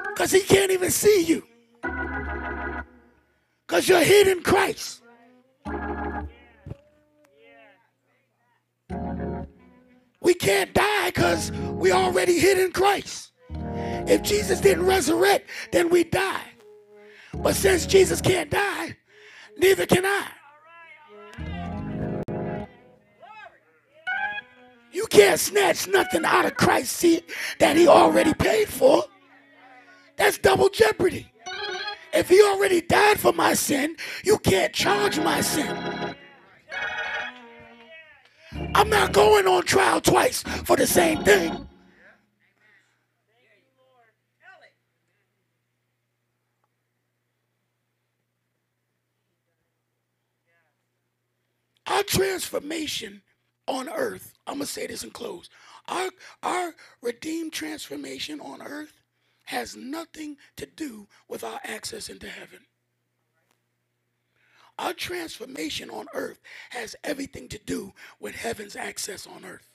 Because 0.07 0.31
he 0.31 0.41
can't 0.41 0.71
even 0.71 0.91
see 0.91 1.23
you. 1.23 1.43
Because 3.65 3.87
you're 3.87 4.03
hidden 4.03 4.43
Christ. 4.43 5.01
We 10.21 10.33
can't 10.33 10.73
die 10.73 11.05
because 11.07 11.51
we 11.51 11.91
already 11.91 12.37
hid 12.37 12.59
in 12.59 12.71
Christ. 12.71 13.31
If 13.51 14.21
Jesus 14.23 14.59
didn't 14.59 14.85
resurrect, 14.85 15.49
then 15.71 15.89
we 15.89 16.03
die. 16.03 16.43
But 17.33 17.55
since 17.55 17.85
Jesus 17.85 18.19
can't 18.21 18.49
die, 18.49 18.97
neither 19.57 19.85
can 19.85 20.05
I. 20.05 20.27
can't 25.09 25.39
snatch 25.39 25.87
nothing 25.87 26.23
out 26.23 26.45
of 26.45 26.55
Christ's 26.55 26.95
seat 26.95 27.29
that 27.59 27.75
he 27.75 27.87
already 27.87 28.33
paid 28.33 28.69
for. 28.69 29.03
That's 30.15 30.37
double 30.37 30.69
jeopardy. 30.69 31.31
If 32.13 32.29
he 32.29 32.41
already 32.41 32.81
died 32.81 33.19
for 33.19 33.33
my 33.33 33.53
sin, 33.53 33.95
you 34.23 34.37
can't 34.39 34.73
charge 34.73 35.19
my 35.19 35.41
sin. 35.41 36.15
I'm 38.73 38.89
not 38.89 39.13
going 39.13 39.47
on 39.47 39.63
trial 39.63 40.01
twice 40.01 40.43
for 40.43 40.75
the 40.75 40.87
same 40.87 41.23
thing. 41.23 41.67
Our 51.87 52.03
transformation 52.03 53.21
on 53.69 53.87
earth, 53.87 54.33
I'm 54.47 54.59
to 54.59 54.65
say 54.65 54.87
this 54.87 55.03
and 55.03 55.13
close. 55.13 55.49
Our, 55.87 56.09
our 56.41 56.73
redeemed 57.01 57.53
transformation 57.53 58.41
on 58.41 58.61
earth 58.61 58.93
has 59.45 59.75
nothing 59.75 60.37
to 60.57 60.65
do 60.65 61.07
with 61.27 61.43
our 61.43 61.59
access 61.63 62.09
into 62.09 62.27
heaven. 62.27 62.59
Our 64.79 64.93
transformation 64.93 65.89
on 65.89 66.07
earth 66.13 66.41
has 66.71 66.95
everything 67.03 67.47
to 67.49 67.59
do 67.59 67.93
with 68.19 68.35
heaven's 68.35 68.75
access 68.75 69.27
on 69.27 69.45
earth. 69.45 69.67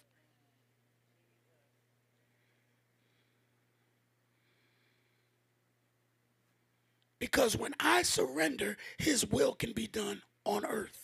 Because 7.21 7.57
when 7.57 7.75
I 7.79 8.03
surrender, 8.03 8.77
his 8.99 9.25
will 9.25 9.55
can 9.55 9.73
be 9.73 9.87
done 9.87 10.23
on 10.45 10.65
earth. 10.65 11.04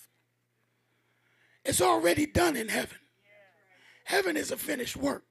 It's 1.70 1.80
already 1.80 2.26
done 2.26 2.56
in 2.56 2.68
heaven. 2.68 2.98
Heaven 4.02 4.36
is 4.36 4.50
a 4.50 4.56
finished 4.56 4.96
work. 4.96 5.22